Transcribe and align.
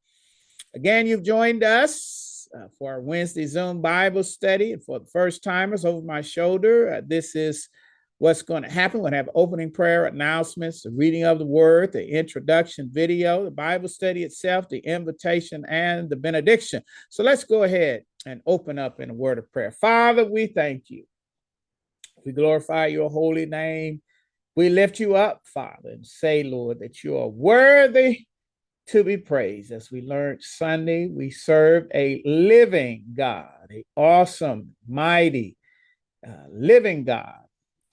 Again, 0.74 1.06
you've 1.06 1.22
joined 1.22 1.64
us 1.64 2.31
uh, 2.56 2.68
for 2.78 2.94
our 2.94 3.02
Wednesday 3.02 3.46
Zoom 3.46 3.82
Bible 3.82 4.24
study. 4.24 4.74
And 4.74 4.84
for 4.84 5.00
the 5.00 5.06
first 5.06 5.44
timers 5.44 5.86
over 5.86 6.02
my 6.06 6.22
shoulder, 6.22 6.94
uh, 6.94 7.02
this 7.06 7.36
is 7.36 7.70
what's 8.18 8.42
going 8.44 8.64
to 8.64 8.70
happen. 8.70 9.00
We're 9.00 9.10
going 9.10 9.14
to 9.14 9.18
have 9.18 9.30
opening 9.34 9.72
prayer 9.72 10.06
announcements, 10.06 10.84
the 10.84 10.92
reading 10.92 11.24
of 11.24 11.40
the 11.40 11.46
word, 11.46 11.92
the 11.92 12.08
introduction 12.08 12.90
video, 12.92 13.44
the 13.46 13.52
Bible 13.52 13.90
study 13.90 14.24
itself, 14.24 14.70
the 14.70 14.80
invitation, 14.80 15.66
and 15.68 16.10
the 16.10 16.16
benediction. 16.16 16.84
So 17.10 17.24
let's 17.24 17.44
go 17.44 17.64
ahead 17.64 18.04
and 18.26 18.42
open 18.46 18.78
up 18.78 19.00
in 19.00 19.10
a 19.10 19.14
word 19.14 19.40
of 19.40 19.52
prayer. 19.52 19.72
Father, 19.72 20.24
we 20.24 20.48
thank 20.48 20.90
you. 20.90 21.06
We 22.24 22.32
glorify 22.32 22.88
your 22.88 23.10
holy 23.10 23.48
name. 23.48 24.02
We 24.56 24.70
lift 24.70 25.00
you 25.00 25.16
up, 25.16 25.42
Father, 25.46 25.90
and 25.90 26.06
say, 26.06 26.44
Lord, 26.44 26.80
that 26.82 27.04
you 27.04 27.18
are 27.18 27.28
worthy 27.28 28.28
to 28.88 29.04
be 29.04 29.18
praised. 29.18 29.72
As 29.72 29.92
we 29.92 30.02
learned 30.02 30.44
Sunday, 30.44 31.08
we 31.08 31.30
serve 31.32 31.88
a 31.94 32.22
living 32.26 33.06
God, 33.16 33.68
a 33.72 33.84
awesome, 33.96 34.76
mighty, 34.88 35.58
uh, 36.28 36.46
living 36.52 37.04
God. 37.04 37.40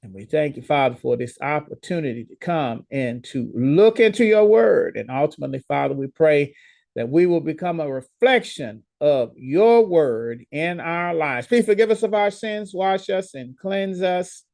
And 0.03 0.15
we 0.15 0.25
thank 0.25 0.57
you, 0.57 0.63
Father, 0.63 0.97
for 0.97 1.17
this 1.17 1.39
opportunity 1.41 2.25
to 2.25 2.37
come 2.37 2.87
and 2.91 3.25
to 3.25 3.51
look 3.55 4.01
into 4.01 4.25
your 4.25 4.47
word. 4.47 4.97
And 4.97 5.11
ultimately, 5.11 5.63
Father, 5.67 5.95
we 5.95 6.07
pray 6.07 6.55
that 6.95 7.09
we 7.09 7.27
will 7.27 7.41
become 7.41 7.81
a 7.81 7.91
reflection 7.91 8.85
of 9.01 9.33
your 9.37 9.87
word 9.87 10.45
in 10.51 10.81
our 10.81 11.15
lives. 11.15 11.47
Please 11.47 11.67
forgive 11.67 11.91
us 11.91 12.03
of 12.03 12.15
our 12.15 12.31
sins, 12.31 12.73
wash 12.75 13.11
us, 13.11 13.35
and 13.35 13.57
cleanse 13.57 14.03
us 14.03 14.45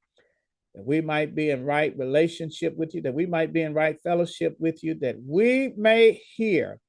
that 0.74 0.84
we 0.84 1.00
might 1.00 1.34
be 1.34 1.50
in 1.50 1.64
right 1.64 1.96
relationship 1.96 2.76
with 2.76 2.94
you, 2.94 3.02
that 3.02 3.14
we 3.14 3.26
might 3.26 3.52
be 3.52 3.62
in 3.62 3.74
right 3.74 3.98
fellowship 4.02 4.56
with 4.58 4.82
you, 4.82 4.94
that 4.94 5.16
we 5.24 5.72
may 5.76 6.20
hear 6.36 6.80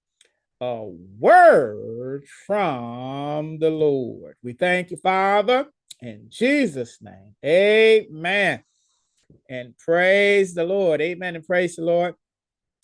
a 0.62 0.84
word 1.20 2.24
from 2.48 3.60
the 3.60 3.70
Lord. 3.70 4.36
We 4.42 4.54
thank 4.54 4.92
you, 4.92 4.98
Father, 4.98 5.68
in 6.02 6.28
Jesus' 6.30 7.00
name. 7.02 7.36
Amen. 7.46 8.64
And 9.50 9.78
praise 9.78 10.54
the 10.54 10.64
Lord. 10.64 11.02
Amen. 11.02 11.36
And 11.36 11.46
praise 11.46 11.76
the 11.76 11.84
Lord. 11.84 12.16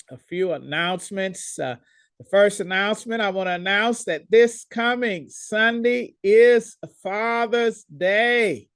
A 0.09 0.17
few 0.17 0.51
announcements. 0.53 1.57
Uh, 1.57 1.77
the 2.19 2.25
first 2.25 2.59
announcement 2.59 3.21
I 3.21 3.29
want 3.29 3.47
to 3.47 3.53
announce 3.53 4.03
that 4.03 4.29
this 4.29 4.65
coming 4.69 5.27
Sunday 5.29 6.13
is 6.23 6.77
Father's 7.01 7.83
Day. 7.85 8.67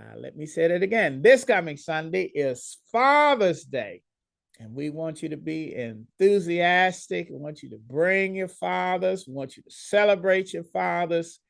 Uh, 0.00 0.16
let 0.16 0.36
me 0.36 0.46
say 0.46 0.68
that 0.68 0.82
again. 0.82 1.20
This 1.20 1.44
coming 1.44 1.76
Sunday 1.76 2.24
is 2.34 2.78
Father's 2.90 3.64
Day, 3.64 4.02
and 4.58 4.74
we 4.74 4.88
want 4.88 5.22
you 5.22 5.28
to 5.28 5.36
be 5.36 5.74
enthusiastic. 5.74 7.28
We 7.28 7.36
want 7.36 7.62
you 7.62 7.70
to 7.70 7.78
bring 7.78 8.34
your 8.34 8.48
fathers. 8.48 9.26
We 9.26 9.34
want 9.34 9.56
you 9.56 9.62
to 9.62 9.70
celebrate 9.70 10.54
your 10.54 10.64
fathers. 10.64 11.40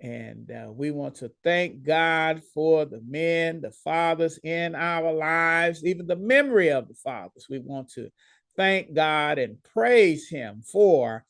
And 0.00 0.50
uh, 0.50 0.70
we 0.72 0.90
want 0.90 1.14
to 1.16 1.32
thank 1.42 1.84
God 1.84 2.42
for 2.52 2.84
the 2.84 3.00
men, 3.08 3.62
the 3.62 3.70
fathers 3.70 4.38
in 4.44 4.74
our 4.74 5.10
lives, 5.10 5.82
even 5.84 6.06
the 6.06 6.16
memory 6.16 6.70
of 6.70 6.88
the 6.88 6.94
fathers. 6.94 7.46
We 7.48 7.60
want 7.60 7.88
to 7.92 8.10
thank 8.56 8.92
God 8.92 9.38
and 9.38 9.62
praise 9.62 10.28
Him 10.28 10.62
for 10.70 11.24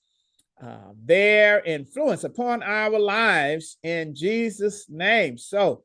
uh, 0.60 0.94
their 1.04 1.60
influence 1.60 2.24
upon 2.24 2.64
our 2.64 2.98
lives 2.98 3.76
in 3.84 4.16
Jesus' 4.16 4.86
name. 4.90 5.38
So, 5.38 5.84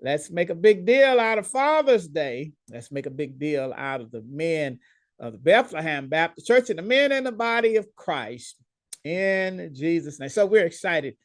Let's 0.00 0.30
make 0.30 0.50
a 0.50 0.54
big 0.54 0.86
deal 0.86 1.18
out 1.18 1.38
of 1.38 1.46
Father's 1.46 2.06
Day. 2.06 2.52
Let's 2.70 2.92
make 2.92 3.06
a 3.06 3.10
big 3.10 3.38
deal 3.38 3.74
out 3.76 4.00
of 4.00 4.10
the 4.10 4.22
men 4.22 4.78
of 5.18 5.32
the 5.32 5.38
Bethlehem 5.38 6.08
Baptist 6.08 6.46
Church 6.46 6.70
and 6.70 6.78
the 6.78 6.82
men 6.82 7.10
in 7.10 7.24
the 7.24 7.32
body 7.32 7.76
of 7.76 7.94
Christ 7.96 8.56
in 9.04 9.72
Jesus' 9.74 10.20
name. 10.20 10.28
So 10.28 10.46
we're 10.46 10.66
excited 10.66 11.16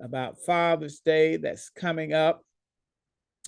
about 0.00 0.40
Father's 0.46 1.00
Day 1.00 1.36
that's 1.36 1.70
coming 1.70 2.12
up. 2.12 2.42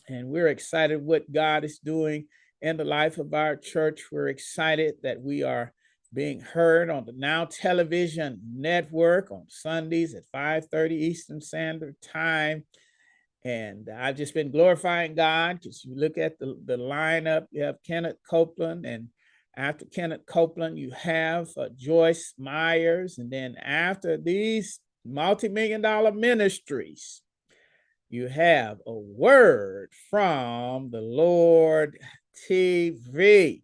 And 0.08 0.28
we're 0.28 0.48
excited 0.48 1.00
what 1.00 1.32
God 1.32 1.64
is 1.64 1.78
doing 1.78 2.26
in 2.60 2.76
the 2.76 2.84
life 2.84 3.18
of 3.18 3.34
our 3.34 3.54
church. 3.54 4.06
We're 4.10 4.28
excited 4.28 4.94
that 5.04 5.20
we 5.20 5.44
are 5.44 5.72
being 6.12 6.40
heard 6.40 6.90
on 6.90 7.06
the 7.06 7.12
Now 7.12 7.44
Television 7.44 8.40
Network 8.52 9.30
on 9.30 9.44
Sundays 9.48 10.14
at 10.14 10.24
5:30 10.34 10.96
Eastern 10.96 11.40
Standard 11.40 11.94
Time. 12.02 12.64
And 13.44 13.88
I've 13.88 14.16
just 14.16 14.34
been 14.34 14.52
glorifying 14.52 15.14
God 15.14 15.58
because 15.58 15.84
you 15.84 15.96
look 15.96 16.16
at 16.16 16.38
the, 16.38 16.56
the 16.64 16.76
lineup, 16.76 17.46
you 17.50 17.64
have 17.64 17.82
Kenneth 17.84 18.18
Copeland, 18.28 18.86
and 18.86 19.08
after 19.56 19.84
Kenneth 19.84 20.24
Copeland, 20.26 20.78
you 20.78 20.90
have 20.92 21.48
uh, 21.56 21.68
Joyce 21.76 22.34
Myers. 22.38 23.18
And 23.18 23.30
then 23.30 23.56
after 23.56 24.16
these 24.16 24.80
multi 25.04 25.48
million 25.48 25.82
dollar 25.82 26.12
ministries, 26.12 27.20
you 28.08 28.28
have 28.28 28.78
a 28.86 28.94
word 28.94 29.90
from 30.08 30.90
the 30.90 31.00
Lord 31.00 31.98
TV. 32.48 33.62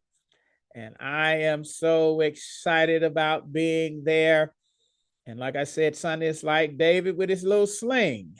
And 0.74 0.94
I 1.00 1.36
am 1.36 1.64
so 1.64 2.20
excited 2.20 3.02
about 3.02 3.52
being 3.52 4.04
there. 4.04 4.54
And 5.26 5.38
like 5.38 5.56
I 5.56 5.64
said, 5.64 5.96
Sunday 5.96 6.28
is 6.28 6.44
like 6.44 6.78
David 6.78 7.16
with 7.16 7.30
his 7.30 7.44
little 7.44 7.66
sling 7.66 8.34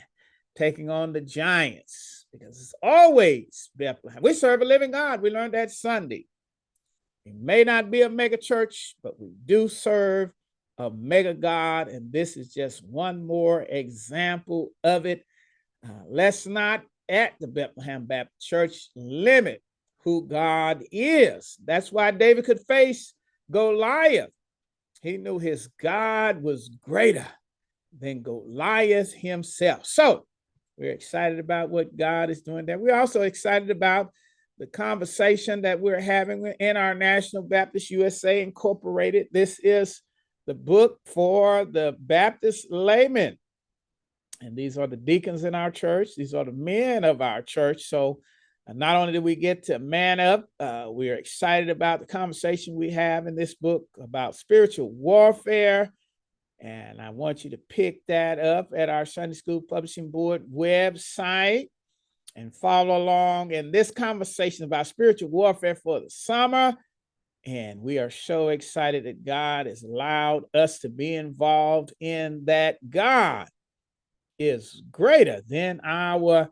taking 0.58 0.90
on 0.90 1.12
the 1.12 1.20
giants 1.20 2.26
because 2.32 2.60
it's 2.60 2.74
always 2.82 3.70
Bethlehem. 3.76 4.20
We 4.20 4.34
serve 4.34 4.60
a 4.60 4.64
living 4.64 4.90
God. 4.90 5.22
We 5.22 5.30
learned 5.30 5.54
that 5.54 5.70
Sunday. 5.70 6.26
It 7.24 7.34
may 7.34 7.62
not 7.62 7.90
be 7.90 8.02
a 8.02 8.10
mega 8.10 8.36
church, 8.36 8.96
but 9.02 9.20
we 9.20 9.30
do 9.46 9.68
serve 9.68 10.32
a 10.76 10.90
mega 10.90 11.32
God. 11.32 11.88
And 11.88 12.12
this 12.12 12.36
is 12.36 12.52
just 12.52 12.84
one 12.84 13.24
more 13.24 13.62
example 13.62 14.70
of 14.82 15.06
it. 15.06 15.24
Uh, 15.86 15.92
let's 16.08 16.46
not 16.46 16.82
at 17.08 17.34
the 17.38 17.46
Bethlehem 17.46 18.04
Baptist 18.04 18.46
Church 18.46 18.88
limit 18.96 19.62
who 20.02 20.26
God 20.26 20.82
is. 20.90 21.56
That's 21.64 21.92
why 21.92 22.10
David 22.10 22.44
could 22.44 22.60
face 22.66 23.14
Goliath. 23.50 24.30
He 25.02 25.16
knew 25.16 25.38
his 25.38 25.68
God 25.80 26.42
was 26.42 26.68
greater 26.68 27.26
than 27.96 28.22
Goliath 28.22 29.12
himself. 29.12 29.86
So 29.86 30.26
We're 30.78 30.92
excited 30.92 31.40
about 31.40 31.70
what 31.70 31.96
God 31.96 32.30
is 32.30 32.42
doing 32.42 32.64
there. 32.64 32.78
We're 32.78 32.98
also 32.98 33.22
excited 33.22 33.70
about 33.70 34.12
the 34.58 34.66
conversation 34.66 35.62
that 35.62 35.80
we're 35.80 36.00
having 36.00 36.46
in 36.60 36.76
our 36.76 36.94
National 36.94 37.42
Baptist 37.42 37.90
USA 37.90 38.42
Incorporated. 38.42 39.26
This 39.32 39.58
is 39.58 40.02
the 40.46 40.54
book 40.54 41.00
for 41.04 41.64
the 41.64 41.96
Baptist 41.98 42.70
laymen. 42.70 43.38
And 44.40 44.56
these 44.56 44.78
are 44.78 44.86
the 44.86 44.96
deacons 44.96 45.42
in 45.42 45.56
our 45.56 45.72
church, 45.72 46.10
these 46.16 46.32
are 46.32 46.44
the 46.44 46.52
men 46.52 47.02
of 47.02 47.20
our 47.20 47.42
church. 47.42 47.82
So, 47.88 48.20
uh, 48.68 48.72
not 48.72 48.94
only 48.94 49.12
did 49.12 49.24
we 49.24 49.34
get 49.34 49.64
to 49.64 49.80
man 49.80 50.20
up, 50.20 50.46
uh, 50.60 50.86
we 50.92 51.10
are 51.10 51.16
excited 51.16 51.70
about 51.70 51.98
the 51.98 52.06
conversation 52.06 52.76
we 52.76 52.90
have 52.90 53.26
in 53.26 53.34
this 53.34 53.54
book 53.56 53.84
about 54.00 54.36
spiritual 54.36 54.90
warfare. 54.90 55.92
And 56.60 57.00
I 57.00 57.10
want 57.10 57.44
you 57.44 57.50
to 57.50 57.58
pick 57.58 58.04
that 58.06 58.38
up 58.38 58.70
at 58.76 58.88
our 58.88 59.06
Sunday 59.06 59.34
School 59.34 59.60
Publishing 59.60 60.10
Board 60.10 60.44
website 60.52 61.68
and 62.34 62.54
follow 62.54 62.96
along 62.96 63.52
in 63.52 63.70
this 63.70 63.90
conversation 63.90 64.64
about 64.64 64.86
spiritual 64.86 65.28
warfare 65.28 65.76
for 65.76 66.00
the 66.00 66.10
summer. 66.10 66.76
And 67.46 67.80
we 67.80 67.98
are 67.98 68.10
so 68.10 68.48
excited 68.48 69.04
that 69.04 69.24
God 69.24 69.66
has 69.66 69.82
allowed 69.82 70.44
us 70.52 70.80
to 70.80 70.88
be 70.88 71.14
involved 71.14 71.92
in 72.00 72.44
that. 72.46 72.78
God 72.90 73.48
is 74.38 74.82
greater 74.90 75.40
than 75.48 75.80
our 75.84 76.50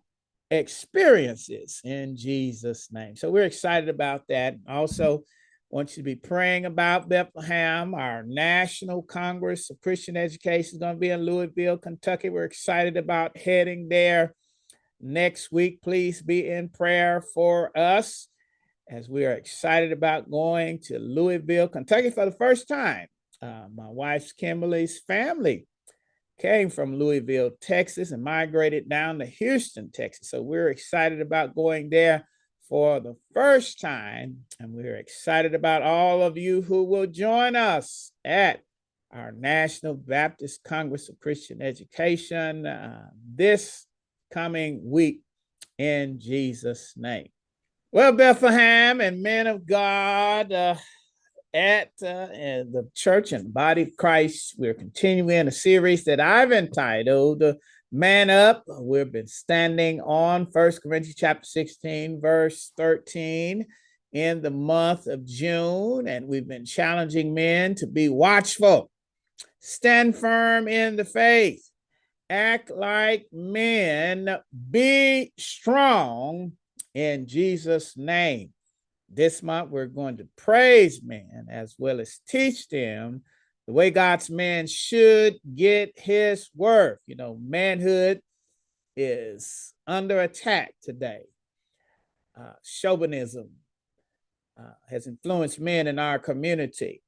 experiences 0.50 1.80
in 1.84 2.16
Jesus' 2.16 2.88
name. 2.92 3.16
So 3.16 3.30
we're 3.30 3.44
excited 3.44 3.88
about 3.88 4.22
that. 4.28 4.56
Also, 4.68 5.24
want 5.70 5.90
you 5.90 5.96
to 5.96 6.02
be 6.02 6.14
praying 6.14 6.64
about 6.64 7.08
Bethlehem. 7.08 7.94
Our 7.94 8.22
National 8.22 9.02
Congress 9.02 9.68
of 9.70 9.80
Christian 9.80 10.16
Education 10.16 10.74
is 10.74 10.78
going 10.78 10.94
to 10.94 11.00
be 11.00 11.10
in 11.10 11.22
Louisville, 11.22 11.78
Kentucky. 11.78 12.28
We're 12.28 12.44
excited 12.44 12.96
about 12.96 13.36
heading 13.36 13.88
there 13.88 14.34
next 15.00 15.50
week. 15.50 15.82
Please 15.82 16.22
be 16.22 16.48
in 16.48 16.68
prayer 16.68 17.22
for 17.34 17.76
us 17.76 18.28
as 18.88 19.08
we 19.08 19.26
are 19.26 19.32
excited 19.32 19.90
about 19.90 20.30
going 20.30 20.78
to 20.84 20.98
Louisville, 20.98 21.68
Kentucky 21.68 22.10
for 22.10 22.24
the 22.24 22.36
first 22.36 22.68
time. 22.68 23.08
Uh, 23.42 23.64
my 23.74 23.88
wife's 23.88 24.32
Kimberly's 24.32 25.00
family 25.00 25.66
came 26.40 26.70
from 26.70 26.98
Lewisville, 26.98 27.52
Texas, 27.60 28.12
and 28.12 28.22
migrated 28.22 28.88
down 28.88 29.18
to 29.18 29.26
Houston, 29.26 29.90
Texas. 29.90 30.30
So 30.30 30.42
we're 30.42 30.68
excited 30.68 31.20
about 31.20 31.56
going 31.56 31.90
there 31.90 32.28
for 32.68 33.00
the 33.00 33.16
first 33.32 33.80
time. 33.80 34.38
And 34.58 34.72
we're 34.72 34.96
excited 34.96 35.54
about 35.54 35.82
all 35.82 36.22
of 36.22 36.36
you 36.36 36.62
who 36.62 36.84
will 36.84 37.06
join 37.06 37.56
us 37.56 38.12
at 38.24 38.60
our 39.12 39.32
National 39.32 39.94
Baptist 39.94 40.62
Congress 40.64 41.08
of 41.08 41.20
Christian 41.20 41.62
Education 41.62 42.66
uh, 42.66 43.08
this 43.34 43.86
coming 44.32 44.80
week 44.84 45.20
in 45.78 46.18
Jesus' 46.20 46.94
name. 46.96 47.28
Well, 47.92 48.12
Bethlehem 48.12 49.00
and 49.00 49.22
men 49.22 49.46
of 49.46 49.66
God, 49.66 50.52
uh, 50.52 50.74
at 51.56 51.88
uh, 52.02 52.28
the 52.70 52.86
church 52.94 53.32
and 53.32 53.52
body 53.52 53.82
of 53.82 53.96
Christ. 53.96 54.56
We're 54.58 54.74
continuing 54.74 55.48
a 55.48 55.52
series 55.52 56.04
that 56.04 56.20
I've 56.20 56.52
entitled 56.52 57.42
Man 57.92 58.30
Up. 58.30 58.64
We've 58.80 59.12
been 59.12 59.28
standing 59.28 60.00
on 60.00 60.50
First 60.50 60.82
Corinthians 60.82 61.14
chapter 61.14 61.46
16, 61.46 62.20
verse 62.20 62.72
13 62.76 63.64
in 64.12 64.42
the 64.42 64.50
month 64.50 65.06
of 65.06 65.24
June, 65.24 66.08
and 66.08 66.26
we've 66.26 66.48
been 66.48 66.64
challenging 66.64 67.32
men 67.32 67.76
to 67.76 67.86
be 67.86 68.08
watchful, 68.08 68.90
stand 69.60 70.16
firm 70.16 70.66
in 70.66 70.96
the 70.96 71.04
faith, 71.04 71.70
act 72.28 72.70
like 72.70 73.26
men, 73.32 74.36
be 74.70 75.32
strong 75.38 76.52
in 76.92 77.28
Jesus' 77.28 77.96
name. 77.96 78.52
This 79.08 79.44
month, 79.44 79.70
we're 79.70 79.86
going 79.86 80.16
to 80.16 80.28
praise 80.36 81.02
men 81.04 81.46
as 81.48 81.76
well 81.78 82.00
as 82.00 82.20
teach 82.28 82.68
them 82.68 83.22
the 83.66 83.72
way 83.72 83.90
God's 83.90 84.30
man 84.30 84.66
should 84.66 85.38
get 85.54 85.92
his 85.96 86.50
worth. 86.54 86.98
You 87.06 87.16
know, 87.16 87.38
manhood 87.42 88.20
is 88.96 89.74
under 89.86 90.20
attack 90.20 90.74
today. 90.82 91.22
Uh, 92.38 92.52
chauvinism 92.64 93.50
uh, 94.58 94.74
has 94.88 95.06
influenced 95.06 95.60
men 95.60 95.86
in 95.86 95.98
our 95.98 96.18
community. 96.18 97.02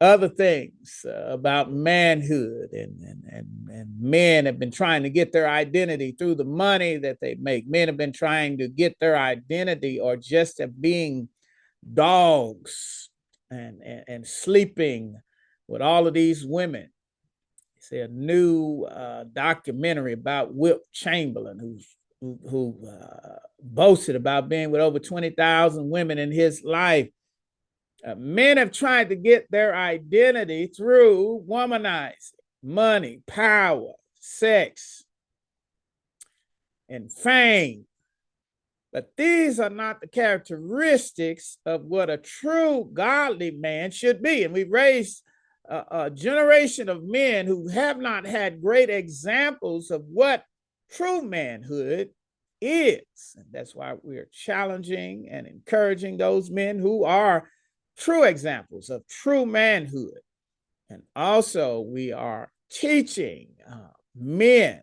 Other 0.00 0.28
things 0.28 1.04
uh, 1.04 1.32
about 1.32 1.72
manhood 1.72 2.72
and, 2.72 3.00
and, 3.00 3.24
and, 3.32 3.68
and 3.68 4.00
men 4.00 4.46
have 4.46 4.58
been 4.58 4.70
trying 4.70 5.02
to 5.02 5.10
get 5.10 5.32
their 5.32 5.48
identity 5.48 6.12
through 6.12 6.36
the 6.36 6.44
money 6.44 6.98
that 6.98 7.18
they 7.20 7.34
make. 7.34 7.68
Men 7.68 7.88
have 7.88 7.96
been 7.96 8.12
trying 8.12 8.58
to 8.58 8.68
get 8.68 8.96
their 9.00 9.18
identity 9.18 9.98
or 9.98 10.16
just 10.16 10.60
of 10.60 10.80
being 10.80 11.28
dogs 11.94 13.10
and, 13.50 13.80
and, 13.82 14.04
and 14.06 14.26
sleeping 14.26 15.16
with 15.68 15.82
all 15.82 16.06
of 16.06 16.14
these 16.14 16.44
women. 16.44 16.90
See 17.78 17.98
a 17.98 18.08
new 18.08 18.84
uh, 18.84 19.24
documentary 19.32 20.14
about 20.14 20.52
Wilt 20.52 20.82
Chamberlain, 20.92 21.58
who's 21.60 21.86
who, 22.20 22.38
who 22.48 22.88
uh, 22.88 23.38
boasted 23.62 24.16
about 24.16 24.48
being 24.48 24.70
with 24.70 24.80
over 24.80 24.98
20,000 24.98 25.88
women 25.88 26.18
in 26.18 26.32
his 26.32 26.64
life. 26.64 27.08
Uh, 28.04 28.14
men 28.16 28.56
have 28.56 28.72
tried 28.72 29.08
to 29.10 29.16
get 29.16 29.50
their 29.50 29.74
identity 29.74 30.66
through 30.66 31.44
womanizing, 31.48 32.32
money, 32.62 33.20
power, 33.26 33.92
sex, 34.18 35.04
and 36.88 37.12
fame. 37.12 37.84
But 38.92 39.12
these 39.16 39.60
are 39.60 39.70
not 39.70 40.00
the 40.00 40.06
characteristics 40.06 41.58
of 41.66 41.84
what 41.84 42.08
a 42.08 42.16
true 42.16 42.88
godly 42.92 43.50
man 43.50 43.90
should 43.90 44.22
be. 44.22 44.44
And 44.44 44.54
we've 44.54 44.70
raised 44.70 45.22
a, 45.68 45.84
a 45.90 46.10
generation 46.10 46.88
of 46.88 47.04
men 47.04 47.46
who 47.46 47.68
have 47.68 47.98
not 47.98 48.26
had 48.26 48.62
great 48.62 48.90
examples 48.90 49.90
of 49.90 50.02
what 50.06 50.44
true 50.90 51.22
manhood 51.22 52.10
is. 52.60 53.02
And 53.36 53.46
that's 53.52 53.74
why 53.74 53.94
we're 54.02 54.28
challenging 54.32 55.28
and 55.30 55.46
encouraging 55.46 56.16
those 56.16 56.50
men 56.50 56.78
who 56.78 57.04
are 57.04 57.48
true 57.96 58.24
examples 58.24 58.90
of 58.90 59.06
true 59.06 59.46
manhood. 59.46 60.20
And 60.90 61.02
also, 61.14 61.80
we 61.80 62.12
are 62.12 62.50
teaching 62.70 63.48
uh, 63.70 63.90
men 64.16 64.82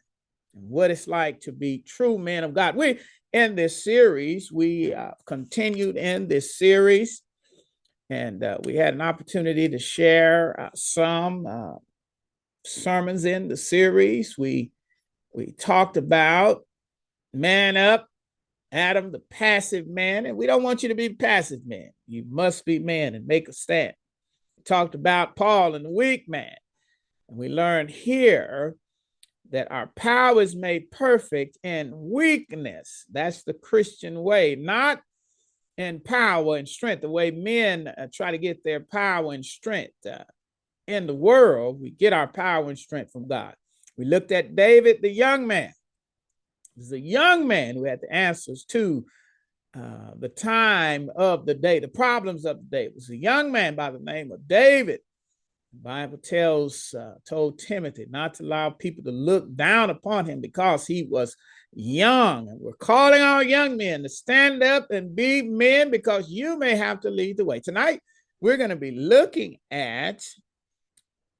what 0.53 0.91
it's 0.91 1.07
like 1.07 1.41
to 1.41 1.51
be 1.51 1.79
true 1.79 2.17
men 2.17 2.43
of 2.43 2.53
God. 2.53 2.75
We 2.75 2.99
in 3.35 3.53
this 3.53 3.83
series. 3.83 4.49
We 4.49 4.93
uh, 4.93 5.11
continued 5.25 5.97
in 5.97 6.29
this 6.29 6.57
series, 6.57 7.21
and 8.09 8.43
uh, 8.43 8.57
we 8.63 8.75
had 8.75 8.93
an 8.93 9.01
opportunity 9.01 9.69
to 9.69 9.79
share 9.79 10.59
uh, 10.59 10.69
some 10.75 11.45
uh, 11.47 11.75
sermons 12.65 13.25
in 13.25 13.47
the 13.47 13.57
series. 13.57 14.37
We 14.37 14.71
we 15.33 15.51
talked 15.51 15.97
about 15.97 16.65
man 17.33 17.77
up, 17.77 18.07
Adam, 18.71 19.11
the 19.11 19.19
passive 19.19 19.87
man, 19.87 20.25
and 20.25 20.37
we 20.37 20.47
don't 20.47 20.63
want 20.63 20.83
you 20.83 20.89
to 20.89 20.95
be 20.95 21.09
passive 21.09 21.65
man. 21.65 21.89
You 22.07 22.25
must 22.29 22.65
be 22.65 22.79
man 22.79 23.15
and 23.15 23.27
make 23.27 23.49
a 23.49 23.53
stand. 23.53 23.93
We 24.57 24.63
talked 24.63 24.95
about 24.95 25.35
Paul 25.35 25.75
and 25.75 25.85
the 25.85 25.91
weak 25.91 26.29
man, 26.29 26.55
and 27.27 27.37
we 27.37 27.49
learned 27.49 27.89
here 27.89 28.75
that 29.51 29.71
our 29.71 29.87
power 29.95 30.41
is 30.41 30.55
made 30.55 30.91
perfect 30.91 31.57
in 31.63 31.91
weakness. 31.93 33.05
That's 33.11 33.43
the 33.43 33.53
Christian 33.53 34.21
way, 34.21 34.55
not 34.55 35.01
in 35.77 35.99
power 35.99 36.57
and 36.57 36.69
strength, 36.69 37.01
the 37.01 37.09
way 37.09 37.31
men 37.31 37.87
uh, 37.87 38.07
try 38.13 38.31
to 38.31 38.37
get 38.37 38.63
their 38.63 38.79
power 38.79 39.33
and 39.33 39.45
strength. 39.45 40.05
Uh, 40.05 40.23
in 40.87 41.07
the 41.07 41.15
world, 41.15 41.81
we 41.81 41.89
get 41.91 42.13
our 42.13 42.27
power 42.27 42.69
and 42.69 42.79
strength 42.79 43.11
from 43.11 43.27
God. 43.27 43.55
We 43.97 44.05
looked 44.05 44.31
at 44.31 44.55
David, 44.55 45.01
the 45.01 45.09
young 45.09 45.47
man. 45.47 45.73
Is 46.77 46.91
a 46.91 46.99
young 46.99 47.47
man 47.47 47.75
who 47.75 47.85
had 47.85 48.01
the 48.01 48.13
answers 48.13 48.65
to 48.69 49.05
uh, 49.75 50.11
the 50.19 50.29
time 50.29 51.09
of 51.15 51.45
the 51.45 51.53
day, 51.53 51.79
the 51.79 51.87
problems 51.87 52.45
of 52.45 52.57
the 52.57 52.65
day. 52.65 52.85
It 52.85 52.95
was 52.95 53.09
a 53.09 53.17
young 53.17 53.51
man 53.51 53.75
by 53.75 53.91
the 53.91 53.99
name 53.99 54.31
of 54.31 54.47
David 54.47 54.99
The 55.73 55.79
Bible 55.79 56.17
tells 56.17 56.93
uh, 56.93 57.15
told 57.27 57.59
Timothy 57.59 58.07
not 58.09 58.35
to 58.35 58.43
allow 58.43 58.69
people 58.69 59.03
to 59.05 59.11
look 59.11 59.53
down 59.55 59.89
upon 59.89 60.25
him 60.25 60.41
because 60.41 60.85
he 60.87 61.03
was 61.03 61.35
young. 61.75 62.57
We're 62.59 62.73
calling 62.73 63.21
our 63.21 63.43
young 63.43 63.77
men 63.77 64.03
to 64.03 64.09
stand 64.09 64.63
up 64.63 64.89
and 64.91 65.15
be 65.15 65.41
men 65.41 65.91
because 65.91 66.29
you 66.29 66.57
may 66.57 66.75
have 66.75 67.01
to 67.01 67.09
lead 67.09 67.37
the 67.37 67.45
way. 67.45 67.59
Tonight, 67.59 68.01
we're 68.41 68.57
going 68.57 68.69
to 68.69 68.75
be 68.75 68.91
looking 68.91 69.57
at 69.69 70.23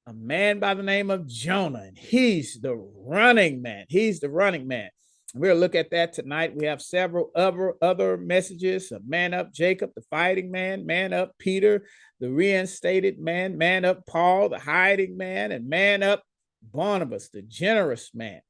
a 0.06 0.12
man 0.12 0.60
by 0.60 0.74
the 0.74 0.82
name 0.82 1.10
of 1.10 1.26
Jonah, 1.26 1.84
and 1.86 1.98
he's 1.98 2.60
the 2.60 2.76
running 2.76 3.62
man. 3.62 3.86
He's 3.88 4.20
the 4.20 4.30
running 4.30 4.68
man. 4.68 4.90
We'll 5.34 5.56
look 5.56 5.74
at 5.74 5.90
that 5.90 6.12
tonight. 6.12 6.56
We 6.56 6.66
have 6.66 6.80
several 6.80 7.30
other 7.34 7.74
other 7.82 8.16
messages: 8.16 8.92
a 8.92 9.00
man 9.06 9.34
up, 9.34 9.52
Jacob, 9.52 9.90
the 9.96 10.02
fighting 10.08 10.50
man; 10.50 10.86
man 10.86 11.12
up, 11.12 11.32
Peter, 11.38 11.86
the 12.20 12.30
reinstated 12.30 13.18
man, 13.18 13.58
man 13.58 13.84
up 13.84 14.06
Paul, 14.06 14.48
the 14.48 14.58
hiding 14.58 15.16
man, 15.16 15.50
and 15.50 15.68
man 15.68 16.02
up 16.02 16.22
Barnabas, 16.62 17.28
the 17.30 17.42
generous 17.42 18.10
man. 18.14 18.40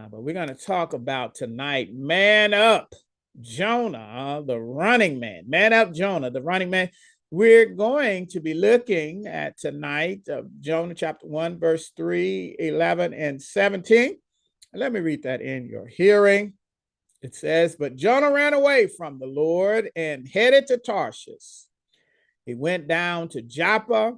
Uh, 0.00 0.08
but 0.08 0.22
we're 0.22 0.32
going 0.32 0.48
to 0.48 0.54
talk 0.54 0.94
about 0.94 1.34
tonight 1.34 1.92
man 1.92 2.54
up, 2.54 2.94
Jonah, 3.40 4.42
the 4.46 4.58
running 4.58 5.20
man. 5.20 5.44
Man 5.46 5.72
up, 5.74 5.92
Jonah, 5.92 6.30
the 6.30 6.40
running 6.40 6.70
man. 6.70 6.90
We're 7.30 7.66
going 7.66 8.26
to 8.28 8.40
be 8.40 8.54
looking 8.54 9.26
at 9.26 9.58
tonight 9.58 10.22
of 10.28 10.46
Jonah 10.60 10.94
chapter 10.94 11.26
1, 11.26 11.58
verse 11.58 11.92
3, 11.96 12.56
11, 12.58 13.12
and 13.12 13.42
17. 13.42 14.16
Let 14.72 14.92
me 14.92 15.00
read 15.00 15.24
that 15.24 15.42
in 15.42 15.68
your 15.68 15.86
hearing. 15.86 16.54
It 17.20 17.34
says, 17.34 17.76
But 17.78 17.96
Jonah 17.96 18.32
ran 18.32 18.54
away 18.54 18.88
from 18.96 19.18
the 19.18 19.26
Lord 19.26 19.90
and 19.96 20.26
headed 20.26 20.66
to 20.68 20.78
Tarshish. 20.78 21.66
He 22.46 22.54
went 22.54 22.88
down 22.88 23.28
to 23.30 23.42
Joppa, 23.42 24.16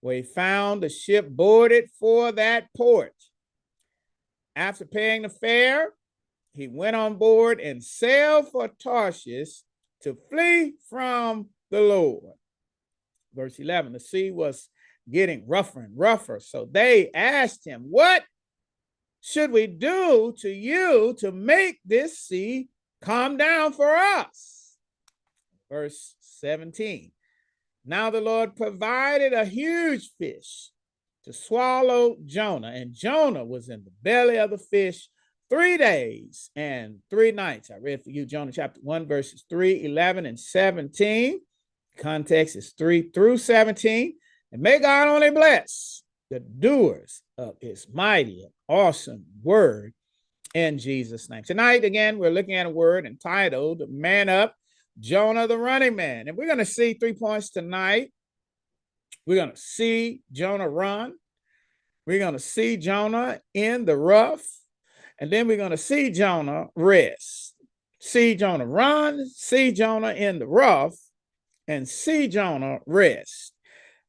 where 0.00 0.16
he 0.16 0.22
found 0.22 0.84
a 0.84 0.90
ship 0.90 1.30
boarded 1.30 1.88
for 1.98 2.30
that 2.32 2.66
port. 2.76 3.14
After 4.56 4.84
paying 4.84 5.22
the 5.22 5.28
fare, 5.28 5.92
he 6.54 6.68
went 6.68 6.94
on 6.94 7.16
board 7.16 7.60
and 7.60 7.82
sailed 7.82 8.50
for 8.50 8.68
Tarshish 8.68 9.62
to 10.02 10.16
flee 10.30 10.74
from 10.88 11.48
the 11.70 11.80
Lord. 11.80 12.34
Verse 13.34 13.58
11 13.58 13.92
the 13.92 14.00
sea 14.00 14.30
was 14.30 14.68
getting 15.10 15.46
rougher 15.48 15.80
and 15.80 15.98
rougher. 15.98 16.38
So 16.40 16.68
they 16.70 17.10
asked 17.12 17.66
him, 17.66 17.86
What 17.90 18.24
should 19.20 19.50
we 19.50 19.66
do 19.66 20.34
to 20.38 20.48
you 20.48 21.16
to 21.18 21.32
make 21.32 21.80
this 21.84 22.18
sea 22.18 22.68
calm 23.02 23.36
down 23.36 23.72
for 23.72 23.96
us? 23.96 24.76
Verse 25.68 26.14
17 26.20 27.10
Now 27.84 28.10
the 28.10 28.20
Lord 28.20 28.54
provided 28.54 29.32
a 29.32 29.44
huge 29.44 30.10
fish 30.18 30.70
to 31.24 31.32
swallow 31.32 32.16
Jonah, 32.26 32.72
and 32.74 32.92
Jonah 32.92 33.44
was 33.44 33.68
in 33.68 33.84
the 33.84 33.92
belly 34.02 34.36
of 34.36 34.50
the 34.50 34.58
fish 34.58 35.08
three 35.50 35.76
days 35.76 36.50
and 36.56 36.96
three 37.10 37.32
nights. 37.32 37.70
I 37.70 37.76
read 37.76 38.02
for 38.02 38.10
you 38.10 38.26
Jonah 38.26 38.52
chapter 38.52 38.80
1, 38.82 39.06
verses 39.06 39.44
3, 39.48 39.84
11, 39.84 40.26
and 40.26 40.38
17. 40.38 41.40
Context 41.96 42.56
is 42.56 42.74
3 42.76 43.10
through 43.10 43.38
17. 43.38 44.14
And 44.52 44.62
may 44.62 44.78
God 44.78 45.08
only 45.08 45.30
bless 45.30 46.02
the 46.30 46.40
doers 46.40 47.22
of 47.38 47.56
his 47.60 47.86
mighty 47.92 48.42
and 48.42 48.52
awesome 48.68 49.24
word 49.42 49.94
in 50.54 50.78
Jesus' 50.78 51.28
name. 51.28 51.42
Tonight, 51.44 51.84
again, 51.84 52.18
we're 52.18 52.30
looking 52.30 52.54
at 52.54 52.66
a 52.66 52.70
word 52.70 53.06
entitled 53.06 53.82
Man 53.88 54.28
Up, 54.28 54.54
Jonah 54.98 55.46
the 55.46 55.58
Running 55.58 55.96
Man. 55.96 56.28
And 56.28 56.36
we're 56.36 56.46
going 56.46 56.58
to 56.58 56.64
see 56.64 56.94
three 56.94 57.12
points 57.12 57.50
tonight. 57.50 58.12
We're 59.26 59.36
going 59.36 59.52
to 59.52 59.56
see 59.56 60.22
Jonah 60.32 60.68
run. 60.68 61.14
We're 62.06 62.18
going 62.18 62.34
to 62.34 62.38
see 62.38 62.76
Jonah 62.76 63.40
in 63.54 63.84
the 63.84 63.96
rough. 63.96 64.44
And 65.18 65.30
then 65.30 65.46
we're 65.46 65.56
going 65.56 65.70
to 65.70 65.76
see 65.76 66.10
Jonah 66.10 66.66
rest. 66.74 67.54
See 68.00 68.34
Jonah 68.34 68.66
run, 68.66 69.26
see 69.34 69.72
Jonah 69.72 70.12
in 70.12 70.38
the 70.38 70.46
rough, 70.46 70.94
and 71.66 71.88
see 71.88 72.28
Jonah 72.28 72.80
rest. 72.84 73.54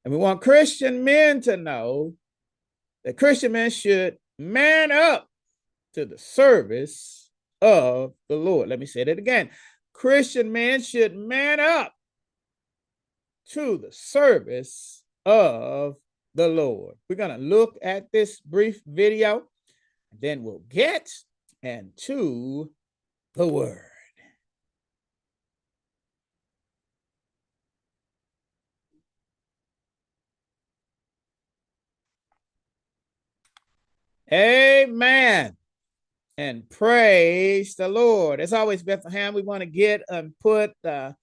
And 0.04 0.14
we 0.14 0.20
want 0.20 0.42
Christian 0.42 1.06
men 1.06 1.40
to 1.42 1.56
know 1.56 2.14
that 3.06 3.18
Christian 3.18 3.54
men 3.54 3.70
should 3.70 4.18
man 4.38 4.92
up 4.92 5.30
to 5.94 6.06
the 6.06 6.18
service 6.18 7.30
of 7.62 8.14
the 8.28 8.36
Lord. 8.36 8.68
Let 8.68 8.80
me 8.80 8.86
say 8.86 9.06
that 9.06 9.18
again. 9.18 9.50
Christian 9.94 10.52
men 10.52 10.82
should 10.82 11.16
man 11.16 11.62
up 11.62 11.95
to 13.52 13.78
the 13.78 13.92
service 13.92 15.04
of 15.26 15.96
the 16.34 16.48
Lord. 16.48 16.96
We're 17.10 17.16
going 17.16 17.38
to 17.38 17.44
look 17.44 17.78
at 17.82 18.12
this 18.12 18.40
brief 18.42 18.82
video, 18.86 19.44
then 20.20 20.44
we'll 20.44 20.64
get 20.70 21.10
into 21.62 22.72
the 23.34 23.48
word. 23.48 23.92
Amen. 34.32 35.56
And 36.38 36.70
praise 36.70 37.76
the 37.76 37.88
Lord. 37.88 38.42
As 38.42 38.52
always, 38.52 38.84
Bethlehem, 38.84 39.34
we 39.34 39.42
want 39.42 39.62
to 39.62 39.68
get 39.68 40.02
and 40.10 40.34
put 40.40 40.74
uh, 40.84 41.14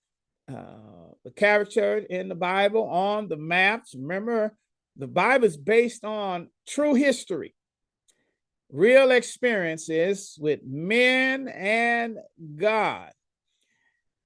uh, 0.49 0.92
the 1.25 1.31
character 1.31 1.99
in 1.99 2.29
the 2.29 2.35
Bible 2.35 2.85
on 2.85 3.29
the 3.29 3.37
maps. 3.37 3.95
Remember, 3.95 4.57
the 4.97 5.07
Bible 5.07 5.47
is 5.47 5.57
based 5.57 6.05
on 6.05 6.49
true 6.67 6.95
history, 6.95 7.55
real 8.71 9.11
experiences 9.11 10.37
with 10.41 10.61
men 10.64 11.49
and 11.49 12.19
God. 12.57 13.11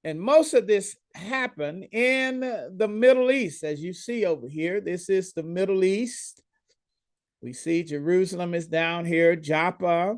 And 0.03 0.21
most 0.21 0.53
of 0.53 0.67
this 0.67 0.95
happened 1.13 1.87
in 1.91 2.39
the 2.39 2.87
Middle 2.87 3.29
East, 3.31 3.63
as 3.63 3.81
you 3.81 3.93
see 3.93 4.25
over 4.25 4.47
here. 4.47 4.79
This 4.79 5.09
is 5.09 5.33
the 5.33 5.43
Middle 5.43 5.83
East. 5.83 6.41
We 7.41 7.53
see 7.53 7.83
Jerusalem 7.83 8.53
is 8.53 8.67
down 8.67 9.05
here, 9.05 9.35
Joppa. 9.35 10.17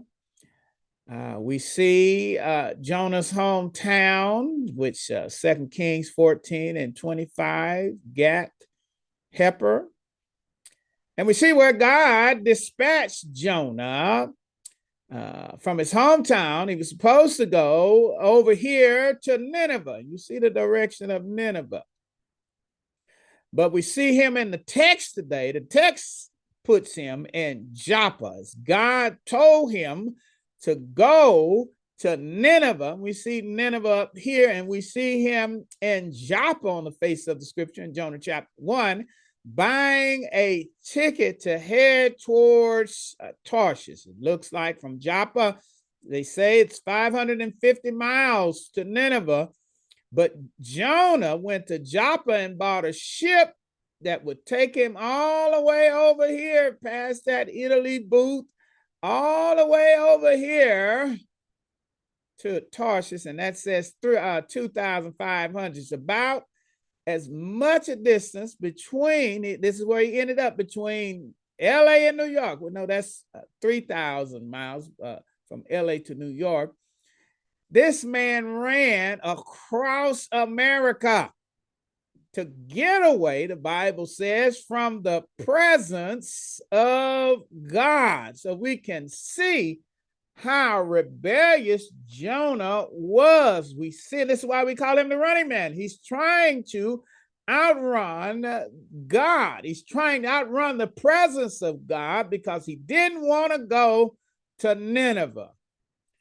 Uh, 1.12 1.38
we 1.40 1.58
see 1.58 2.38
uh, 2.38 2.76
Jonah's 2.76 3.34
hometown, 3.34 4.76
which 4.76 5.10
uh, 5.10 5.28
2 5.28 5.70
Kings 5.72 6.10
14 6.10 6.78
and 6.78 6.96
25, 6.96 7.94
Gath, 8.14 8.52
Hepher. 9.36 9.86
And 11.18 11.26
we 11.26 11.34
see 11.34 11.52
where 11.52 11.74
God 11.74 12.44
dispatched 12.44 13.32
Jonah 13.32 14.30
uh, 15.12 15.58
from 15.58 15.80
his 15.80 15.92
hometown. 15.92 16.70
He 16.70 16.76
was 16.76 16.90
supposed 16.90 17.38
to 17.38 17.48
go 17.48 18.16
over 18.20 18.54
here 18.54 19.20
to 19.24 19.40
Nineveh. 19.40 20.04
You 20.06 20.20
see 20.20 20.38
the 20.38 20.52
direction 20.52 21.10
of 21.10 21.26
Nineveh. 21.26 21.84
But 23.52 23.72
we 23.72 23.82
see 23.82 24.16
him 24.16 24.38
in 24.38 24.52
the 24.52 24.60
text 24.60 25.16
today. 25.16 25.52
The 25.52 25.62
text 25.62 26.30
puts 26.64 26.94
him 26.94 27.26
in 27.34 27.70
Joppa. 27.74 28.44
God 28.64 29.18
told 29.26 29.72
him 29.72 30.16
to 30.64 30.76
go 30.76 31.68
to 32.00 32.18
Nineveh. 32.18 32.96
We 32.96 33.14
see 33.14 33.42
Nineveh 33.42 33.90
up 33.90 34.18
here, 34.18 34.50
and 34.50 34.68
we 34.68 34.82
see 34.82 35.24
him 35.24 35.66
in 35.82 36.12
Joppa 36.14 36.68
on 36.68 36.86
the 36.86 36.92
face 36.92 37.28
of 37.28 37.40
the 37.40 37.46
scripture 37.46 37.84
in 37.84 37.94
Jonah 37.94 38.20
chapter 38.20 38.50
1, 38.58 39.06
buying 39.46 40.28
a 40.34 40.68
ticket 40.86 41.42
to 41.42 41.58
head 41.58 42.16
towards 42.24 43.16
uh, 43.22 43.30
Tarshish. 43.46 44.06
It 44.06 44.16
looks 44.20 44.54
like 44.54 44.80
from 44.80 45.00
Joppa, 45.00 45.58
they 46.08 46.24
say 46.24 46.60
it's 46.60 46.80
550 46.80 47.92
miles 47.92 48.70
to 48.76 48.84
Nineveh. 48.84 49.50
But 50.12 50.34
Jonah 50.60 51.38
went 51.38 51.68
to 51.68 51.80
Joppa 51.80 52.34
and 52.34 52.58
bought 52.58 52.86
a 52.86 52.94
ship 52.94 53.54
that 54.02 54.24
would 54.24 54.46
take 54.46 54.74
him 54.76 54.96
all 54.98 55.54
the 55.54 55.62
way 55.62 55.92
over 55.92 56.28
here 56.28 56.78
past 56.84 57.26
that 57.26 57.50
Italy 57.50 58.00
booth, 58.00 58.46
all 59.02 59.56
the 59.56 59.68
way 59.68 59.96
over 59.98 60.36
here 60.36 61.18
to 62.40 62.62
Tarshish, 62.62 63.26
and 63.26 63.40
that 63.40 63.58
says 63.58 63.94
uh, 64.04 64.42
2,500. 64.48 65.78
It's 65.78 65.92
about 65.92 66.44
as 67.06 67.30
much 67.30 67.90
a 67.90 67.96
distance 67.96 68.56
between, 68.56 69.62
this 69.62 69.80
is 69.80 69.86
where 69.86 70.02
he 70.02 70.20
ended 70.20 70.40
up 70.40 70.58
between 70.58 71.34
LA 71.62 72.08
and 72.08 72.18
New 72.18 72.26
York. 72.26 72.62
Well, 72.62 72.72
no, 72.72 72.86
that's 72.86 73.26
uh, 73.36 73.42
3,000 73.62 74.50
miles 74.50 74.90
uh, 75.04 75.18
from 75.48 75.64
LA 75.70 75.98
to 76.06 76.16
New 76.16 76.30
York. 76.30 76.74
This 77.72 78.04
man 78.04 78.48
ran 78.48 79.20
across 79.24 80.28
America 80.32 81.32
to 82.34 82.46
get 82.46 83.06
away, 83.06 83.48
the 83.48 83.56
Bible 83.56 84.06
says, 84.06 84.60
from 84.60 85.02
the 85.02 85.24
presence 85.44 86.62
of 86.72 87.40
God. 87.68 88.38
So 88.38 88.54
we 88.54 88.78
can 88.78 89.10
see 89.10 89.82
how 90.36 90.82
rebellious 90.82 91.90
Jonah 92.08 92.86
was. 92.92 93.74
We 93.78 93.92
see 93.92 94.24
this 94.24 94.40
is 94.40 94.46
why 94.46 94.64
we 94.64 94.76
call 94.76 94.98
him 94.98 95.10
the 95.10 95.18
running 95.18 95.48
man. 95.48 95.74
He's 95.74 96.00
trying 96.00 96.64
to 96.72 97.04
outrun 97.50 98.46
God, 99.08 99.62
he's 99.64 99.84
trying 99.84 100.22
to 100.22 100.28
outrun 100.30 100.78
the 100.78 100.88
presence 100.88 101.64
of 101.64 101.88
God 101.88 102.30
because 102.30 102.64
he 102.66 102.76
didn't 102.76 103.26
want 103.26 103.52
to 103.52 103.60
go 103.60 104.16
to 104.60 104.76
Nineveh. 104.76 105.50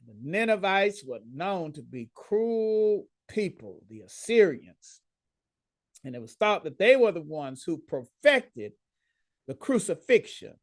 The 0.07 0.15
Ninevites 0.23 1.05
were 1.05 1.21
known 1.35 1.75
to 1.75 1.83
be 1.83 2.09
cruel 2.15 3.05
people, 3.29 3.83
the 3.91 4.01
Assyrians. 4.01 5.03
And 6.09 6.17
it 6.17 6.23
was 6.23 6.37
thought 6.37 6.65
that 6.65 6.79
they 6.79 6.97
were 6.97 7.13
the 7.13 7.21
ones 7.21 7.63
who 7.63 7.77
perfected 7.77 8.73
the 9.47 9.53
crucifixion, 9.53 10.55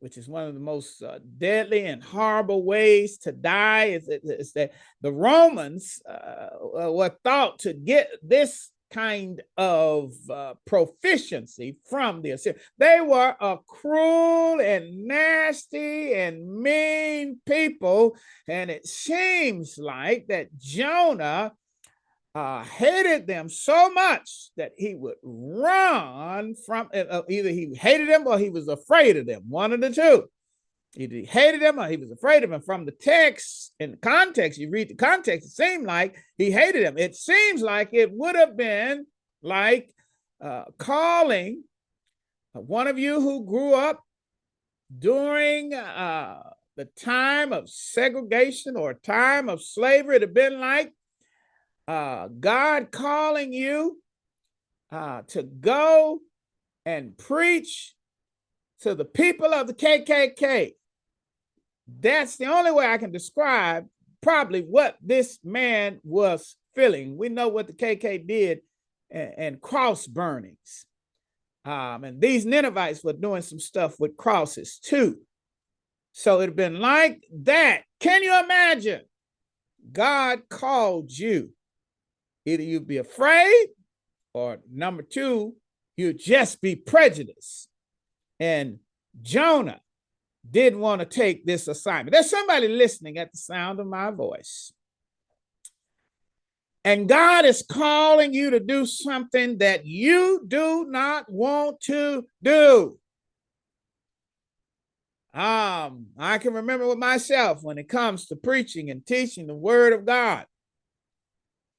which 0.00 0.18
is 0.18 0.28
one 0.28 0.46
of 0.46 0.52
the 0.52 0.60
most 0.60 1.02
uh, 1.02 1.20
deadly 1.38 1.86
and 1.86 2.02
horrible 2.02 2.62
ways 2.62 3.16
to 3.20 3.32
die. 3.32 3.86
Is, 3.86 4.08
is 4.08 4.52
that 4.52 4.72
the 5.00 5.10
Romans 5.10 6.02
uh, 6.06 6.48
were 6.60 7.16
thought 7.24 7.60
to 7.60 7.72
get 7.72 8.10
this 8.22 8.70
kind 8.90 9.40
of 9.56 10.12
uh, 10.28 10.52
proficiency 10.66 11.78
from 11.88 12.20
the 12.20 12.32
Assyrians. 12.32 12.62
They 12.76 13.00
were 13.00 13.34
a 13.40 13.56
cruel 13.66 14.60
and 14.60 15.06
nasty 15.06 16.12
and 16.12 16.60
mean 16.60 17.40
people. 17.46 18.18
And 18.46 18.70
it 18.70 18.86
seems 18.86 19.78
like 19.78 20.26
that 20.28 20.54
Jonah 20.58 21.52
uh, 22.34 22.64
hated 22.64 23.26
them 23.26 23.48
so 23.48 23.90
much 23.92 24.50
that 24.56 24.72
he 24.78 24.94
would 24.94 25.16
run 25.22 26.54
from 26.66 26.88
uh, 26.94 26.98
uh 26.98 27.22
either 27.28 27.50
he 27.50 27.74
hated 27.74 28.08
them 28.08 28.26
or 28.26 28.38
he 28.38 28.50
was 28.50 28.68
afraid 28.68 29.16
of 29.16 29.26
them, 29.26 29.42
one 29.48 29.72
of 29.72 29.80
the 29.80 29.90
two. 29.90 30.24
Either 30.96 31.16
he 31.16 31.24
hated 31.24 31.62
them 31.62 31.78
or 31.78 31.88
he 31.88 31.96
was 31.96 32.10
afraid 32.10 32.42
of 32.44 32.50
them. 32.50 32.62
From 32.62 32.84
the 32.84 32.92
text 32.92 33.74
the 33.78 33.96
context, 34.00 34.58
you 34.58 34.70
read 34.70 34.88
the 34.88 34.94
context, 34.94 35.48
it 35.48 35.52
seemed 35.52 35.86
like 35.86 36.16
he 36.38 36.50
hated 36.50 36.84
them. 36.84 36.98
It 36.98 37.14
seems 37.14 37.62
like 37.62 37.90
it 37.92 38.10
would 38.12 38.36
have 38.36 38.56
been 38.56 39.06
like 39.42 39.90
uh, 40.42 40.64
calling 40.78 41.64
one 42.52 42.86
of 42.86 42.98
you 42.98 43.20
who 43.20 43.44
grew 43.44 43.74
up 43.74 44.02
during 44.98 45.72
uh, 45.72 46.42
the 46.76 46.84
time 46.84 47.52
of 47.52 47.68
segregation 47.68 48.76
or 48.76 48.94
time 48.94 49.48
of 49.48 49.62
slavery. 49.62 50.16
It'd 50.16 50.28
have 50.28 50.34
been 50.34 50.60
like 50.60 50.92
uh, 51.88 52.28
God 52.28 52.90
calling 52.90 53.52
you 53.52 54.00
uh, 54.90 55.22
to 55.28 55.42
go 55.42 56.20
and 56.84 57.16
preach 57.16 57.94
to 58.80 58.94
the 58.94 59.04
people 59.04 59.54
of 59.54 59.66
the 59.66 59.74
KKK. 59.74 60.72
That's 62.00 62.36
the 62.36 62.46
only 62.46 62.72
way 62.72 62.86
I 62.86 62.98
can 62.98 63.12
describe 63.12 63.86
probably 64.20 64.62
what 64.62 64.96
this 65.02 65.38
man 65.44 66.00
was 66.04 66.56
feeling. 66.74 67.16
We 67.16 67.28
know 67.28 67.48
what 67.48 67.66
the 67.66 67.72
KK 67.72 68.26
did 68.26 68.60
and, 69.10 69.60
cross 69.60 70.06
burnings. 70.06 70.86
Um, 71.64 72.04
and 72.04 72.20
these 72.20 72.46
Ninevites 72.46 73.04
were 73.04 73.12
doing 73.12 73.42
some 73.42 73.60
stuff 73.60 74.00
with 74.00 74.16
crosses 74.16 74.78
too. 74.78 75.18
So 76.12 76.40
it'd 76.40 76.56
been 76.56 76.80
like 76.80 77.22
that. 77.44 77.82
Can 78.00 78.22
you 78.22 78.38
imagine? 78.42 79.02
God 79.92 80.48
called 80.48 81.10
you. 81.10 81.50
Either 82.44 82.62
you'd 82.62 82.88
be 82.88 82.98
afraid, 82.98 83.68
or 84.34 84.60
number 84.70 85.02
two, 85.02 85.54
you'd 85.96 86.18
just 86.18 86.60
be 86.60 86.74
prejudiced. 86.74 87.68
And 88.40 88.78
Jonah 89.20 89.80
didn't 90.48 90.80
want 90.80 91.00
to 91.00 91.06
take 91.06 91.46
this 91.46 91.68
assignment. 91.68 92.12
There's 92.12 92.30
somebody 92.30 92.68
listening 92.68 93.18
at 93.18 93.30
the 93.30 93.38
sound 93.38 93.78
of 93.78 93.86
my 93.86 94.10
voice. 94.10 94.72
And 96.84 97.08
God 97.08 97.44
is 97.44 97.62
calling 97.62 98.34
you 98.34 98.50
to 98.50 98.58
do 98.58 98.86
something 98.86 99.58
that 99.58 99.86
you 99.86 100.44
do 100.48 100.86
not 100.88 101.30
want 101.30 101.80
to 101.82 102.26
do. 102.42 102.98
Um, 105.32 106.06
I 106.18 106.38
can 106.38 106.54
remember 106.54 106.86
with 106.86 106.98
myself 106.98 107.62
when 107.62 107.78
it 107.78 107.88
comes 107.88 108.26
to 108.26 108.36
preaching 108.36 108.90
and 108.90 109.06
teaching 109.06 109.46
the 109.46 109.54
word 109.54 109.92
of 109.92 110.04
God. 110.04 110.46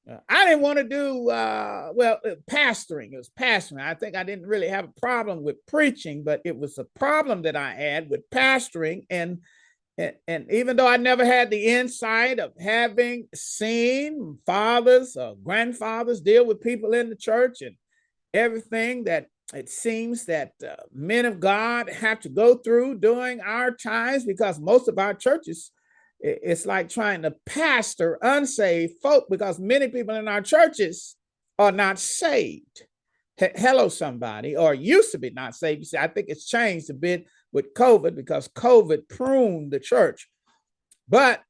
Uh, 0.09 0.17
I 0.27 0.45
didn't 0.45 0.61
want 0.61 0.79
to 0.79 0.83
do 0.83 1.29
uh, 1.29 1.91
well 1.95 2.19
uh, 2.25 2.35
pastoring. 2.51 3.13
It 3.13 3.17
was 3.17 3.31
pastoring. 3.39 3.81
I 3.81 3.93
think 3.93 4.15
I 4.15 4.23
didn't 4.23 4.47
really 4.47 4.67
have 4.67 4.85
a 4.85 4.99
problem 4.99 5.43
with 5.43 5.65
preaching, 5.65 6.23
but 6.23 6.41
it 6.43 6.57
was 6.57 6.77
a 6.77 6.83
problem 6.99 7.43
that 7.43 7.55
I 7.55 7.73
had 7.73 8.09
with 8.09 8.29
pastoring. 8.29 9.05
And 9.09 9.39
and, 9.97 10.15
and 10.27 10.51
even 10.51 10.75
though 10.75 10.87
I 10.87 10.97
never 10.97 11.23
had 11.23 11.51
the 11.51 11.67
insight 11.67 12.39
of 12.39 12.51
having 12.59 13.27
seen 13.35 14.39
fathers 14.45 15.15
or 15.15 15.35
grandfathers 15.35 16.19
deal 16.19 16.45
with 16.47 16.61
people 16.61 16.93
in 16.93 17.09
the 17.09 17.15
church 17.15 17.61
and 17.61 17.75
everything 18.33 19.03
that 19.03 19.27
it 19.53 19.69
seems 19.69 20.25
that 20.25 20.53
uh, 20.67 20.75
men 20.91 21.25
of 21.25 21.39
God 21.39 21.89
have 21.89 22.19
to 22.21 22.29
go 22.29 22.55
through 22.55 22.99
during 22.99 23.39
our 23.39 23.69
times, 23.69 24.25
because 24.25 24.59
most 24.59 24.87
of 24.87 24.97
our 24.97 25.13
churches 25.13 25.71
it's 26.23 26.65
like 26.65 26.87
trying 26.87 27.23
to 27.23 27.35
pastor 27.45 28.17
unsaved 28.21 28.93
folk 29.01 29.25
because 29.29 29.59
many 29.59 29.89
people 29.89 30.15
in 30.15 30.29
our 30.29 30.41
churches 30.41 31.17
are 31.59 31.71
not 31.71 31.99
saved. 31.99 32.83
H- 33.37 33.51
hello, 33.55 33.89
somebody, 33.89 34.55
or 34.55 34.73
used 34.73 35.11
to 35.11 35.17
be 35.17 35.31
not 35.31 35.53
saved. 35.53 35.79
You 35.79 35.85
see, 35.85 35.97
I 35.97 36.07
think 36.07 36.27
it's 36.29 36.47
changed 36.47 36.89
a 36.89 36.93
bit 36.93 37.25
with 37.51 37.73
COVID 37.73 38.15
because 38.15 38.47
COVID 38.47 39.09
pruned 39.09 39.71
the 39.71 39.81
church. 39.81 40.29
But 41.09 41.41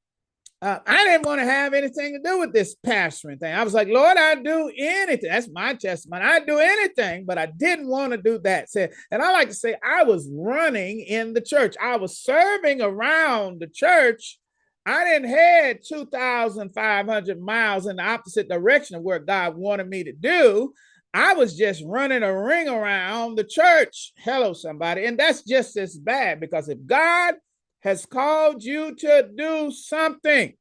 uh, 0.60 0.80
I 0.88 1.06
didn't 1.06 1.26
want 1.26 1.40
to 1.42 1.46
have 1.46 1.74
anything 1.74 2.14
to 2.14 2.20
do 2.28 2.40
with 2.40 2.52
this 2.52 2.76
pastoring 2.84 3.40
thing. 3.40 3.54
I 3.54 3.64
was 3.64 3.74
like, 3.76 3.90
Lord, 3.90 4.18
I'd 4.18 4.44
do 4.44 4.72
anything. 4.76 5.30
That's 5.30 5.50
my 5.52 5.76
testimony. 5.76 6.24
I'd 6.24 6.48
do 6.48 6.58
anything, 6.58 7.26
but 7.26 7.38
I 7.38 7.46
didn't 7.46 7.90
want 7.90 8.14
to 8.14 8.18
do 8.18 8.40
that. 8.40 8.70
And 9.12 9.22
I 9.22 9.34
like 9.34 9.50
to 9.50 9.54
say, 9.54 9.76
I 9.86 10.04
was 10.04 10.28
running 10.34 11.02
in 11.02 11.34
the 11.34 11.42
church. 11.42 11.76
I 11.80 11.98
was 11.98 12.18
serving 12.18 12.82
around 12.82 13.60
the 13.60 13.68
church 13.68 14.40
I 14.86 15.04
didn't 15.06 15.30
head 15.30 15.80
2,500 15.88 17.42
miles 17.42 17.88
in 17.88 17.96
the 17.96 18.04
opposite 18.04 18.50
direction 18.50 18.98
of 18.98 19.04
where 19.04 19.20
God 19.20 19.56
wanted 19.56 19.88
me 19.88 20.04
to 20.04 20.12
do. 20.12 20.74
I 21.14 21.34
was 21.36 21.56
just 21.56 21.84
running 21.86 22.24
a 22.24 22.44
ring 22.44 22.68
around 22.68 23.36
the 23.36 23.44
church. 23.44 24.14
Hello, 24.18 24.54
somebody. 24.54 25.06
And 25.06 25.18
that's 25.18 25.44
just 25.44 25.78
as 25.78 25.96
bad 25.96 26.40
because 26.40 26.70
if 26.70 26.80
God 26.86 27.36
has 27.82 28.06
called 28.06 28.64
you 28.64 28.96
to 28.96 29.30
do 29.36 29.72
something, 29.72 30.54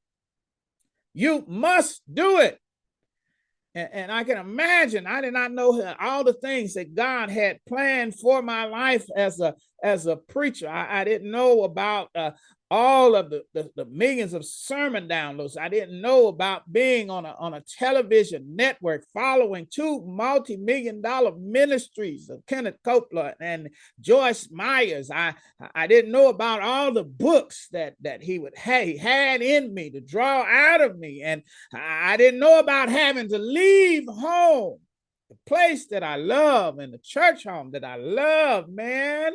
you 1.15 1.45
must 1.49 2.03
do 2.13 2.39
it. 2.41 2.59
And, 3.75 3.89
and, 3.93 4.13
I 4.13 4.25
can 4.25 4.37
imagine, 4.37 5.07
I 5.07 5.23
did 5.23 5.33
not 5.33 5.51
know 5.51 5.95
all 5.99 6.25
the 6.25 6.35
things 6.35 6.75
that 6.75 6.95
God 6.95 7.31
had 7.31 7.59
planned 7.67 8.15
for 8.15 8.43
my 8.43 8.67
life 8.67 9.07
as 9.17 9.41
a 9.41 9.55
as 9.83 10.07
a 10.07 10.17
preacher. 10.17 10.69
I, 10.69 11.01
I 11.01 11.05
didn't 11.05 11.31
know 11.31 11.63
about 11.63 12.11
uh, 12.15 12.33
all 12.73 13.15
of 13.15 13.29
the, 13.29 13.43
the, 13.53 13.71
the, 13.77 13.85
millions 13.85 14.33
of 14.33 14.47
sermon 14.47 15.07
downloads. 15.07 15.59
I 15.59 15.69
didn't 15.69 16.01
know 16.01 16.29
about 16.29 16.73
being 16.73 17.11
on 17.11 17.27
a, 17.27 17.37
on 17.39 17.53
a 17.53 17.61
television 17.61 18.57
network 18.57 19.05
following 19.13 19.67
two 19.71 20.03
multi-million 20.07 21.03
dollar 21.03 21.37
ministries 21.37 22.31
of 22.31 22.47
Kenneth 22.47 22.79
Copeland 22.83 23.35
and 23.43 23.69
Joyce 24.01 24.49
Myers. 24.51 25.11
I, 25.11 25.35
I 25.75 25.87
didn't 25.87 26.13
know 26.13 26.31
about 26.31 26.63
all 26.63 26.95
the 26.95 27.05
books 27.05 27.69
that, 27.73 27.97
that 28.01 28.23
he 28.23 28.39
would 28.39 28.57
have, 28.57 28.85
he 28.85 28.97
had 28.97 29.43
in 29.43 29.75
me 29.75 29.91
to 29.91 30.01
draw 30.01 30.43
out 30.43 30.81
of 30.81 30.99
me. 30.99 31.21
And 31.23 31.43
I 31.75 32.17
didn't 32.17 32.41
know 32.41 32.59
about 32.59 32.89
having 32.89 33.29
to 33.29 33.39
leave 33.39 34.07
home, 34.09 34.79
the 35.29 35.37
place 35.47 35.89
that 35.89 36.03
I 36.03 36.17
love 36.17 36.79
and 36.79 36.95
the 36.95 37.01
church 37.05 37.45
home 37.45 37.73
that 37.73 37.85
I 37.85 37.97
love, 37.97 38.71
man 38.71 39.35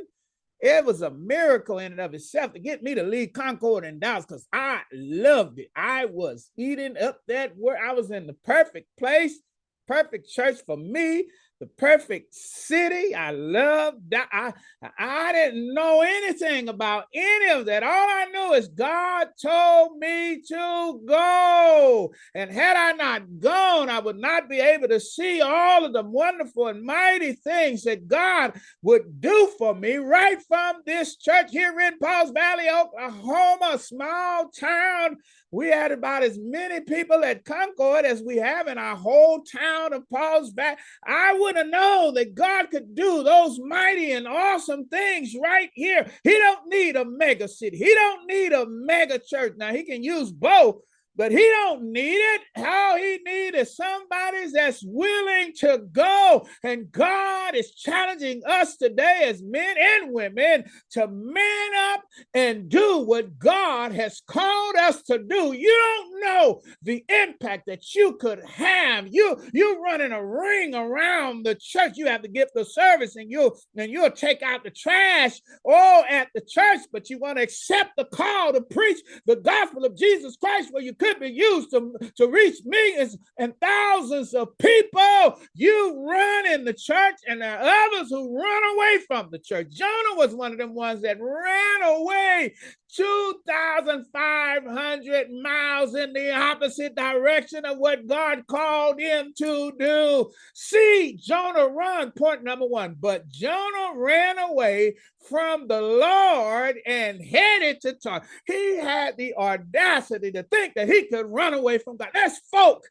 it 0.59 0.85
was 0.85 1.01
a 1.01 1.11
miracle 1.11 1.79
in 1.79 1.91
and 1.91 2.01
of 2.01 2.13
itself 2.13 2.53
to 2.53 2.59
get 2.59 2.81
me 2.81 2.95
to 2.95 3.03
leave 3.03 3.33
Concord 3.33 3.85
and 3.85 3.99
Dallas 3.99 4.25
because 4.25 4.47
I 4.51 4.81
loved 4.91 5.59
it. 5.59 5.69
I 5.75 6.05
was 6.05 6.49
eating 6.57 6.97
up 6.97 7.21
that 7.27 7.55
word. 7.57 7.77
I 7.83 7.93
was 7.93 8.09
in 8.09 8.25
the 8.25 8.33
perfect 8.33 8.87
place, 8.97 9.39
perfect 9.87 10.29
church 10.29 10.57
for 10.65 10.77
me 10.77 11.27
the 11.59 11.65
perfect 11.65 12.35
city. 12.35 13.15
I 13.15 13.31
loved 13.31 14.11
that. 14.11 14.29
I, 14.31 14.53
I 14.97 15.31
didn't 15.31 15.73
know 15.73 16.01
anything 16.01 16.69
about 16.69 17.05
any 17.13 17.49
of 17.51 17.65
that. 17.65 17.81
All 17.81 17.89
I 17.89 18.25
knew 18.31 18.53
is 18.53 18.67
God 18.67 19.29
told 19.41 19.97
me 19.97 20.41
to 20.47 21.01
go. 21.07 22.13
And 22.35 22.51
had 22.51 22.77
I 22.77 22.91
not 22.93 23.39
gone, 23.39 23.89
I 23.89 23.99
would 23.99 24.19
not 24.19 24.49
be 24.49 24.59
able 24.59 24.87
to 24.89 24.99
see 24.99 25.41
all 25.41 25.83
of 25.83 25.93
the 25.93 26.03
wonderful 26.03 26.67
and 26.67 26.83
mighty 26.83 27.33
things 27.33 27.83
that 27.83 28.07
God 28.07 28.53
would 28.83 29.19
do 29.19 29.51
for 29.57 29.73
me 29.73 29.95
right 29.95 30.37
from 30.47 30.77
this 30.85 31.17
church 31.17 31.47
here 31.49 31.79
in 31.79 31.97
Pauls 31.97 32.31
Valley, 32.31 32.69
Oklahoma, 32.69 33.71
a 33.73 33.79
small 33.79 34.49
town 34.49 35.17
we 35.51 35.67
had 35.67 35.91
about 35.91 36.23
as 36.23 36.37
many 36.41 36.81
people 36.81 37.23
at 37.23 37.45
Concord 37.45 38.05
as 38.05 38.21
we 38.21 38.37
have 38.37 38.67
in 38.67 38.77
our 38.77 38.95
whole 38.95 39.43
town 39.43 39.93
of 39.93 40.09
Pauls 40.09 40.51
back. 40.51 40.79
I 41.05 41.37
would 41.39 41.55
have 41.55 41.67
known 41.67 42.15
that 42.15 42.35
God 42.35 42.69
could 42.69 42.95
do 42.95 43.23
those 43.23 43.59
mighty 43.59 44.11
and 44.11 44.27
awesome 44.27 44.87
things 44.87 45.33
right 45.41 45.69
here. 45.73 46.11
He 46.23 46.31
don't 46.31 46.67
need 46.67 46.95
a 46.95 47.05
mega 47.05 47.47
city. 47.47 47.77
He 47.77 47.93
don't 47.93 48.27
need 48.27 48.51
a 48.51 48.65
mega 48.67 49.19
church. 49.19 49.53
Now 49.57 49.71
he 49.71 49.83
can 49.83 50.03
use 50.03 50.31
both, 50.31 50.81
but 51.17 51.31
he 51.31 51.37
don't 51.37 51.91
need 51.91 52.15
it. 52.15 52.41
How 52.55 52.95
he 52.95 53.19
need 53.25 53.55
is 53.55 53.75
somebody 53.75 54.51
that's 54.53 54.83
willing 54.85 55.53
to 55.57 55.79
go. 55.91 56.47
And 56.63 56.91
God 56.91 57.55
is 57.55 57.73
challenging 57.73 58.41
us 58.45 58.77
today 58.77 59.23
as 59.25 59.41
men 59.41 59.75
and 59.79 60.13
women 60.13 60.65
to 60.91 61.07
man 61.07 61.69
up 61.93 62.03
and 62.35 62.69
do 62.69 62.99
what 62.99 63.39
God 63.39 63.93
has 63.93 64.21
called 64.27 64.75
us 64.75 65.01
to 65.03 65.17
do. 65.17 65.53
You 65.53 65.69
don't 65.69 66.21
know 66.21 66.61
the 66.83 67.03
impact 67.09 67.63
that 67.67 67.95
you 67.95 68.13
could 68.13 68.43
have. 68.45 69.07
You 69.09 69.41
you 69.53 69.81
running 69.83 70.11
a 70.11 70.23
ring 70.23 70.75
around 70.75 71.45
the 71.45 71.55
church. 71.55 71.93
You 71.95 72.07
have 72.07 72.21
to 72.21 72.27
give 72.27 72.49
the 72.53 72.65
service 72.65 73.15
and 73.15 73.31
you 73.31 73.55
and 73.75 73.91
you'll 73.91 74.11
take 74.11 74.43
out 74.43 74.63
the 74.63 74.69
trash 74.69 75.41
all 75.65 76.03
at 76.09 76.27
the 76.35 76.41
church, 76.41 76.81
but 76.91 77.09
you 77.09 77.17
want 77.17 77.37
to 77.37 77.43
accept 77.43 77.91
the 77.97 78.05
call 78.05 78.53
to 78.53 78.61
preach 78.61 78.99
the 79.25 79.37
gospel 79.37 79.83
of 79.83 79.97
Jesus 79.97 80.37
Christ 80.37 80.69
where 80.71 80.83
you 80.83 80.93
could 80.93 81.06
could 81.07 81.19
be 81.19 81.29
used 81.29 81.71
to, 81.71 81.95
to 82.15 82.27
reach 82.27 82.59
millions 82.65 83.17
and 83.37 83.53
thousands 83.61 84.33
of 84.33 84.57
people. 84.57 85.39
You 85.53 86.05
run 86.07 86.47
in 86.47 86.65
the 86.65 86.73
church, 86.73 87.15
and 87.27 87.41
there 87.41 87.57
are 87.57 87.87
others 87.87 88.09
who 88.09 88.37
run 88.37 88.75
away 88.75 88.97
from 89.07 89.29
the 89.31 89.39
church. 89.39 89.69
Jonah 89.71 90.15
was 90.15 90.35
one 90.35 90.51
of 90.51 90.57
them 90.57 90.73
ones 90.73 91.01
that 91.01 91.17
ran 91.19 91.83
away 91.83 92.53
2,500 92.95 95.27
miles 95.43 95.93
in 95.95 96.13
the 96.13 96.33
opposite 96.33 96.95
direction 96.95 97.65
of 97.65 97.77
what 97.77 98.07
God 98.07 98.47
called 98.47 98.97
him 98.99 99.33
to 99.37 99.73
do. 99.77 100.31
See, 100.53 101.19
Jonah 101.21 101.67
run, 101.67 102.11
point 102.11 102.43
number 102.43 102.65
one. 102.65 102.95
But 102.99 103.27
Jonah 103.27 103.91
ran 103.95 104.39
away 104.39 104.95
from 105.27 105.67
the 105.67 105.81
Lord 105.81 106.77
and 106.85 107.21
headed 107.21 107.81
to 107.81 107.93
Tarshish. 107.93 108.27
He 108.45 108.77
had 108.77 109.17
the 109.17 109.35
audacity 109.35 110.31
to 110.31 110.43
think 110.43 110.75
that 110.75 110.87
he 110.87 110.96
could 111.05 111.27
run 111.27 111.53
away 111.53 111.77
from 111.77 111.97
God. 111.97 112.09
That's 112.13 112.39
folk 112.51 112.83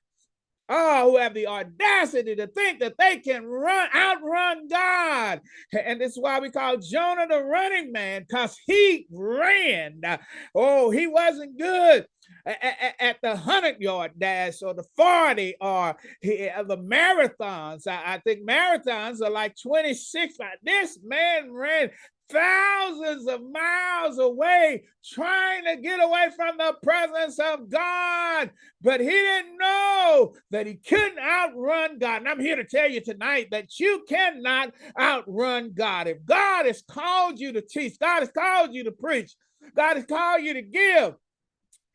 Oh, 0.69 1.13
who 1.13 1.19
have 1.19 1.35
the 1.35 1.47
audacity 1.47 2.35
to 2.35 2.49
think 2.49 2.81
that 2.81 2.95
they 2.99 3.19
can 3.19 3.47
run 3.47 3.89
outrun 3.95 4.67
God. 4.67 5.41
And 5.73 6.01
this 6.01 6.13
is 6.13 6.19
why 6.19 6.41
we 6.41 6.51
call 6.51 6.79
Jonah 6.79 7.29
the 7.29 7.45
running 7.45 7.93
man, 7.93 8.25
because 8.29 8.59
he 8.67 9.07
ran. 9.13 10.01
Oh, 10.57 10.91
he 10.91 11.07
wasn't 11.07 11.57
good 11.57 12.07
at 12.45 13.17
the 13.23 13.29
100 13.29 13.81
yard 13.81 14.13
dash 14.19 14.61
or 14.63 14.75
the 14.75 14.85
40 14.97 15.55
or 15.61 15.91
uh, 15.91 15.95
the 16.23 16.79
marathons. 16.79 17.87
I 17.87 18.21
think 18.25 18.49
marathons 18.49 19.21
are 19.23 19.31
like 19.31 19.55
26. 19.63 20.37
This 20.65 20.99
man 21.05 21.53
ran 21.53 21.91
thousands 22.29 23.27
of 23.27 23.41
miles 23.51 24.19
away 24.19 24.85
trying 25.05 25.65
to 25.65 25.77
get 25.77 26.03
away 26.03 26.29
from 26.35 26.57
the 26.59 26.75
presence 26.83 27.39
of 27.39 27.69
God. 27.71 28.51
But 28.83 29.01
he 29.01 29.07
didn't 29.07 29.59
know 29.59 30.35
that 30.51 30.67
he 30.67 30.75
couldn't 30.75 31.19
outrun 31.19 31.99
God. 31.99 32.23
And 32.23 32.29
I'm 32.29 32.41
here 32.41 32.57
to 32.57 32.65
tell 32.65 32.91
you 32.91 33.01
tonight 33.01 33.49
that 33.51 33.79
you 33.79 34.05
cannot 34.09 34.73
outrun 34.99 35.73
God. 35.75 36.09
If 36.09 36.25
God 36.25 36.67
has 36.67 36.83
called 36.83 37.39
you 37.39 37.53
to 37.53 37.63
teach, 37.63 37.99
God 37.99 38.21
has 38.21 38.31
called 38.31 38.75
you 38.75 38.85
to 38.85 38.93
preach, 38.93 39.35
God 39.77 39.97
has 39.97 40.07
called 40.07 40.43
you 40.43 40.55
to 40.55 40.63
give, 40.63 41.15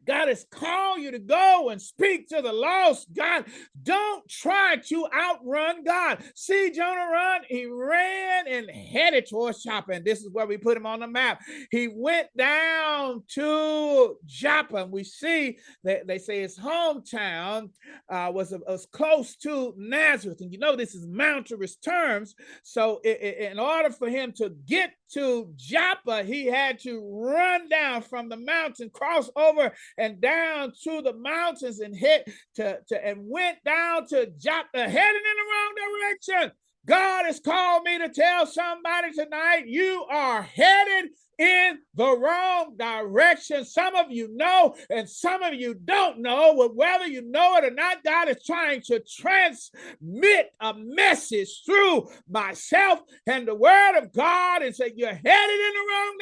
God 0.07 0.27
has 0.27 0.45
called 0.51 0.99
you 0.99 1.11
to 1.11 1.19
go 1.19 1.69
and 1.69 1.81
speak 1.81 2.27
to 2.29 2.41
the 2.41 2.51
lost. 2.51 3.07
God, 3.15 3.45
don't 3.83 4.27
try 4.27 4.77
to 4.87 5.07
outrun 5.15 5.83
God. 5.83 6.23
See 6.35 6.71
Jonah 6.71 7.09
run? 7.11 7.41
He 7.47 7.65
ran 7.65 8.47
and 8.47 8.69
headed 8.69 9.27
towards 9.27 9.63
Joppa. 9.63 9.93
And 9.93 10.05
this 10.05 10.21
is 10.21 10.29
where 10.31 10.47
we 10.47 10.57
put 10.57 10.77
him 10.77 10.85
on 10.85 11.01
the 11.01 11.07
map. 11.07 11.41
He 11.69 11.87
went 11.87 12.27
down 12.37 13.23
to 13.35 14.15
Joppa. 14.25 14.77
And 14.77 14.91
we 14.91 15.03
see 15.03 15.57
that 15.83 16.07
they 16.07 16.17
say 16.17 16.41
his 16.41 16.57
hometown 16.57 17.69
uh, 18.09 18.31
was, 18.33 18.53
was 18.67 18.87
close 18.91 19.35
to 19.37 19.73
Nazareth. 19.77 20.41
And 20.41 20.51
you 20.51 20.59
know, 20.59 20.75
this 20.75 20.95
is 20.95 21.07
mountainous 21.07 21.75
terms. 21.75 22.35
So 22.63 22.99
in 23.03 23.59
order 23.59 23.91
for 23.91 24.09
him 24.09 24.31
to 24.37 24.49
get 24.65 24.93
to 25.13 25.51
Joppa, 25.55 26.23
he 26.23 26.45
had 26.45 26.79
to 26.79 27.01
run 27.01 27.69
down 27.69 28.01
from 28.01 28.29
the 28.29 28.37
mountain, 28.37 28.89
cross 28.89 29.29
over 29.35 29.71
and 29.97 30.21
down 30.21 30.73
to 30.83 31.01
the 31.01 31.13
mountains 31.13 31.79
and 31.79 31.95
hit 31.95 32.29
to, 32.55 32.79
to 32.87 33.05
and 33.05 33.19
went 33.23 33.63
down 33.63 34.07
to 34.07 34.31
Joppa, 34.37 34.89
heading 34.89 34.95
in 34.95 35.37
the 35.37 35.51
wrong 35.51 35.73
direction. 35.75 36.51
God 36.85 37.25
has 37.25 37.39
called 37.39 37.83
me 37.83 37.99
to 37.99 38.09
tell 38.09 38.47
somebody 38.47 39.11
tonight 39.13 39.67
you 39.67 40.03
are 40.09 40.41
headed 40.41 41.11
in 41.37 41.79
the 41.95 42.17
wrong 42.17 42.75
direction. 42.77 43.65
Some 43.65 43.95
of 43.95 44.07
you 44.09 44.29
know, 44.31 44.75
and 44.89 45.09
some 45.09 45.41
of 45.43 45.53
you 45.53 45.73
don't 45.73 46.19
know. 46.19 46.55
But 46.57 46.75
whether 46.75 47.07
you 47.07 47.21
know 47.23 47.57
it 47.57 47.65
or 47.65 47.71
not, 47.71 48.03
God 48.03 48.29
is 48.29 48.43
trying 48.45 48.81
to 48.87 48.99
transmit 48.99 50.51
a 50.59 50.73
message 50.75 51.63
through 51.65 52.09
myself 52.29 52.99
and 53.27 53.47
the 53.47 53.55
word 53.55 53.97
of 53.97 54.13
God 54.13 54.61
and 54.61 54.75
say, 54.75 54.91
You're 54.95 55.09
headed 55.09 55.59
in 55.59 55.73
the 55.73 55.87
wrong 55.89 56.17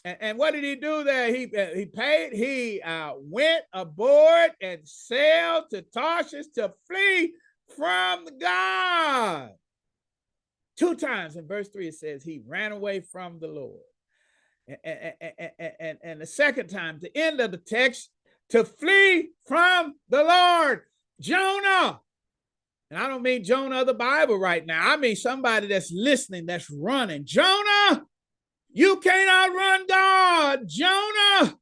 And, 0.05 0.17
and, 0.21 0.39
what 0.39 0.53
did 0.53 0.65
he 0.65 0.77
do 0.77 1.03
there? 1.03 1.35
He 1.35 1.45
uh, 1.57 1.75
he 1.75 1.87
paid. 1.87 2.33
He 2.33 2.81
uh, 2.81 3.15
went 3.19 3.65
aboard 3.73 4.53
and 4.61 4.81
sailed 4.85 5.65
to 5.71 5.83
Tarshish 5.83 6.47
to 6.55 6.73
flee 6.87 7.35
from 7.77 8.27
God. 8.41 9.51
Two 10.79 10.95
times 10.95 11.37
in 11.37 11.49
verse 11.49 11.69
three 11.69 11.89
it 11.89 11.95
says 11.95 12.23
he 12.23 12.41
ran 12.47 12.71
away 12.71 13.01
from 13.01 13.41
the 13.41 13.49
Lord. 13.49 13.83
And, 14.85 15.15
and, 15.21 15.51
and, 15.81 15.99
and 16.03 16.21
the 16.21 16.27
second 16.27 16.69
time, 16.69 16.99
the 17.01 17.17
end 17.17 17.41
of 17.41 17.51
the 17.51 17.57
text, 17.57 18.11
to 18.51 18.65
flee 18.65 19.31
from 19.47 19.95
the 20.09 20.23
Lord. 20.23 20.83
Jonah. 21.21 22.01
And 22.91 22.99
I 22.99 23.07
don't 23.07 23.23
mean 23.23 23.45
Jonah 23.45 23.83
of 23.83 23.87
the 23.87 23.95
Bible 23.95 24.39
right 24.39 24.65
now. 24.65 24.93
I 24.93 24.97
mean 24.97 25.17
somebody 25.17 25.67
that's 25.67 25.93
listening, 25.93 26.47
that's 26.47 26.71
running. 26.71 27.25
Jonah, 27.27 28.05
you 28.71 28.97
can't 29.01 29.31
outrun 29.31 29.87
God. 29.87 30.61
Jonah, 30.67 31.58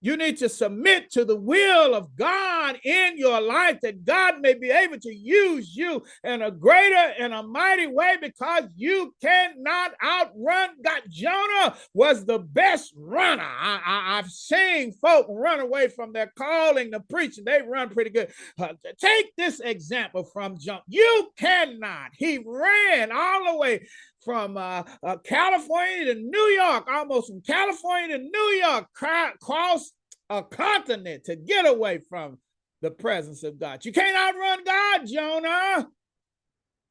you 0.00 0.16
need 0.16 0.38
to 0.38 0.48
submit 0.48 1.10
to 1.12 1.24
the 1.24 1.36
will 1.36 1.94
of 1.94 2.14
God 2.16 2.78
in 2.84 3.18
your 3.18 3.40
life 3.40 3.80
that 3.82 4.04
God 4.04 4.40
may 4.40 4.54
be 4.54 4.70
able 4.70 4.98
to 5.00 5.14
use 5.14 5.74
you 5.74 6.02
in 6.24 6.42
a 6.42 6.50
greater 6.50 7.14
and 7.18 7.34
a 7.34 7.42
mighty 7.42 7.86
way 7.86 8.16
because 8.20 8.64
you 8.76 9.14
cannot 9.20 9.92
outrun 10.04 10.70
God. 10.84 11.02
Jonah 11.08 11.76
was 11.94 12.24
the 12.24 12.38
best 12.38 12.92
runner. 12.96 13.42
I, 13.42 14.16
have 14.16 14.30
seen 14.30 14.92
folk 14.92 15.26
run 15.28 15.60
away 15.60 15.88
from 15.88 16.12
their 16.12 16.32
calling 16.36 16.92
to 16.92 17.00
preach, 17.00 17.38
and 17.38 17.46
they 17.46 17.60
run 17.66 17.88
pretty 17.90 18.10
good. 18.10 18.32
Uh, 18.58 18.68
take 18.98 19.34
this 19.36 19.60
example 19.60 20.24
from 20.24 20.58
Jonah. 20.58 20.82
You 20.86 21.28
cannot. 21.36 22.10
He 22.16 22.38
ran 22.44 23.10
all 23.12 23.52
the 23.52 23.58
way 23.58 23.86
from 24.28 24.58
uh, 24.58 24.82
uh, 25.02 25.16
California 25.24 26.12
to 26.12 26.20
New 26.20 26.48
York, 26.54 26.86
almost 26.86 27.28
from 27.28 27.40
California 27.40 28.18
to 28.18 28.22
New 28.22 28.60
York, 28.62 28.92
cross 28.92 29.90
a 30.28 30.42
continent 30.42 31.24
to 31.24 31.34
get 31.34 31.66
away 31.66 31.98
from 32.10 32.36
the 32.82 32.90
presence 32.90 33.42
of 33.42 33.58
God. 33.58 33.82
You 33.86 33.90
can't 33.90 34.14
outrun 34.14 34.64
God, 34.64 35.06
Jonah, 35.06 35.88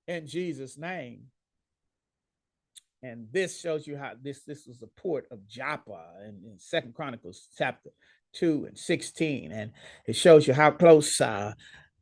in 0.07 0.25
Jesus' 0.25 0.79
name. 0.79 1.25
And 3.03 3.27
this 3.31 3.61
shows 3.61 3.85
you 3.85 3.97
how 3.97 4.13
this 4.19 4.41
this 4.41 4.65
was 4.65 4.79
the 4.79 4.89
port 4.97 5.27
of 5.29 5.47
Joppa 5.47 6.05
in, 6.23 6.41
in 6.43 6.57
Second 6.57 6.95
Chronicles 6.95 7.49
chapter 7.55 7.91
2 8.33 8.65
and 8.69 8.75
16. 8.79 9.51
And 9.51 9.73
it 10.07 10.15
shows 10.15 10.47
you 10.47 10.55
how 10.55 10.71
close 10.71 11.21
uh, 11.21 11.53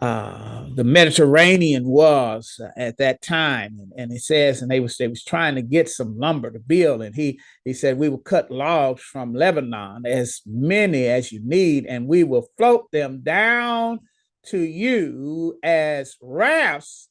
uh, 0.02 0.66
the 0.76 0.84
Mediterranean 0.84 1.88
was 1.88 2.60
at 2.76 2.98
that 2.98 3.22
time. 3.22 3.80
And, 3.96 4.12
it 4.12 4.22
says, 4.22 4.62
and 4.62 4.70
they 4.70 4.80
was 4.80 4.98
they 4.98 5.08
was 5.08 5.24
trying 5.24 5.56
to 5.56 5.62
get 5.62 5.90
some 5.90 6.18
lumber 6.18 6.52
to 6.52 6.60
build, 6.60 7.02
and 7.02 7.16
he 7.16 7.40
he 7.64 7.74
said 7.74 7.98
we 7.98 8.10
will 8.10 8.18
cut 8.18 8.52
logs 8.52 9.02
from 9.02 9.34
Lebanon 9.34 10.06
as 10.06 10.42
many 10.46 11.06
as 11.06 11.32
you 11.32 11.40
need, 11.44 11.86
and 11.86 12.08
we 12.08 12.24
will 12.24 12.48
float 12.58 12.92
them 12.92 13.22
down 13.24 14.00
to 14.48 14.60
you 14.60 15.58
as 15.64 16.18
rafts 16.22 17.10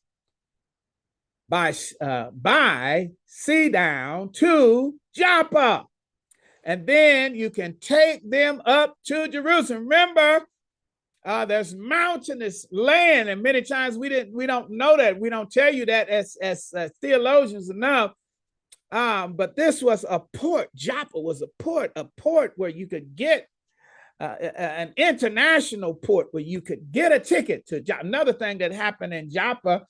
by 1.48 1.74
uh, 2.00 2.30
by 2.32 3.08
sea 3.26 3.70
down 3.70 4.30
to 4.32 4.94
Joppa. 5.14 5.86
And 6.66 6.86
then 6.86 7.34
you 7.34 7.50
can 7.50 7.78
take 7.78 8.28
them 8.28 8.62
up 8.64 8.96
to 9.06 9.28
Jerusalem. 9.28 9.82
Remember, 9.82 10.46
uh, 11.24 11.44
there's 11.46 11.74
mountainous 11.74 12.66
land, 12.70 13.30
and 13.30 13.42
many 13.42 13.62
times 13.62 13.96
we 13.96 14.10
didn't 14.10 14.34
we 14.34 14.46
don't 14.46 14.70
know 14.70 14.96
that. 14.96 15.18
We 15.18 15.30
don't 15.30 15.50
tell 15.50 15.72
you 15.72 15.86
that 15.86 16.08
as 16.08 16.36
as 16.42 16.72
theologians 17.00 17.70
enough. 17.70 18.12
Um, 18.92 19.32
but 19.32 19.56
this 19.56 19.82
was 19.82 20.04
a 20.08 20.20
port. 20.20 20.68
Joppa 20.74 21.18
was 21.18 21.42
a 21.42 21.48
port, 21.58 21.92
a 21.96 22.04
port 22.16 22.52
where 22.56 22.70
you 22.70 22.86
could 22.86 23.16
get 23.16 23.48
uh, 24.20 24.36
an 24.56 24.92
international 24.96 25.94
port 25.94 26.28
where 26.30 26.42
you 26.42 26.60
could 26.60 26.92
get 26.92 27.10
a 27.10 27.18
ticket 27.18 27.66
to 27.68 27.80
Joppa. 27.80 28.06
Another 28.06 28.34
thing 28.34 28.58
that 28.58 28.72
happened 28.72 29.14
in 29.14 29.30
Joppa, 29.30 29.86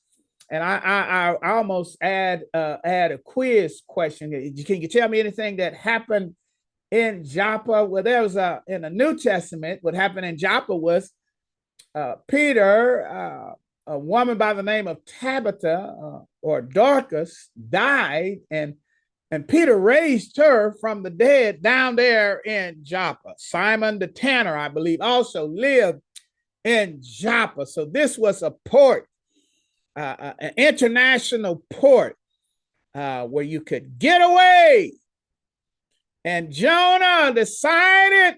and 0.53 0.62
I 0.62 0.77
I, 0.79 1.35
I 1.35 1.51
almost 1.57 1.99
add 2.01 2.44
uh, 2.55 2.77
add 2.85 3.11
a 3.11 3.18
quiz 3.18 3.83
question. 3.88 4.31
Can 4.64 4.81
you 4.81 4.88
tell 4.88 5.09
me 5.09 5.18
anything 5.18 5.57
that 5.57 5.75
happened 5.75 6.37
in 6.92 7.25
Joppa? 7.25 7.85
Well, 7.85 8.05
there 8.05 8.23
was 8.23 8.37
a 8.37 8.62
in 8.68 8.83
the 8.83 8.90
New 8.90 9.18
Testament. 9.18 9.81
What 9.83 9.94
happened 9.94 10.27
in 10.27 10.38
Joppa 10.38 10.77
was 10.77 11.11
uh, 11.95 12.17
Peter, 12.29 13.07
uh, 13.07 13.55
a 13.87 13.99
woman 13.99 14.39
by 14.39 14.55
the 14.55 14.63
name 14.63 14.89
of 14.89 15.05
Tabitha 15.05 15.97
uh, 16.03 16.21
or 16.43 16.63
Dorcas, 16.63 17.51
died, 17.69 18.41
and 18.51 18.75
and 19.31 19.49
Peter 19.49 19.77
raised 19.77 20.37
her 20.37 20.77
from 20.81 21.03
the 21.03 21.11
dead 21.11 21.61
down 21.61 21.97
there 21.97 22.39
in 22.41 22.85
Joppa. 22.85 23.35
Simon 23.37 23.99
the 23.99 24.07
tanner, 24.07 24.57
I 24.57 24.69
believe, 24.69 25.01
also 25.01 25.47
lived 25.47 26.01
in 26.63 26.99
Joppa. 27.01 27.67
So 27.67 27.85
this 27.85 28.17
was 28.17 28.43
a 28.43 28.53
port, 28.65 29.09
uh, 29.97 30.17
uh 30.19 30.33
an 30.39 30.53
international 30.57 31.65
port 31.69 32.17
uh, 32.95 33.25
where 33.25 33.45
you 33.45 33.61
could 33.61 33.99
get 33.99 34.23
away. 34.23 34.93
And 36.25 36.53
Jonah 36.53 37.33
decided 37.35 38.37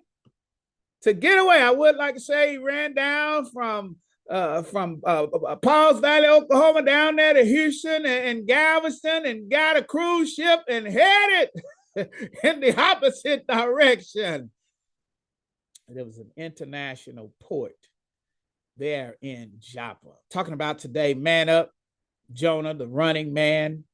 to 1.06 1.14
get 1.14 1.38
away. 1.38 1.62
I 1.62 1.70
would 1.70 1.96
like 1.96 2.14
to 2.14 2.20
say 2.20 2.52
he 2.52 2.58
ran 2.58 2.92
down 2.94 3.46
from 3.46 3.96
uh, 4.28 4.62
from 4.64 5.00
uh, 5.06 5.22
uh 5.24 5.54
Pauls 5.56 6.00
Valley, 6.00 6.26
Oklahoma, 6.26 6.82
down 6.82 7.14
there 7.14 7.32
to 7.32 7.44
Houston 7.44 8.04
and, 8.04 8.06
and 8.06 8.46
Galveston, 8.46 9.24
and 9.24 9.48
got 9.48 9.76
a 9.76 9.84
cruise 9.84 10.34
ship 10.34 10.62
and 10.68 10.84
headed 10.84 11.50
in 12.42 12.60
the 12.60 12.74
opposite 12.76 13.46
direction. 13.46 14.50
There 15.88 16.04
was 16.04 16.18
an 16.18 16.32
international 16.36 17.32
port 17.40 17.76
there 18.76 19.16
in 19.22 19.52
Joppa. 19.60 20.08
Talking 20.32 20.54
about 20.54 20.80
today, 20.80 21.14
man 21.14 21.48
up, 21.48 21.70
Jonah, 22.32 22.74
the 22.74 22.88
running 22.88 23.32
man. 23.32 23.84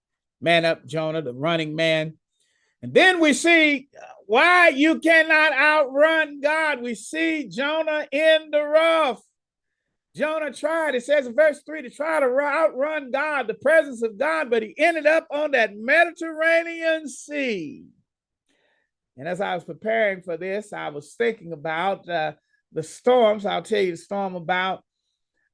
Man 0.41 0.65
up, 0.65 0.87
Jonah, 0.87 1.21
the 1.21 1.35
running 1.35 1.77
man. 1.77 2.15
And 2.81 2.95
then 2.95 3.21
we 3.21 3.35
see 3.35 3.91
why 4.33 4.69
you 4.71 4.99
cannot 4.99 5.53
outrun 5.53 6.41
God. 6.41 6.81
We 6.81 6.95
see 6.95 7.49
Jonah 7.51 8.07
in 8.11 8.49
the 8.51 8.63
rough. 8.63 9.21
Jonah 10.17 10.51
tried, 10.51 10.95
it 10.95 11.05
says 11.05 11.27
in 11.27 11.35
verse 11.35 11.61
3, 11.67 11.83
to 11.83 11.91
try 11.91 12.19
to 12.19 12.35
outrun 12.41 13.11
God, 13.11 13.47
the 13.47 13.53
presence 13.53 14.03
of 14.03 14.17
God, 14.17 14.49
but 14.49 14.63
he 14.63 14.73
ended 14.79 15.07
up 15.07 15.27
on 15.31 15.51
that 15.51 15.77
Mediterranean 15.77 17.11
Sea. 17.11 17.85
And 19.19 19.29
as 19.29 19.43
I 19.43 19.55
was 19.55 19.65
preparing 19.65 20.23
for 20.23 20.39
this, 20.39 20.73
I 20.73 20.89
was 20.89 21.13
thinking 21.13 21.53
about 21.53 22.09
uh, 22.09 22.33
the 22.73 22.83
storms. 22.83 23.45
I'll 23.45 23.61
tell 23.61 23.83
you 23.83 23.91
the 23.91 23.97
storm 23.99 24.35
about 24.35 24.83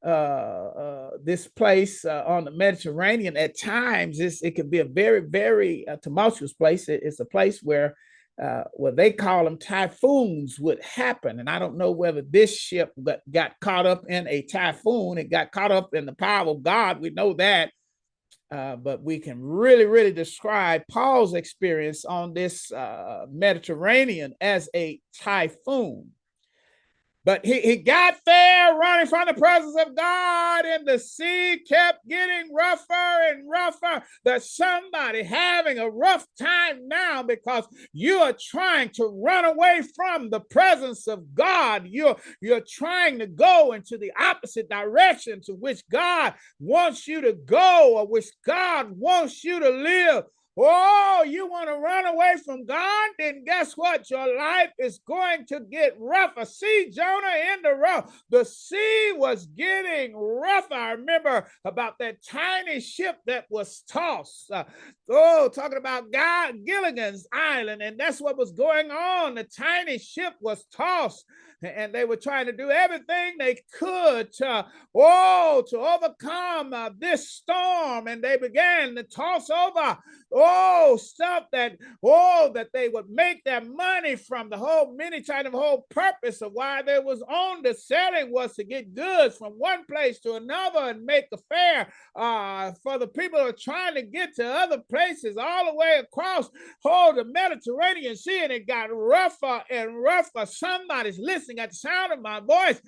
uh, 0.07 0.09
uh, 0.09 1.11
this 1.25 1.49
place 1.49 2.05
uh, 2.05 2.23
on 2.25 2.45
the 2.45 2.53
Mediterranean. 2.53 3.37
At 3.37 3.59
times, 3.59 4.21
it 4.21 4.55
can 4.55 4.71
be 4.71 4.79
a 4.79 4.85
very, 4.85 5.19
very 5.19 5.85
uh, 5.89 5.97
tumultuous 5.97 6.53
place. 6.53 6.89
It, 6.89 7.01
it's 7.03 7.19
a 7.19 7.25
place 7.25 7.61
where 7.61 7.97
uh, 8.43 8.65
what 8.75 8.97
they 8.97 9.13
call 9.13 9.45
them 9.45 9.59
typhoons 9.59 10.61
would 10.61 10.83
happen. 10.83 11.41
And 11.41 11.51
I 11.51 11.59
don't 11.59 11.77
know 11.77 11.91
whether 11.91 12.23
this 12.23 12.57
ship 12.57 12.93
got, 13.03 13.21
got 13.31 13.53
caught 13.61 13.87
up 13.87 14.05
in 14.09 14.29
a 14.29 14.43
typhoon. 14.43 15.19
It 15.19 15.31
got 15.31 15.51
caught 15.51 15.73
up 15.73 15.95
in 15.95 16.07
the 16.07 16.15
power 16.15 16.49
of 16.49 16.63
God. 16.63 17.01
We 17.01 17.11
know 17.11 17.35
that. 17.35 17.73
Uh, 18.51 18.77
but 18.77 19.03
we 19.03 19.19
can 19.19 19.43
really, 19.43 19.85
really 19.85 20.13
describe 20.13 20.83
Paul's 20.91 21.35
experience 21.35 22.07
on 22.07 22.33
this 22.33 22.73
uh, 22.73 23.27
Mediterranean 23.31 24.35
as 24.41 24.71
a 24.75 25.01
typhoon. 25.21 26.13
But 27.29 27.45
he, 27.45 27.61
he 27.61 27.77
got 27.77 28.17
there 28.25 28.75
running 28.75 29.07
from 29.07 29.27
the 29.29 29.35
presence 29.35 29.77
of 29.79 29.95
God, 29.95 30.65
and 30.65 30.89
the 30.89 30.99
sea 30.99 31.59
kept 31.59 32.09
getting 32.09 32.55
rougher 32.55 33.29
and 33.29 33.47
rougher. 33.47 34.03
There's 34.25 34.51
somebody 34.51 35.25
having 35.25 35.79
a 35.79 35.91
rough 35.91 36.25
time 36.41 36.89
now 36.89 37.23
because 37.23 37.67
you 37.93 38.21
are 38.21 38.33
trying 38.33 38.89
to 38.95 39.05
run 39.05 39.45
away 39.45 39.83
from 39.95 40.31
the 40.31 40.41
presence 40.41 41.07
of 41.07 41.35
God. 41.35 41.87
You're, 41.87 42.17
you're 42.41 42.65
trying 42.67 43.19
to 43.19 43.27
go 43.27 43.73
into 43.73 43.99
the 43.99 44.13
opposite 44.19 44.71
direction 44.71 45.43
to 45.43 45.53
which 45.53 45.83
God 45.91 46.33
wants 46.59 47.07
you 47.07 47.21
to 47.21 47.35
go 47.35 47.99
or 47.99 48.07
which 48.07 48.29
God 48.47 48.93
wants 48.93 49.45
you 49.45 49.61
to 49.61 49.69
live. 49.69 50.25
Oh, 50.61 51.25
you 51.27 51.47
want 51.47 51.69
to 51.69 51.77
run 51.77 52.07
away 52.07 52.35
from 52.45 52.67
God? 52.67 53.11
Then 53.19 53.45
guess 53.45 53.75
what? 53.75 54.11
Your 54.11 54.37
life 54.37 54.73
is 54.79 54.99
going 55.07 55.47
to 55.47 55.61
get 55.61 55.95
rougher. 56.01 56.45
See 56.45 56.91
Jonah 56.93 57.55
in 57.55 57.63
the 57.63 57.75
rough. 57.75 58.25
The 58.31 58.45
sea 58.45 59.13
was 59.15 59.47
getting 59.47 60.17
rougher. 60.17 60.75
I 60.75 60.93
remember 60.93 61.47
about 61.65 61.99
that 62.01 62.25
tiny 62.25 62.81
ship 62.81 63.19
that 63.27 63.47
was 63.51 63.85
tossed. 63.89 64.51
Uh, 64.51 64.65
oh, 65.09 65.49
talking 65.49 65.79
about 65.79 66.11
God, 66.11 66.57
Gilligan's 66.67 67.27
Island. 67.33 67.81
And 67.81 67.99
that's 67.99 68.21
what 68.21 68.37
was 68.37 68.51
going 68.51 68.91
on. 68.91 69.37
The 69.37 69.45
tiny 69.45 69.99
ship 69.99 70.35
was 70.41 70.65
tossed 70.75 71.25
and 71.63 71.93
they 71.93 72.05
were 72.05 72.17
trying 72.17 72.47
to 72.47 72.53
do 72.53 72.71
everything 72.71 73.35
they 73.39 73.61
could 73.73 74.33
to, 74.35 74.67
oh, 74.95 75.65
to 75.69 75.79
overcome 75.79 76.73
uh, 76.73 76.91
this 76.99 77.31
storm. 77.31 78.07
And 78.07 78.23
they 78.23 78.37
began 78.37 78.95
to 78.95 79.03
toss 79.03 79.51
over, 79.51 79.99
oh, 80.33 80.99
stuff 81.01 81.45
that, 81.53 81.77
oh, 82.05 82.51
that 82.55 82.69
they 82.73 82.89
would 82.89 83.09
make 83.09 83.45
their 83.45 83.63
money 83.63 84.17
from. 84.17 84.51
The 84.51 84.57
whole 84.57 84.95
many 84.97 85.23
kind 85.23 85.47
of 85.47 85.53
whole 85.53 85.87
purpose 85.91 86.43
of 86.43 86.53
why 86.53 86.83
they 86.83 86.99
was 86.99 87.23
on 87.23 87.63
the 87.63 87.75
selling 87.75 88.33
was 88.33 88.55
to 88.55 88.65
get 88.65 88.95
goods 88.95 89.37
from 89.37 89.53
one 89.53 89.85
place 89.87 90.21
to 90.21 90.35
another 90.35 90.91
and 90.91 91.05
make 91.05 91.27
a 91.33 91.39
fair 91.49 91.93
uh, 92.17 92.73
for 92.83 92.99
the 92.99 93.09
people 93.09 93.39
who 93.39 93.47
are 93.47 93.53
trying 93.53 93.95
to 93.95 94.03
get 94.03 94.35
to 94.37 94.47
other 94.47 94.79
places 94.91 95.37
all 95.37 95.67
the 95.67 95.75
way 95.75 96.01
across, 96.01 96.49
oh, 96.85 97.13
the 97.15 97.25
Mediterranean 97.25 98.17
Sea. 98.17 98.45
And 98.45 98.53
it 98.53 98.67
got 98.67 98.89
rougher 98.93 99.63
and 99.71 100.03
rougher. 100.03 100.47
Somebody's 100.47 101.19
listening 101.19 101.59
at 101.59 101.71
the 101.71 101.77
sound 101.77 102.13
of 102.13 102.21
my 102.21 102.41
voice, 102.41 102.81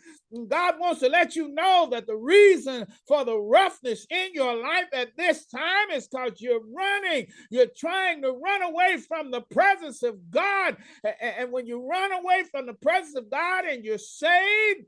God 0.49 0.75
wants 0.79 1.01
to 1.01 1.09
let 1.09 1.35
you 1.35 1.49
know 1.49 1.89
that 1.91 2.07
the 2.07 2.17
reason 2.17 2.87
for 3.09 3.25
the 3.25 3.39
roughness 3.39 4.07
in 4.11 4.29
your 4.33 4.57
life 4.63 4.87
at 4.93 5.17
this 5.17 5.47
time 5.47 5.91
is 5.93 6.07
because 6.07 6.41
you're 6.41 6.61
running. 6.73 7.27
You're 7.51 7.67
trying 7.77 8.23
to 8.23 8.33
run 8.33 8.63
away 8.63 8.99
from 8.99 9.31
the 9.31 9.43
presence 9.43 10.03
of 10.03 10.31
God. 10.31 10.77
And 11.21 11.53
when 11.53 11.67
you 11.67 11.89
run 11.89 12.13
away 12.13 12.45
from 12.51 12.67
the 12.67 12.75
presence 12.75 13.17
of 13.17 13.31
God 13.31 13.65
and 13.65 13.85
you're 13.85 13.99
saved, 13.99 14.87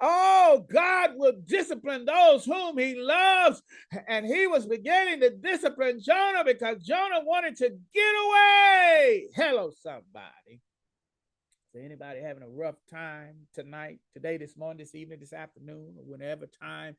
Oh, 0.00 0.66
God 0.72 1.12
will 1.16 1.34
discipline 1.46 2.04
those 2.06 2.44
whom 2.44 2.78
he 2.78 2.94
loves. 2.96 3.62
And 4.08 4.26
he 4.26 4.46
was 4.46 4.66
beginning 4.66 5.20
to 5.20 5.30
discipline 5.30 6.00
Jonah 6.02 6.44
because 6.44 6.82
Jonah 6.82 7.22
wanted 7.24 7.56
to 7.58 7.70
get 7.94 8.14
away. 8.26 9.28
Hello, 9.34 9.70
somebody 9.82 10.60
Is 11.74 11.84
anybody 11.84 12.20
having 12.20 12.42
a 12.42 12.48
rough 12.48 12.76
time 12.90 13.36
tonight, 13.54 14.00
today, 14.14 14.38
this 14.38 14.56
morning, 14.56 14.78
this 14.78 14.94
evening, 14.96 15.20
this 15.20 15.32
afternoon, 15.34 15.94
or 15.98 16.04
whenever 16.04 16.46
time 16.46 16.96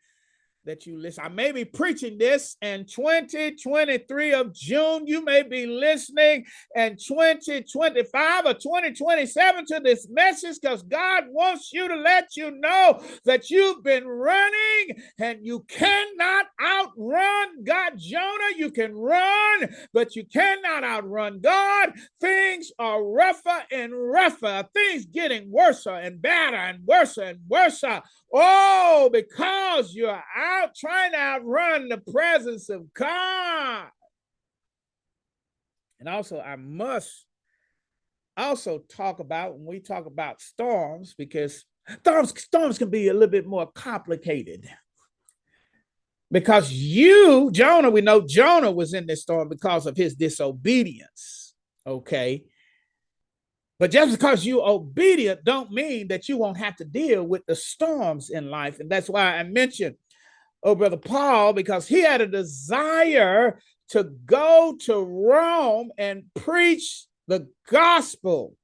that 0.68 0.86
you 0.86 1.00
listen. 1.00 1.24
I 1.24 1.30
may 1.30 1.52
be 1.52 1.66
preaching 1.66 2.18
this 2.18 2.58
in 2.62 2.86
2023 2.86 4.34
of 4.34 4.54
June. 4.54 5.08
You 5.08 5.24
may 5.24 5.44
be 5.44 5.66
listening 5.66 6.46
in 6.76 6.98
2025 6.98 8.46
or 8.46 8.54
2027 8.54 9.66
to 9.68 9.80
this 9.80 10.08
message 10.10 10.58
because 10.62 10.84
God 10.84 11.24
wants 11.30 11.72
you 11.74 11.88
to 11.88 11.96
let 11.96 12.36
you 12.36 12.52
know 12.52 13.02
that 13.26 13.50
you've 13.50 13.82
been 13.82 14.06
running 14.06 15.02
and 15.20 15.40
you 15.42 15.66
cannot 15.70 16.46
outrun 16.62 17.64
God. 17.64 17.94
Jonah, 17.98 18.58
you 18.58 18.70
can 18.70 18.94
run, 18.94 19.70
but 19.94 20.16
you 20.16 20.26
cannot 20.26 20.84
outrun 20.84 21.40
God. 21.40 21.94
Things 22.20 22.72
are 22.78 23.04
rougher 23.04 23.64
and 23.72 23.94
rougher, 23.94 24.68
things 24.74 25.06
getting 25.06 25.50
worse 25.50 25.88
and 25.88 26.22
better 26.22 26.58
and 26.58 26.86
worse 26.86 27.18
and 27.18 27.40
worse. 27.48 27.84
Oh, 28.34 29.10
because 29.12 29.94
you're 29.94 30.24
out 30.36 30.57
trying 30.76 31.12
to 31.12 31.18
outrun 31.18 31.90
the 31.90 31.98
presence 31.98 32.70
of 32.70 32.94
God. 32.94 33.88
And 36.00 36.08
also, 36.08 36.40
I 36.40 36.56
must 36.56 37.26
also 38.36 38.80
talk 38.90 39.20
about 39.20 39.58
when 39.58 39.66
we 39.66 39.80
talk 39.80 40.06
about 40.06 40.42
storms, 40.42 41.16
because 41.18 41.66
storms, 42.02 42.40
storms 42.40 42.78
can 42.78 42.90
be 42.90 43.08
a 43.08 43.14
little 43.14 43.28
bit 43.28 43.48
more 43.48 43.66
complicated. 43.72 44.70
Because 46.30 46.72
you, 46.72 47.50
Jonah, 47.52 47.90
we 47.90 48.02
know 48.02 48.22
Jonah 48.22 48.72
was 48.72 48.94
in 48.94 49.08
this 49.08 49.22
storm 49.22 49.50
because 49.50 49.86
of 49.86 49.96
his 49.96 50.14
disobedience. 50.14 51.56
Okay. 51.86 52.44
But 53.80 53.92
just 53.92 54.12
because 54.12 54.46
you're 54.46 54.68
obedient 54.68 55.44
don't 55.44 55.72
mean 55.72 56.08
that 56.10 56.28
you 56.28 56.38
won't 56.38 56.58
have 56.58 56.76
to 56.78 56.86
deal 56.86 57.24
with 57.24 57.46
the 57.46 57.56
storms 57.56 58.30
in 58.30 58.50
life. 58.50 58.80
And 58.80 58.90
that's 58.90 59.10
why 59.10 59.38
I 59.38 59.44
mentioned, 59.44 59.96
oh, 60.64 60.76
Brother 60.76 60.98
Paul, 60.98 61.54
because 61.54 61.88
he 61.88 62.02
had 62.02 62.22
a 62.22 62.28
desire 62.28 63.60
to 63.90 64.04
go 64.04 64.78
to 64.82 65.00
Rome 65.00 65.92
and 65.98 66.24
preach 66.34 67.06
the 67.28 67.48
gospel. 67.70 68.56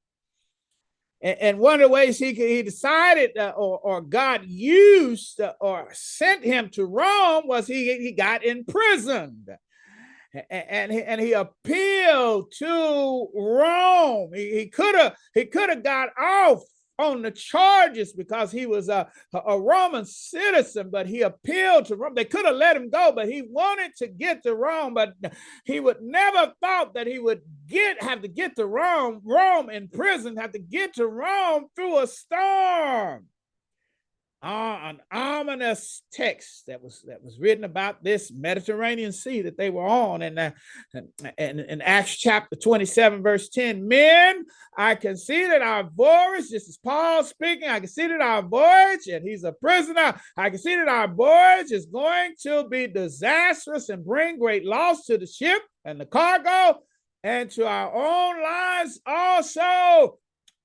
And, 1.22 1.38
and 1.40 1.60
one 1.60 1.76
of 1.76 1.82
the 1.82 1.94
ways 1.94 2.18
he, 2.18 2.34
he 2.34 2.62
decided, 2.64 3.38
uh, 3.38 3.54
or, 3.56 3.80
or 3.80 4.02
God 4.02 4.46
used 4.46 5.40
uh, 5.40 5.54
or 5.60 5.90
sent 5.94 6.44
him 6.44 6.70
to 6.72 6.86
Rome 6.86 7.48
was 7.48 7.68
he, 7.68 7.98
he 7.98 8.12
got 8.12 8.44
imprisoned 8.44 9.50
and 10.50 10.92
he, 10.92 11.04
and 11.04 11.22
he 11.22 11.34
appealed 11.34 12.52
to 12.58 13.28
Rome. 13.36 14.32
He 14.34 14.68
could 14.68 14.96
have 14.96 15.16
he 15.34 15.46
could 15.46 15.70
have 15.70 15.84
got 15.84 16.10
off 16.20 16.62
on 17.00 17.22
the 17.22 17.32
charges 17.32 18.14
because 18.14 18.52
he 18.52 18.66
was 18.66 18.90
a, 18.90 19.08
a 19.34 19.60
Roman 19.60 20.06
citizen, 20.06 20.90
but 20.92 21.08
he 21.08 21.22
appealed 21.22 21.86
to 21.86 21.96
Rome. 21.96 22.14
They 22.14 22.26
could 22.26 22.46
have 22.46 22.56
let 22.56 22.76
him 22.76 22.90
go, 22.90 23.12
but 23.16 23.28
he 23.28 23.42
wanted 23.42 23.96
to 23.98 24.08
get 24.08 24.44
to 24.44 24.56
Rome, 24.56 24.94
but 24.94 25.14
he 25.66 25.80
would 25.80 26.02
never 26.02 26.54
thought 26.62 26.94
that 26.94 27.08
he 27.08 27.20
would 27.20 27.42
get 27.68 28.02
have 28.04 28.22
to 28.22 28.28
get 28.28 28.56
to 28.58 28.66
Rome, 28.66 29.22
Rome 29.24 29.70
in 29.70 29.88
prison, 29.88 30.38
have 30.38 30.52
to 30.52 30.60
get 30.60 30.96
to 30.96 31.08
Rome 31.08 31.66
through 31.76 32.00
a 32.00 32.08
storm. 32.08 33.28
Uh, 34.44 34.78
an 34.84 35.00
ominous 35.10 36.02
text 36.12 36.66
that 36.68 36.84
was 36.84 37.02
that 37.08 37.24
was 37.24 37.40
written 37.40 37.64
about 37.64 38.04
this 38.04 38.30
Mediterranean 38.30 39.14
Sea 39.14 39.44
that 39.44 39.56
they 39.58 39.70
were 39.70 39.88
on, 39.88 40.22
and 40.22 40.38
uh, 40.38 40.52
in 41.38 41.82
Acts 41.82 42.18
chapter 42.18 42.58
twenty 42.58 42.84
seven 42.84 43.24
verse 43.24 43.48
ten, 43.48 43.88
men, 43.88 44.44
I 44.78 44.96
can 44.96 45.16
see 45.16 45.48
that 45.48 45.62
our 45.62 45.84
voyage. 45.84 46.50
This 46.50 46.68
is 46.68 46.78
Paul 46.78 47.24
speaking. 47.24 47.70
I 47.70 47.80
can 47.80 47.88
see 47.88 48.06
that 48.06 48.20
our 48.20 48.42
voyage, 48.42 49.08
and 49.08 49.26
he's 49.26 49.46
a 49.46 49.54
prisoner. 49.54 50.20
I 50.36 50.50
can 50.50 50.60
see 50.60 50.76
that 50.76 50.90
our 50.90 51.08
voyage 51.08 51.72
is 51.72 51.86
going 51.86 52.34
to 52.42 52.68
be 52.68 52.88
disastrous 52.88 53.88
and 53.88 54.04
bring 54.04 54.40
great 54.40 54.66
loss 54.66 55.06
to 55.06 55.18
the 55.18 55.26
ship 55.26 55.62
and 55.86 56.02
the 56.02 56.06
cargo, 56.06 56.82
and 57.24 57.50
to 57.52 57.66
our 57.66 57.96
own 57.96 58.44
lives 58.44 59.00
also. 59.06 60.20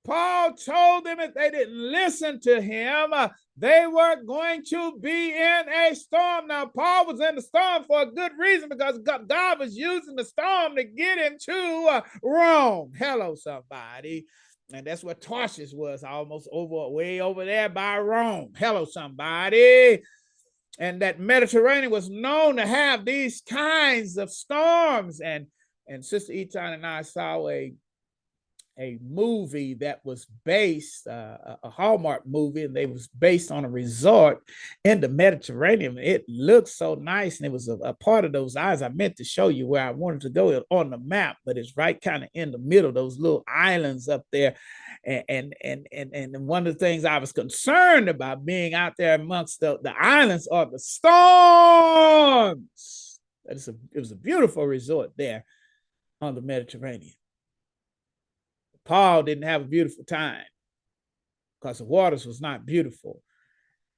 Paul 0.04 0.54
told 0.54 1.04
them 1.04 1.20
if 1.20 1.34
they 1.34 1.50
didn't 1.50 1.76
listen 1.76 2.40
to 2.40 2.60
him, 2.60 3.12
uh, 3.12 3.28
they 3.56 3.86
were 3.86 4.22
going 4.22 4.64
to 4.70 4.98
be 4.98 5.30
in 5.34 5.68
a 5.68 5.94
storm. 5.94 6.46
Now, 6.46 6.66
Paul 6.66 7.06
was 7.06 7.20
in 7.20 7.34
the 7.34 7.42
storm 7.42 7.84
for 7.84 8.02
a 8.02 8.10
good 8.10 8.32
reason 8.38 8.68
because 8.68 8.98
God 8.98 9.58
was 9.58 9.76
using 9.76 10.16
the 10.16 10.24
storm 10.24 10.76
to 10.76 10.84
get 10.84 11.18
into 11.18 11.88
uh, 11.90 12.00
Rome. 12.22 12.92
Hello, 12.96 13.34
somebody. 13.34 14.26
And 14.72 14.86
that's 14.86 15.02
where 15.02 15.14
Tarshish 15.14 15.72
was, 15.72 16.04
almost 16.04 16.48
over, 16.52 16.88
way 16.90 17.20
over 17.20 17.44
there 17.44 17.68
by 17.68 17.98
Rome. 17.98 18.52
Hello, 18.56 18.84
somebody. 18.84 20.02
And 20.78 21.02
that 21.02 21.18
Mediterranean 21.18 21.90
was 21.90 22.08
known 22.08 22.56
to 22.56 22.66
have 22.66 23.04
these 23.04 23.40
kinds 23.40 24.16
of 24.16 24.30
storms. 24.30 25.20
And 25.20 25.48
and 25.88 26.04
Sister 26.04 26.32
Eaton 26.32 26.74
and 26.74 26.86
I 26.86 27.02
saw 27.02 27.48
a 27.48 27.72
a 28.78 28.98
movie 29.02 29.74
that 29.74 30.00
was 30.04 30.26
based 30.44 31.08
uh, 31.08 31.56
a 31.62 31.70
hallmark 31.70 32.26
movie 32.26 32.64
and 32.64 32.74
they 32.76 32.86
was 32.86 33.08
based 33.08 33.50
on 33.50 33.64
a 33.64 33.68
resort 33.68 34.40
in 34.84 35.00
the 35.00 35.08
mediterranean. 35.08 35.98
It 35.98 36.24
looked 36.28 36.68
so 36.68 36.94
nice 36.94 37.38
and 37.38 37.46
it 37.46 37.52
was 37.52 37.68
a, 37.68 37.74
a, 37.78 37.92
part 37.94 38.24
of 38.24 38.32
those 38.32 38.54
eyes. 38.56 38.80
I 38.80 38.88
meant 38.90 39.16
to 39.16 39.24
show 39.24 39.48
you 39.48 39.66
where 39.66 39.84
i 39.84 39.90
wanted 39.90 40.20
to 40.22 40.30
go 40.30 40.64
on 40.70 40.90
the 40.90 40.98
map 40.98 41.38
but 41.44 41.58
it's 41.58 41.76
right 41.76 42.00
kind 42.00 42.22
of 42.22 42.30
in 42.34 42.52
the 42.52 42.58
middle 42.58 42.92
those 42.92 43.18
little 43.18 43.42
islands 43.48 44.08
up 44.08 44.22
there. 44.32 44.54
And, 45.04 45.24
and 45.28 45.54
and 45.62 45.86
and 45.92 46.12
and 46.14 46.46
one 46.46 46.66
of 46.66 46.74
the 46.74 46.78
things 46.78 47.04
i 47.04 47.18
was 47.18 47.32
concerned 47.32 48.08
about 48.08 48.44
being 48.44 48.74
out 48.74 48.94
there 48.98 49.14
amongst 49.14 49.60
the, 49.60 49.78
the 49.80 49.94
islands 49.96 50.48
are 50.48 50.66
the 50.66 50.78
storms. 50.78 52.58
It's 53.44 53.68
a, 53.68 53.74
it 53.92 53.98
was 53.98 54.12
a 54.12 54.16
beautiful 54.16 54.66
resort 54.66 55.12
there 55.16 55.44
on 56.20 56.34
the 56.34 56.42
mediterranean 56.42 57.12
Paul 58.88 59.22
didn't 59.22 59.44
have 59.44 59.60
a 59.60 59.66
beautiful 59.66 60.02
time 60.02 60.44
because 61.60 61.78
the 61.78 61.84
waters 61.84 62.24
was 62.24 62.40
not 62.40 62.64
beautiful 62.64 63.22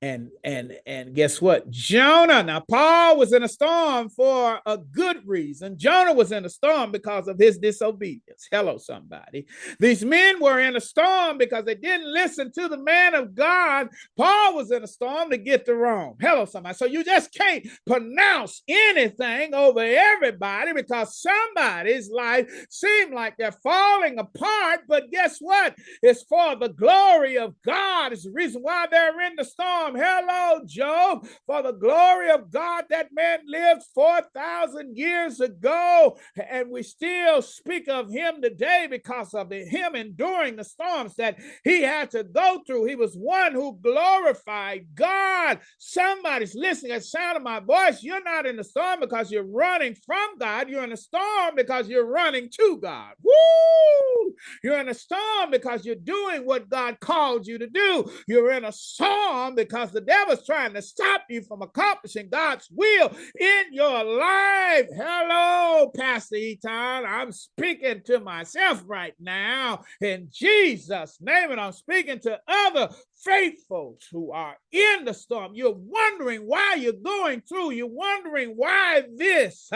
and 0.02 0.30
and 0.44 0.72
and 0.86 1.14
guess 1.14 1.42
what? 1.42 1.68
Jonah 1.70 2.42
now 2.42 2.60
paul 2.60 3.18
was 3.18 3.34
in 3.34 3.42
a 3.42 3.48
storm 3.48 4.08
for 4.08 4.58
a 4.64 4.78
good 4.78 5.18
reason. 5.26 5.76
Jonah 5.78 6.14
was 6.14 6.32
in 6.32 6.44
a 6.46 6.48
storm 6.48 6.90
because 6.90 7.28
of 7.28 7.38
his 7.38 7.58
disobedience. 7.58 8.48
Hello 8.50 8.78
somebody. 8.78 9.46
These 9.78 10.04
men 10.04 10.40
were 10.40 10.58
in 10.58 10.74
a 10.76 10.80
storm 10.80 11.36
because 11.36 11.66
they 11.66 11.74
didn't 11.74 12.12
listen 12.12 12.50
to 12.52 12.68
the 12.68 12.78
man 12.78 13.14
of 13.14 13.34
god. 13.34 13.88
Paul 14.16 14.54
was 14.54 14.70
in 14.70 14.82
a 14.82 14.86
storm 14.86 15.30
to 15.30 15.36
get 15.36 15.66
to 15.66 15.74
rome. 15.74 16.16
Hello 16.18 16.46
somebody. 16.46 16.76
So 16.76 16.86
you 16.86 17.04
just 17.04 17.34
can't 17.34 17.66
pronounce 17.86 18.62
anything 18.68 19.54
over 19.54 19.80
everybody 19.80 20.72
because 20.72 21.20
somebody's 21.20 22.10
life 22.10 22.48
seems 22.70 23.12
like 23.12 23.34
they're 23.36 23.52
falling 23.52 24.18
apart. 24.18 24.80
But 24.88 25.10
guess 25.10 25.36
what? 25.40 25.74
It's 26.02 26.22
for 26.22 26.56
the 26.56 26.70
glory 26.70 27.36
of 27.36 27.54
god. 27.66 28.14
It's 28.14 28.24
the 28.24 28.32
reason 28.32 28.62
why 28.62 28.86
they're 28.90 29.20
in 29.26 29.34
the 29.36 29.44
storm 29.44 29.89
Hello, 29.96 30.60
Job. 30.66 31.26
For 31.46 31.62
the 31.62 31.72
glory 31.72 32.30
of 32.30 32.50
God, 32.50 32.84
that 32.90 33.08
man 33.12 33.40
lived 33.46 33.82
4,000 33.94 34.96
years 34.96 35.40
ago, 35.40 36.18
and 36.36 36.70
we 36.70 36.82
still 36.82 37.42
speak 37.42 37.88
of 37.88 38.10
him 38.10 38.42
today 38.42 38.86
because 38.90 39.34
of 39.34 39.50
him 39.50 39.94
enduring 39.94 40.56
the 40.56 40.64
storms 40.64 41.14
that 41.16 41.38
he 41.64 41.82
had 41.82 42.10
to 42.10 42.24
go 42.24 42.62
through. 42.66 42.86
He 42.86 42.96
was 42.96 43.14
one 43.14 43.52
who 43.52 43.78
glorified 43.80 44.86
God. 44.94 45.60
Somebody's 45.78 46.54
listening 46.54 46.92
at 46.92 47.04
sound 47.04 47.36
of 47.36 47.42
my 47.42 47.60
voice. 47.60 48.02
You're 48.02 48.22
not 48.22 48.46
in 48.46 48.56
the 48.56 48.64
storm 48.64 49.00
because 49.00 49.30
you're 49.30 49.42
running 49.44 49.94
from 50.06 50.38
God. 50.38 50.68
You're 50.68 50.84
in 50.84 50.92
a 50.92 50.96
storm 50.96 51.54
because 51.56 51.88
you're 51.88 52.06
running 52.06 52.48
to 52.50 52.78
God. 52.82 53.12
Woo! 53.22 54.34
You're 54.62 54.80
in 54.80 54.88
a 54.88 54.94
storm 54.94 55.50
because 55.50 55.84
you're 55.84 55.94
doing 55.94 56.44
what 56.44 56.68
God 56.68 57.00
called 57.00 57.46
you 57.46 57.58
to 57.58 57.66
do. 57.66 58.10
You're 58.26 58.52
in 58.52 58.64
a 58.64 58.72
storm 58.72 59.54
because 59.54 59.79
because 59.80 59.94
the 59.94 60.00
devil's 60.02 60.44
trying 60.44 60.74
to 60.74 60.82
stop 60.82 61.22
you 61.30 61.40
from 61.42 61.62
accomplishing 61.62 62.28
God's 62.28 62.68
will 62.70 63.10
in 63.38 63.72
your 63.72 64.04
life. 64.04 64.86
Hello, 64.94 65.90
Pastor 65.96 66.36
Eaton. 66.36 66.70
I'm 66.70 67.32
speaking 67.32 68.02
to 68.04 68.20
myself 68.20 68.82
right 68.86 69.14
now 69.18 69.80
in 70.02 70.28
Jesus' 70.30 71.16
name, 71.20 71.50
and 71.50 71.60
I'm 71.60 71.72
speaking 71.72 72.18
to 72.20 72.38
other 72.46 72.90
faithfuls 73.24 74.06
who 74.10 74.32
are 74.32 74.56
in 74.72 75.04
the 75.04 75.12
storm. 75.14 75.52
You're 75.54 75.76
wondering 75.76 76.42
why 76.42 76.76
you're 76.78 76.92
going 76.92 77.42
through. 77.42 77.72
You're 77.72 77.86
wondering 77.86 78.54
why 78.56 79.02
this. 79.16 79.70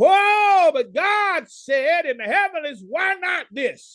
Oh, 0.00 0.70
but 0.72 0.94
God 0.94 1.44
said 1.48 2.06
in 2.06 2.18
the 2.18 2.24
heavens, 2.24 2.82
why 2.86 3.14
not 3.20 3.46
this? 3.50 3.94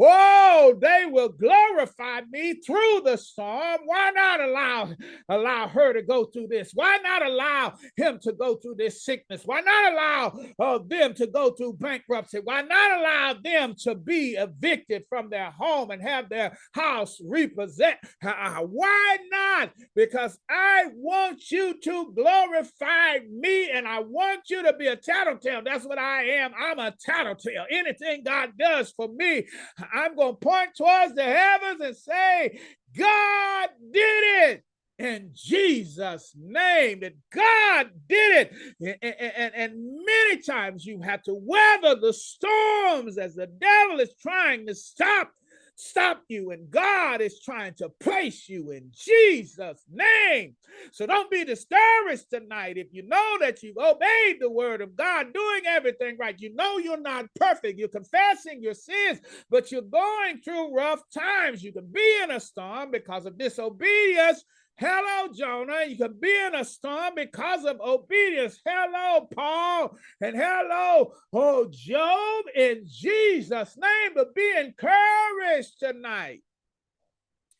Oh, 0.00 0.78
they 0.80 1.04
will 1.06 1.28
glorify 1.28 2.22
me 2.30 2.54
through 2.54 3.02
the 3.04 3.16
storm. 3.16 3.80
Why 3.84 4.10
not 4.14 4.40
allow 4.40 4.94
allow 5.28 5.68
her 5.68 5.92
to 5.92 6.02
go 6.02 6.24
through 6.24 6.48
this? 6.48 6.70
Why 6.74 6.98
not 7.02 7.24
allow 7.24 7.74
him 7.96 8.18
to 8.22 8.32
go 8.32 8.56
through 8.56 8.76
this 8.76 9.04
sickness? 9.04 9.42
Why 9.44 9.60
not 9.60 9.92
allow 9.92 10.38
uh, 10.58 10.78
them 10.86 11.14
to 11.14 11.26
go 11.26 11.50
through 11.50 11.74
bankruptcy? 11.74 12.40
Why 12.42 12.62
not 12.62 13.00
allow 13.00 13.34
them 13.42 13.74
to 13.80 13.94
be 13.94 14.32
evicted 14.32 15.04
from 15.08 15.30
their 15.30 15.50
home 15.50 15.90
and 15.90 16.02
have 16.02 16.28
their 16.28 16.56
house 16.74 17.20
repossessed? 17.24 17.98
Uh-huh. 18.46 18.66
Why 18.70 19.16
not? 19.28 19.70
Because 19.96 20.38
I 20.48 20.84
want 20.94 21.50
you 21.50 21.80
to 21.80 22.12
glorify 22.14 23.18
me 23.28 23.70
and 23.70 23.88
I 23.88 24.00
want 24.00 24.42
you 24.48 24.62
to 24.62 24.72
be 24.72 24.86
a 24.86 24.94
tattletale. 24.94 25.62
That's 25.64 25.84
what 25.84 25.98
I 25.98 26.24
am. 26.24 26.52
I'm 26.56 26.78
a 26.78 26.94
tattletale. 27.04 27.66
Anything 27.70 28.22
God 28.24 28.52
does 28.56 28.92
for 28.92 29.08
me, 29.08 29.48
I'm 29.92 30.14
going 30.14 30.34
to 30.34 30.40
point 30.40 30.70
towards 30.76 31.14
the 31.14 31.24
heavens 31.24 31.80
and 31.80 31.96
say, 31.96 32.60
God 32.96 33.68
did 33.92 34.52
it 34.52 34.64
in 34.98 35.30
Jesus' 35.34 36.32
name 36.38 37.00
that 37.00 37.14
God 37.34 37.90
did 38.08 38.48
it. 38.80 38.96
And, 39.02 39.14
and, 39.20 39.54
and, 39.54 39.96
many 40.06 40.40
times 40.40 40.86
you 40.86 41.02
have 41.02 41.22
to 41.24 41.34
weather 41.34 42.00
the 42.00 42.12
storms 42.12 43.18
as 43.18 43.34
the 43.34 43.46
devil 43.46 44.00
is 44.00 44.14
trying 44.22 44.66
to 44.68 44.74
stop 44.74 45.32
stop 45.76 46.22
you, 46.28 46.50
and 46.50 46.70
God 46.70 47.20
is 47.20 47.40
trying 47.40 47.74
to 47.74 47.90
place 48.00 48.48
you 48.48 48.70
in 48.72 48.90
Jesus' 48.92 49.84
name. 49.90 50.56
So 50.90 51.06
don't 51.06 51.30
be 51.30 51.44
discouraged 51.44 52.30
tonight 52.30 52.78
if 52.78 52.88
you 52.92 53.06
know 53.06 53.38
that 53.40 53.62
you've 53.62 53.76
obeyed 53.76 54.38
the 54.40 54.50
word 54.50 54.80
of 54.80 54.96
God, 54.96 55.32
doing 55.32 55.62
everything 55.66 56.16
right. 56.18 56.34
You 56.38 56.54
know 56.54 56.78
you're 56.78 57.00
not 57.00 57.26
perfect, 57.38 57.78
you're 57.78 57.88
confessing 57.88 58.62
your 58.62 58.74
sins, 58.74 59.20
but 59.50 59.70
you're 59.70 59.82
going 59.82 60.40
through 60.42 60.74
rough 60.74 61.02
times. 61.12 61.62
You 61.62 61.72
can 61.72 61.86
be 61.92 62.20
in 62.22 62.30
a 62.30 62.40
storm 62.40 62.90
because 62.90 63.26
of 63.26 63.38
disobedience 63.38 64.42
Hello, 64.78 65.32
Jonah. 65.32 65.86
You 65.86 65.96
can 65.96 66.18
be 66.20 66.38
in 66.46 66.54
a 66.54 66.64
storm 66.64 67.14
because 67.16 67.64
of 67.64 67.80
obedience. 67.80 68.60
Hello, 68.64 69.26
Paul. 69.34 69.96
And 70.20 70.36
hello, 70.36 71.12
oh, 71.32 71.68
Job, 71.70 72.44
in 72.54 72.82
Jesus' 72.86 73.76
name. 73.78 74.10
But 74.14 74.34
be 74.34 74.52
encouraged 74.58 75.78
tonight 75.78 76.42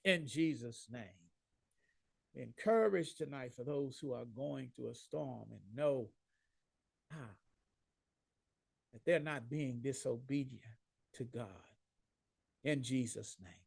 in 0.05 0.26
Jesus' 0.26 0.88
name. 0.90 1.02
Encouraged 2.35 3.16
tonight 3.16 3.52
for 3.57 3.64
those 3.64 3.98
who 3.98 4.12
are 4.12 4.26
going 4.26 4.70
through 4.76 4.90
a 4.90 4.94
storm 4.94 5.46
and 5.52 5.61
know 5.74 6.11
ah, 7.12 7.35
that 8.92 9.05
they're 9.07 9.20
not 9.20 9.48
being 9.48 9.81
disobedient 9.81 10.61
to 11.14 11.24
God 11.24 11.49
in 12.62 12.82
Jesus' 12.82 13.38
name. 13.43 13.66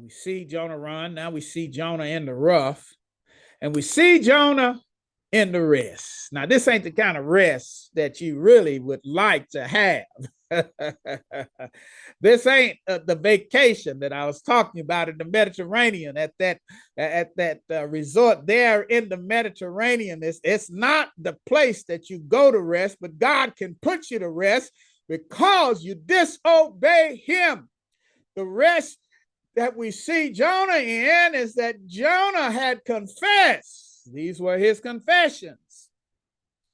We 0.00 0.10
see 0.10 0.44
Jonah 0.44 0.78
run. 0.78 1.14
Now 1.14 1.30
we 1.30 1.40
see 1.40 1.68
Jonah 1.68 2.04
in 2.04 2.26
the 2.26 2.34
rough. 2.34 2.94
And 3.60 3.74
we 3.74 3.82
see 3.82 4.20
Jonah 4.20 4.80
in 5.32 5.52
the 5.52 5.64
rest. 5.64 6.28
Now, 6.32 6.46
this 6.46 6.68
ain't 6.68 6.84
the 6.84 6.90
kind 6.90 7.16
of 7.16 7.24
rest 7.24 7.90
that 7.94 8.20
you 8.20 8.38
really 8.38 8.78
would 8.78 9.04
like 9.04 9.48
to 9.50 9.66
have. 9.66 10.04
this 12.20 12.46
ain't 12.46 12.78
uh, 12.86 13.00
the 13.04 13.16
vacation 13.16 13.98
that 14.00 14.12
I 14.12 14.26
was 14.26 14.42
talking 14.42 14.80
about 14.80 15.08
in 15.08 15.18
the 15.18 15.24
Mediterranean 15.24 16.16
at 16.16 16.32
that 16.38 16.60
at 16.96 17.34
that 17.36 17.60
uh, 17.70 17.86
resort 17.88 18.46
there 18.46 18.82
in 18.82 19.08
the 19.08 19.16
Mediterranean. 19.16 20.22
It's, 20.22 20.40
it's 20.44 20.70
not 20.70 21.10
the 21.18 21.36
place 21.46 21.84
that 21.84 22.08
you 22.08 22.20
go 22.20 22.52
to 22.52 22.60
rest, 22.60 22.98
but 23.00 23.18
God 23.18 23.56
can 23.56 23.76
put 23.82 24.10
you 24.10 24.20
to 24.20 24.30
rest 24.30 24.70
because 25.08 25.82
you 25.82 25.96
disobey 25.96 27.22
Him. 27.26 27.68
The 28.36 28.44
rest 28.44 28.98
that 29.56 29.76
we 29.76 29.90
see 29.90 30.30
Jonah 30.30 30.76
in 30.76 31.34
is 31.34 31.54
that 31.54 31.86
Jonah 31.86 32.50
had 32.50 32.84
confessed. 32.84 34.10
These 34.12 34.38
were 34.38 34.58
his 34.58 34.80
confessions. 34.80 35.88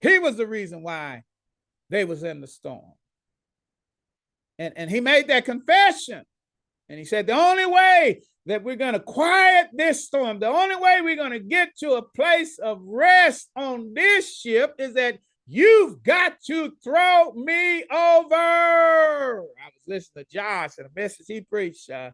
He 0.00 0.18
was 0.18 0.36
the 0.36 0.46
reason 0.46 0.82
why 0.82 1.22
they 1.88 2.04
was 2.04 2.24
in 2.24 2.40
the 2.40 2.48
storm. 2.48 2.92
And, 4.58 4.74
and 4.76 4.90
he 4.90 5.00
made 5.00 5.28
that 5.28 5.44
confession. 5.44 6.22
And 6.88 6.98
he 6.98 7.04
said, 7.04 7.26
the 7.26 7.34
only 7.34 7.66
way 7.66 8.22
that 8.46 8.64
we're 8.64 8.76
going 8.76 8.94
to 8.94 9.00
quiet 9.00 9.68
this 9.72 10.04
storm, 10.04 10.40
the 10.40 10.48
only 10.48 10.76
way 10.76 11.00
we're 11.00 11.16
going 11.16 11.32
to 11.32 11.38
get 11.38 11.76
to 11.78 11.92
a 11.92 12.02
place 12.02 12.58
of 12.58 12.80
rest 12.82 13.48
on 13.54 13.94
this 13.94 14.36
ship 14.36 14.74
is 14.78 14.94
that 14.94 15.18
you've 15.46 16.02
got 16.02 16.40
to 16.46 16.72
throw 16.82 17.32
me 17.32 17.84
over. 17.84 18.34
I 18.34 19.70
was 19.72 19.86
listening 19.86 20.24
to 20.24 20.30
Josh 20.30 20.72
and 20.78 20.88
a 20.88 21.00
message 21.00 21.26
he 21.28 21.40
preached. 21.42 21.88
Uh, 21.88 22.10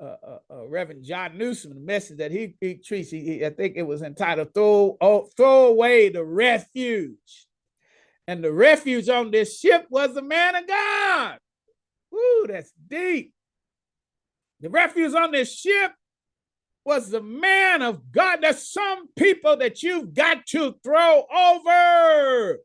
uh, 0.00 0.16
uh, 0.26 0.38
uh, 0.50 0.66
Reverend 0.66 1.04
John 1.04 1.38
Newsom, 1.38 1.74
the 1.74 1.80
message 1.80 2.18
that 2.18 2.30
he, 2.30 2.56
he 2.60 2.74
treats, 2.74 3.10
he, 3.10 3.44
I 3.44 3.50
think 3.50 3.76
it 3.76 3.82
was 3.82 4.02
entitled 4.02 4.52
"Throw 4.54 4.96
oh, 5.00 5.28
Throw 5.36 5.66
Away 5.66 6.08
the 6.08 6.24
Refuge," 6.24 7.46
and 8.26 8.42
the 8.42 8.52
refuge 8.52 9.08
on 9.08 9.30
this 9.30 9.58
ship 9.58 9.86
was 9.90 10.14
the 10.14 10.22
man 10.22 10.56
of 10.56 10.66
God. 10.66 11.38
Woo, 12.10 12.46
that's 12.48 12.72
deep. 12.88 13.32
The 14.60 14.70
refuge 14.70 15.14
on 15.14 15.32
this 15.32 15.54
ship 15.54 15.92
was 16.84 17.10
the 17.10 17.22
man 17.22 17.82
of 17.82 18.12
God. 18.12 18.38
There's 18.42 18.70
some 18.70 19.08
people 19.16 19.56
that 19.58 19.82
you've 19.82 20.14
got 20.14 20.46
to 20.48 20.74
throw 20.82 21.24
over. 21.34 22.58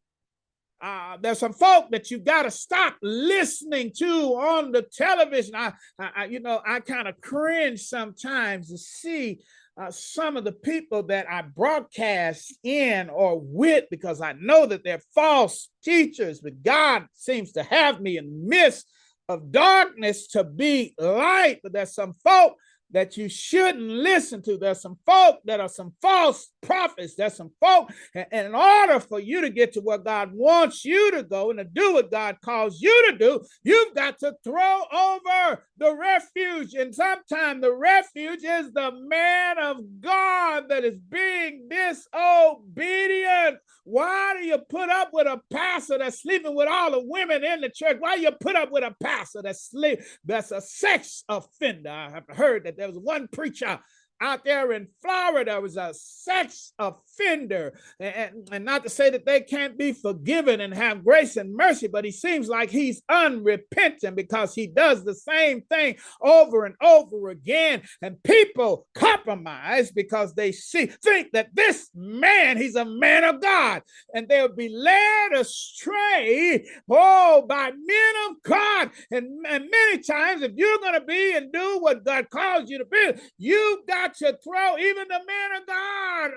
Uh, 0.81 1.17
there's 1.21 1.39
some 1.39 1.53
folk 1.53 1.91
that 1.91 2.09
you 2.09 2.19
got 2.19 2.43
to 2.43 2.51
stop 2.51 2.95
listening 3.01 3.91
to 3.97 4.35
on 4.35 4.71
the 4.71 4.81
television. 4.81 5.53
I, 5.55 5.73
I 5.99 6.25
you 6.25 6.39
know, 6.39 6.61
I 6.65 6.79
kind 6.79 7.07
of 7.07 7.19
cringe 7.19 7.81
sometimes 7.81 8.69
to 8.69 8.77
see 8.77 9.39
uh, 9.79 9.91
some 9.91 10.37
of 10.37 10.43
the 10.43 10.51
people 10.51 11.03
that 11.03 11.29
I 11.29 11.41
broadcast 11.41 12.53
in 12.63 13.09
or 13.09 13.39
with 13.41 13.85
because 13.89 14.21
I 14.21 14.33
know 14.33 14.65
that 14.65 14.83
they're 14.83 15.01
false 15.13 15.69
teachers, 15.83 16.39
but 16.41 16.63
God 16.63 17.07
seems 17.13 17.53
to 17.53 17.63
have 17.63 18.01
me 18.01 18.17
in 18.17 18.25
the 18.25 18.47
midst 18.47 18.87
of 19.29 19.51
darkness 19.51 20.27
to 20.27 20.43
be 20.43 20.95
light. 20.97 21.59
But 21.63 21.73
there's 21.73 21.93
some 21.93 22.13
folk 22.23 22.55
that 22.91 23.17
you 23.17 23.29
shouldn't 23.29 23.89
listen 23.89 24.41
to. 24.43 24.57
There's 24.57 24.81
some 24.81 24.97
folk 25.05 25.39
that 25.45 25.59
are 25.59 25.69
some 25.69 25.93
false 26.01 26.49
prophets. 26.61 27.15
There's 27.15 27.35
some 27.35 27.51
folk, 27.59 27.91
and 28.15 28.27
in 28.31 28.55
order 28.55 28.99
for 28.99 29.19
you 29.19 29.41
to 29.41 29.49
get 29.49 29.73
to 29.73 29.81
where 29.81 29.97
God 29.97 30.31
wants 30.33 30.85
you 30.85 31.11
to 31.11 31.23
go 31.23 31.49
and 31.49 31.59
to 31.59 31.65
do 31.65 31.93
what 31.93 32.11
God 32.11 32.37
calls 32.43 32.81
you 32.81 33.11
to 33.11 33.17
do, 33.17 33.41
you've 33.63 33.95
got 33.95 34.19
to 34.19 34.35
throw 34.43 34.81
over 34.91 35.63
the 35.77 35.95
refuge. 35.95 36.73
And 36.73 36.93
sometimes 36.93 37.61
the 37.61 37.73
refuge 37.73 38.43
is 38.43 38.71
the 38.71 38.91
man 39.07 39.57
of 39.59 39.77
God 40.01 40.65
that 40.69 40.83
is 40.83 40.97
being 40.97 41.67
disobedient. 41.69 43.57
Why 43.85 44.35
do 44.39 44.45
you 44.45 44.59
put 44.69 44.89
up 44.89 45.09
with 45.13 45.25
a 45.25 45.41
pastor 45.51 45.97
that's 45.97 46.21
sleeping 46.21 46.53
with 46.55 46.67
all 46.69 46.91
the 46.91 47.01
women 47.03 47.43
in 47.43 47.61
the 47.61 47.69
church? 47.69 47.97
Why 47.99 48.17
do 48.17 48.21
you 48.21 48.31
put 48.39 48.55
up 48.55 48.71
with 48.71 48.83
a 48.83 48.95
pastor 49.01 49.41
that's 49.41 49.69
sleep 49.69 50.01
that's 50.23 50.51
a 50.51 50.61
sex 50.61 51.23
offender? 51.27 51.89
I 51.89 52.11
have 52.11 52.25
heard 52.29 52.65
that 52.65 52.77
there 52.79 52.87
was 52.87 52.97
one 52.97 53.27
preacher 53.27 53.79
out 54.21 54.43
there 54.43 54.71
in 54.73 54.87
Florida 55.01 55.59
was 55.61 55.77
a 55.77 55.93
sex 55.93 56.73
offender. 56.77 57.73
And, 57.99 58.49
and, 58.51 58.65
not 58.65 58.83
to 58.83 58.89
say 58.89 59.09
that 59.09 59.25
they 59.25 59.41
can't 59.41 59.77
be 59.77 59.93
forgiven 59.93 60.61
and 60.61 60.73
have 60.73 61.03
grace 61.03 61.37
and 61.37 61.55
mercy, 61.55 61.87
but 61.87 62.05
he 62.05 62.11
seems 62.11 62.49
like 62.49 62.69
he's 62.69 63.01
unrepentant 63.09 64.15
because 64.15 64.53
he 64.53 64.67
does 64.67 65.03
the 65.03 65.15
same 65.15 65.61
thing 65.63 65.95
over 66.21 66.65
and 66.65 66.75
over 66.81 67.29
again. 67.29 67.81
And 68.01 68.21
people 68.23 68.85
compromise 68.93 69.91
because 69.91 70.33
they 70.33 70.51
see, 70.51 70.87
think 70.87 71.31
that 71.31 71.49
this 71.53 71.89
man, 71.95 72.57
he's 72.57 72.75
a 72.75 72.85
man 72.85 73.23
of 73.23 73.41
God, 73.41 73.81
and 74.13 74.27
they'll 74.27 74.53
be 74.53 74.69
led 74.69 75.33
astray, 75.33 76.65
oh, 76.89 77.45
by 77.47 77.71
men 77.71 78.13
of 78.29 78.35
God. 78.43 78.89
And, 79.11 79.45
and 79.47 79.69
many 79.69 79.99
times, 79.99 80.41
if 80.41 80.51
you're 80.55 80.79
going 80.79 80.93
to 80.93 81.05
be 81.05 81.35
and 81.35 81.51
do 81.51 81.79
what 81.79 82.03
God 82.03 82.29
calls 82.29 82.69
you 82.69 82.79
to 82.79 82.85
be, 82.85 83.13
you've 83.37 83.87
got 83.87 84.08
to 84.15 84.37
throw 84.43 84.77
even 84.77 85.07
the 85.07 85.21
man 85.25 85.61
of 85.61 85.67
God 85.67 86.31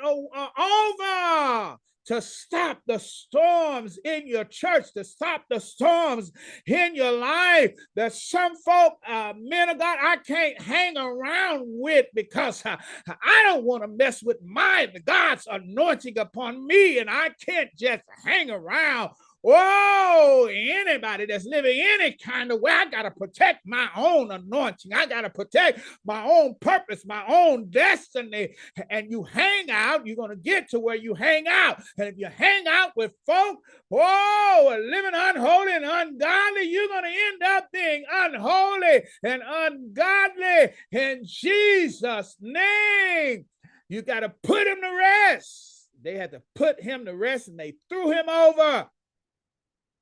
over 0.58 1.78
to 2.06 2.20
stop 2.20 2.80
the 2.86 2.98
storms 2.98 3.98
in 4.04 4.26
your 4.26 4.44
church, 4.44 4.92
to 4.94 5.04
stop 5.04 5.44
the 5.48 5.60
storms 5.60 6.32
in 6.66 6.94
your 6.94 7.12
life. 7.12 7.72
There's 7.94 8.28
some 8.28 8.56
folk, 8.56 8.94
uh, 9.06 9.34
men 9.38 9.68
of 9.68 9.78
God, 9.78 9.98
I 10.00 10.16
can't 10.16 10.60
hang 10.60 10.96
around 10.96 11.62
with 11.66 12.06
because 12.14 12.64
uh, 12.66 12.76
I 13.08 13.42
don't 13.44 13.64
want 13.64 13.84
to 13.84 13.88
mess 13.88 14.22
with 14.22 14.38
my 14.44 14.92
God's 15.04 15.46
anointing 15.50 16.18
upon 16.18 16.66
me, 16.66 16.98
and 16.98 17.08
I 17.08 17.30
can't 17.44 17.70
just 17.76 18.02
hang 18.24 18.50
around 18.50 19.10
Whoa, 19.44 20.46
anybody 20.46 21.26
that's 21.26 21.44
living 21.44 21.76
any 21.76 22.12
kind 22.12 22.52
of 22.52 22.60
way, 22.60 22.70
I 22.70 22.88
got 22.88 23.02
to 23.02 23.10
protect 23.10 23.66
my 23.66 23.88
own 23.96 24.30
anointing. 24.30 24.92
I 24.92 25.06
got 25.06 25.22
to 25.22 25.30
protect 25.30 25.80
my 26.04 26.24
own 26.24 26.54
purpose, 26.60 27.04
my 27.04 27.24
own 27.26 27.68
destiny. 27.68 28.54
And 28.88 29.10
you 29.10 29.24
hang 29.24 29.68
out, 29.68 30.06
you're 30.06 30.14
going 30.14 30.30
to 30.30 30.36
get 30.36 30.70
to 30.70 30.78
where 30.78 30.94
you 30.94 31.14
hang 31.14 31.48
out. 31.48 31.82
And 31.98 32.06
if 32.06 32.18
you 32.18 32.28
hang 32.28 32.68
out 32.68 32.92
with 32.94 33.10
folk, 33.26 33.58
whoa, 33.88 34.78
living 34.78 35.10
unholy 35.12 35.72
and 35.74 35.86
ungodly, 35.86 36.62
you're 36.62 36.86
going 36.86 37.04
to 37.04 37.08
end 37.10 37.42
up 37.42 37.68
being 37.72 38.04
unholy 38.12 39.02
and 39.24 39.42
ungodly 39.44 40.72
in 40.92 41.22
Jesus' 41.24 42.36
name. 42.40 43.46
You 43.88 44.02
got 44.02 44.20
to 44.20 44.32
put 44.44 44.68
him 44.68 44.78
to 44.80 44.96
rest. 44.96 45.88
They 46.00 46.16
had 46.16 46.30
to 46.30 46.42
put 46.54 46.80
him 46.80 47.06
to 47.06 47.16
rest 47.16 47.48
and 47.48 47.58
they 47.58 47.74
threw 47.88 48.12
him 48.12 48.28
over 48.28 48.88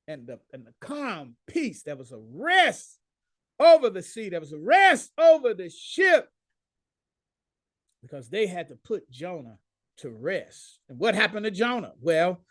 and 0.07 0.27
the 0.27 0.39
and 0.53 0.65
the 0.65 0.73
calm 0.81 1.35
peace. 1.47 1.83
There 1.83 1.95
was 1.95 2.11
a 2.11 2.19
rest 2.33 2.99
over 3.59 3.89
the 3.89 4.01
sea. 4.01 4.29
There 4.29 4.39
was 4.39 4.53
a 4.53 4.59
rest 4.59 5.11
over 5.17 5.53
the 5.53 5.69
ship 5.69 6.27
because 8.01 8.29
they 8.29 8.47
had 8.47 8.69
to 8.69 8.75
put 8.75 9.09
Jonah 9.11 9.57
to 9.97 10.09
rest. 10.09 10.79
And 10.89 10.99
what 10.99 11.15
happened 11.15 11.45
to 11.45 11.51
Jonah? 11.51 11.93
Well, 12.01 12.43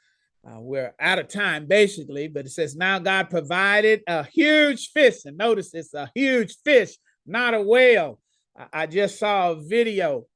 uh, 0.46 0.60
we're 0.60 0.94
out 1.00 1.18
of 1.18 1.28
time 1.28 1.66
basically, 1.66 2.28
but 2.28 2.46
it 2.46 2.50
says 2.50 2.76
now 2.76 2.98
God 2.98 3.28
provided 3.28 4.02
a 4.06 4.24
huge 4.24 4.90
fish, 4.92 5.24
and 5.24 5.36
notice 5.36 5.74
it's 5.74 5.94
a 5.94 6.10
huge 6.14 6.56
fish, 6.64 6.96
not 7.26 7.54
a 7.54 7.60
whale. 7.60 8.20
I, 8.56 8.66
I 8.72 8.86
just 8.86 9.18
saw 9.18 9.50
a 9.50 9.62
video 9.62 10.26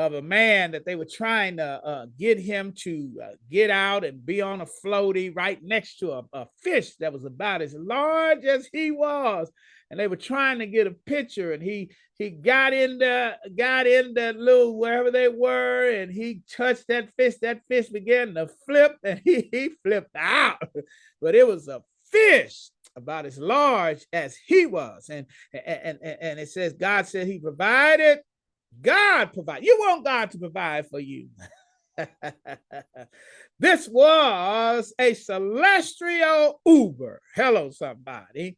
of 0.00 0.14
a 0.14 0.22
man 0.22 0.70
that 0.70 0.86
they 0.86 0.96
were 0.96 1.04
trying 1.04 1.58
to 1.58 1.64
uh, 1.64 2.06
get 2.18 2.40
him 2.40 2.72
to 2.74 3.10
uh, 3.22 3.28
get 3.50 3.70
out 3.70 4.02
and 4.02 4.24
be 4.24 4.40
on 4.40 4.62
a 4.62 4.66
floaty 4.66 5.30
right 5.34 5.62
next 5.62 5.98
to 5.98 6.12
a, 6.12 6.24
a, 6.32 6.46
fish 6.62 6.96
that 6.96 7.12
was 7.12 7.24
about 7.24 7.60
as 7.60 7.74
large 7.74 8.44
as 8.44 8.66
he 8.72 8.90
was. 8.90 9.52
And 9.90 10.00
they 10.00 10.08
were 10.08 10.16
trying 10.16 10.60
to 10.60 10.66
get 10.66 10.86
a 10.86 10.92
picture 10.92 11.52
and 11.52 11.62
he 11.62 11.90
he 12.14 12.30
got 12.30 12.72
in 12.72 12.98
the 12.98 13.36
got 13.56 13.86
in 13.86 14.14
the 14.14 14.32
little 14.32 14.78
wherever 14.78 15.10
they 15.10 15.28
were 15.28 15.90
and 15.90 16.10
he 16.10 16.42
touched 16.50 16.88
that 16.88 17.10
fish. 17.16 17.34
That 17.42 17.60
fish 17.68 17.88
began 17.88 18.34
to 18.34 18.48
flip 18.66 18.96
and 19.04 19.20
he, 19.24 19.48
he 19.52 19.70
flipped 19.82 20.16
out. 20.16 20.62
But 21.20 21.34
it 21.34 21.46
was 21.46 21.68
a 21.68 21.82
fish 22.10 22.70
about 22.96 23.26
as 23.26 23.38
large 23.38 24.06
as 24.12 24.36
he 24.46 24.64
was. 24.64 25.10
And 25.10 25.26
and 25.52 25.98
and, 26.02 26.18
and 26.22 26.40
it 26.40 26.48
says 26.48 26.72
god 26.72 27.06
said 27.06 27.26
he 27.26 27.38
provided 27.38 28.20
God 28.80 29.32
provide. 29.32 29.64
You 29.64 29.76
want 29.78 30.04
God 30.04 30.30
to 30.30 30.38
provide 30.38 30.88
for 30.88 31.00
you. 31.00 31.28
this 33.58 33.88
was 33.88 34.94
a 34.98 35.14
celestial 35.14 36.60
Uber. 36.64 37.20
Hello, 37.34 37.70
somebody. 37.70 38.56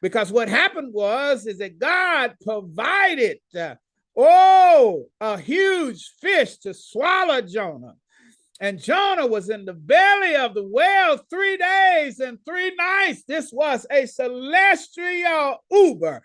Because 0.00 0.32
what 0.32 0.48
happened 0.48 0.92
was 0.92 1.46
is 1.46 1.58
that 1.58 1.78
God 1.78 2.34
provided 2.42 3.38
uh, 3.56 3.74
oh 4.16 5.06
a 5.20 5.38
huge 5.38 6.10
fish 6.20 6.56
to 6.58 6.74
swallow 6.74 7.40
Jonah. 7.42 7.94
And 8.62 8.82
Jonah 8.82 9.26
was 9.26 9.48
in 9.48 9.64
the 9.64 9.72
belly 9.72 10.36
of 10.36 10.52
the 10.52 10.62
whale 10.62 11.18
three 11.30 11.56
days 11.56 12.20
and 12.20 12.38
three 12.44 12.74
nights. 12.74 13.22
This 13.26 13.50
was 13.50 13.86
a 13.90 14.04
celestial 14.04 15.64
Uber. 15.70 16.22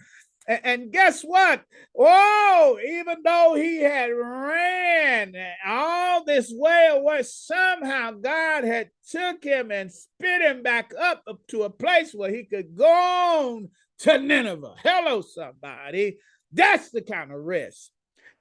And 0.47 0.91
guess 0.91 1.23
what? 1.23 1.63
Oh, 1.97 2.77
even 2.87 3.17
though 3.23 3.55
he 3.55 3.81
had 3.81 4.07
ran 4.07 5.35
all 5.65 6.23
this 6.23 6.51
way 6.53 6.89
away, 6.91 7.23
somehow 7.23 8.11
God 8.11 8.63
had 8.63 8.91
took 9.09 9.43
him 9.43 9.71
and 9.71 9.91
spit 9.91 10.41
him 10.41 10.61
back 10.61 10.91
up, 10.99 11.23
up 11.27 11.39
to 11.47 11.63
a 11.63 11.69
place 11.69 12.13
where 12.13 12.31
he 12.31 12.43
could 12.43 12.75
go 12.75 12.85
on 12.85 13.69
to 13.99 14.19
Nineveh. 14.19 14.75
Hello, 14.83 15.21
somebody. 15.21 16.17
That's 16.51 16.91
the 16.91 17.01
kind 17.01 17.31
of 17.31 17.39
risk 17.39 17.89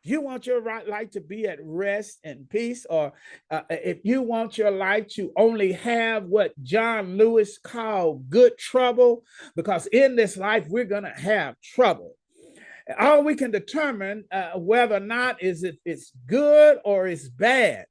you 0.05 0.21
want 0.21 0.47
your 0.47 0.61
right 0.61 0.87
life 0.87 1.11
to 1.13 1.21
be 1.21 1.47
at 1.47 1.59
rest 1.63 2.19
and 2.25 2.49
peace, 2.49 2.87
or 2.89 3.13
uh, 3.51 3.63
if 3.71 3.99
you 4.05 4.23
want 4.23 4.59
your 4.59 4.71
life 4.71 5.09
to 5.09 5.33
only 5.37 5.73
have 5.73 6.25
what 6.25 6.53
John 6.63 7.17
Lewis 7.17 7.59
called 7.59 8.29
good 8.29 8.57
trouble, 8.59 9.25
because 9.57 9.87
in 9.87 10.17
this 10.17 10.37
life 10.37 10.67
we're 10.69 10.85
going 10.85 11.05
to 11.05 11.11
have 11.11 11.61
trouble. 11.61 12.13
all 12.99 13.25
we 13.25 13.35
can 13.35 13.51
determine 13.51 14.25
uh, 14.31 14.53
whether 14.57 14.97
or 14.97 15.01
not 15.01 15.43
is 15.43 15.65
it 15.65 15.79
it's 15.85 16.13
good 16.27 16.79
or 16.85 17.07
it's 17.07 17.29
bad 17.29 17.87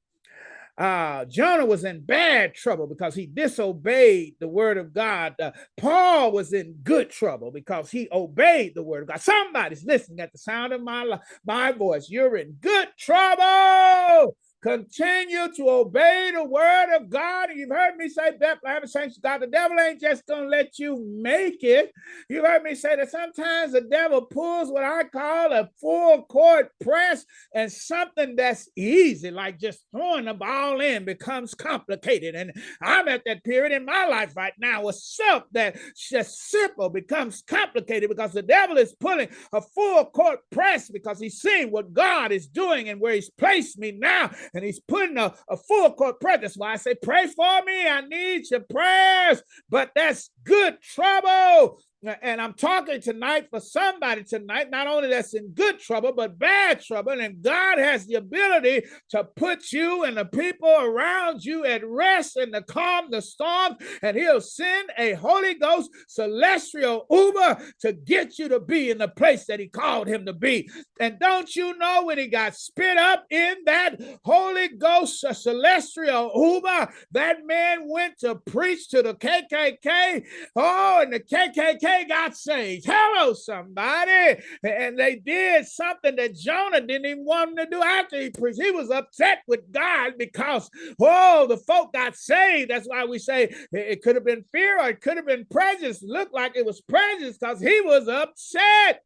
uh, 0.78 1.26
Jonah 1.26 1.66
was 1.66 1.84
in 1.84 2.02
bad 2.02 2.56
trouble 2.56 2.88
because 2.88 3.14
he 3.14 3.28
disobeyed 3.28 4.36
the 4.40 4.48
word 4.48 4.78
of 4.78 4.94
God. 4.94 5.36
Uh, 5.40 5.52
Paul 5.78 6.32
was 6.32 6.52
in 6.54 6.76
good 6.84 7.10
trouble 7.12 7.52
because 7.52 7.92
he 7.92 8.08
obeyed 8.12 8.74
the 8.74 8.84
word 8.84 9.04
of 9.04 9.10
God. 9.10 9.22
Somebody's 9.22 9.86
listening 9.86 10.20
at 10.20 10.32
the 10.32 10.40
sound 10.40 10.74
of 10.74 10.82
my, 10.82 11.20
my 11.46 11.72
voice. 11.72 12.10
You're 12.10 12.38
in 12.38 12.54
good 12.60 12.88
trouble. 12.98 14.36
Continue 14.64 15.52
to 15.58 15.70
obey 15.70 16.32
the 16.34 16.46
word 16.46 16.96
of 16.96 17.10
God. 17.10 17.50
And 17.50 17.60
you've 17.60 17.70
heard 17.70 17.98
me 17.98 18.08
say, 18.08 18.32
Bethlehem 18.40 18.88
Saints 18.88 19.20
God, 19.22 19.42
the 19.42 19.48
devil 19.48 19.78
ain't 19.78 20.00
just 20.00 20.26
going 20.26 20.44
to 20.44 20.48
let 20.48 20.80
you 20.80 21.06
make 21.22 21.64
it. 21.64 21.92
You've 22.30 22.46
heard 22.46 22.64
me 22.64 22.74
say 22.74 22.96
that 22.96 23.12
sometimes 23.12 23.74
the 23.74 23.82
devil 23.82 24.22
pulls 24.22 24.72
what 24.72 24.86
I 24.86 25.04
call 25.04 25.52
a 25.52 25.70
full 25.82 26.24
court 26.24 26.70
press, 26.82 27.26
and 27.54 27.70
something 27.70 28.38
that's 28.38 28.70
easy, 28.78 29.32
like 29.32 29.60
just 29.60 29.84
throwing 29.92 30.26
the 30.26 30.34
ball 30.34 30.80
in, 30.80 31.04
becomes 31.04 31.54
complicated. 31.54 32.34
And 32.34 32.54
I'm 32.82 33.10
at 33.10 33.24
that 33.26 33.44
period 33.44 33.74
in 33.74 33.84
my 33.84 34.06
life 34.06 34.34
right 34.38 34.54
now 34.58 34.86
with 34.86 34.96
self 34.96 35.44
that 35.52 35.76
just 35.98 36.40
simple 36.50 36.90
becomes 36.90 37.44
complicated 37.46 38.08
because 38.08 38.32
the 38.32 38.42
devil 38.42 38.78
is 38.78 38.96
pulling 38.98 39.28
a 39.52 39.60
full 39.60 40.06
court 40.06 40.40
press 40.54 40.90
because 40.90 41.20
he's 41.20 41.42
seeing 41.42 41.70
what 41.70 41.92
God 41.92 42.32
is 42.32 42.48
doing 42.48 42.88
and 42.88 43.02
where 43.02 43.14
he's 43.14 43.30
placed 43.30 43.78
me 43.78 43.92
now 43.92 44.32
and 44.54 44.64
he's 44.64 44.80
putting 44.80 45.18
a, 45.18 45.34
a 45.50 45.58
full 45.58 45.92
court 45.94 46.20
prayer. 46.20 46.38
That's 46.38 46.58
why 46.58 46.74
I 46.74 46.76
say, 46.78 46.96
pray 46.96 47.28
for 47.28 47.64
me. 47.66 47.88
I 47.88 48.02
need 48.02 48.50
your 48.50 48.62
prayers. 48.62 49.42
But 49.70 49.92
that's 49.96 50.30
good 50.44 50.82
trouble. 50.82 51.80
And 52.06 52.42
I'm 52.42 52.54
talking 52.54 53.00
tonight 53.00 53.48
for 53.50 53.62
somebody 53.62 54.24
tonight, 54.24 54.70
not 54.70 54.88
only 54.88 55.08
that's 55.08 55.34
in 55.34 55.52
good 55.52 55.80
trouble, 55.80 56.12
but 56.12 56.38
bad 56.38 56.82
trouble. 56.82 57.14
And 57.14 57.42
God 57.42 57.78
has 57.78 58.06
the 58.06 58.16
ability 58.16 58.84
to 59.12 59.24
put 59.24 59.72
you 59.72 60.04
and 60.04 60.18
the 60.18 60.26
people 60.26 60.70
around 60.70 61.46
you 61.46 61.64
at 61.66 61.82
rest 61.86 62.36
and 62.36 62.54
to 62.54 62.62
calm 62.62 63.10
the 63.10 63.22
storm. 63.22 63.78
And 64.02 64.18
He'll 64.18 64.42
send 64.42 64.90
a 64.98 65.14
Holy 65.14 65.54
Ghost 65.54 65.92
celestial 66.10 67.06
Uber 67.10 67.62
to 67.82 67.94
get 67.94 68.38
you 68.38 68.50
to 68.50 68.60
be 68.60 68.90
in 68.90 68.98
the 68.98 69.08
place 69.08 69.46
that 69.46 69.62
He 69.62 69.68
called 69.68 70.08
Him 70.08 70.26
to 70.26 70.34
be. 70.34 70.70
And 71.00 71.20
don't 71.20 71.56
you 71.56 71.78
know 71.78 72.04
when 72.04 72.18
He 72.18 72.28
got 72.28 72.56
spit 72.56 72.98
up 72.98 73.26
in 73.30 73.56
that 73.66 73.96
Holy 74.26 74.68
Ghost 74.68 75.26
celestial 75.32 76.32
Uber, 76.36 76.92
that 77.12 77.46
man 77.46 77.88
went 77.88 78.20
to 78.20 78.36
preach 78.36 78.90
to 78.90 79.02
the 79.02 79.14
KKK. 79.14 80.26
Oh, 80.58 81.00
and 81.02 81.14
the 81.14 81.22
KKK 81.22 81.93
they 81.94 82.06
got 82.06 82.36
saved. 82.36 82.86
Hello, 82.88 83.34
somebody. 83.34 84.42
And 84.64 84.98
they 84.98 85.16
did 85.16 85.68
something 85.68 86.16
that 86.16 86.36
Jonah 86.36 86.82
didn't 86.82 87.06
even 87.06 87.26
want 87.26 87.52
him 87.52 87.58
to 87.58 87.66
do 87.70 87.82
after 87.82 88.20
he 88.20 88.30
preached. 88.30 88.62
He 88.62 88.72
was 88.72 88.90
upset 88.90 89.40
with 89.48 89.72
God 89.72 90.14
because, 90.18 90.70
oh, 91.00 91.48
the 91.48 91.58
folk 91.58 91.94
got 91.94 92.16
saved. 92.16 92.70
That's 92.70 92.88
why 92.88 93.06
we 93.06 93.20
say 93.20 93.54
it 93.72 94.02
could 94.02 94.16
have 94.16 94.26
been 94.26 94.44
fear 94.52 94.80
or 94.80 94.90
it 94.90 95.02
could 95.02 95.18
have 95.18 95.28
been 95.28 95.46
prejudice. 95.50 96.04
Looked 96.04 96.34
like 96.34 96.56
it 96.56 96.66
was 96.66 96.82
prejudice 96.82 97.38
because 97.38 97.60
he 97.60 97.82
was 97.82 98.08
upset. 98.08 99.02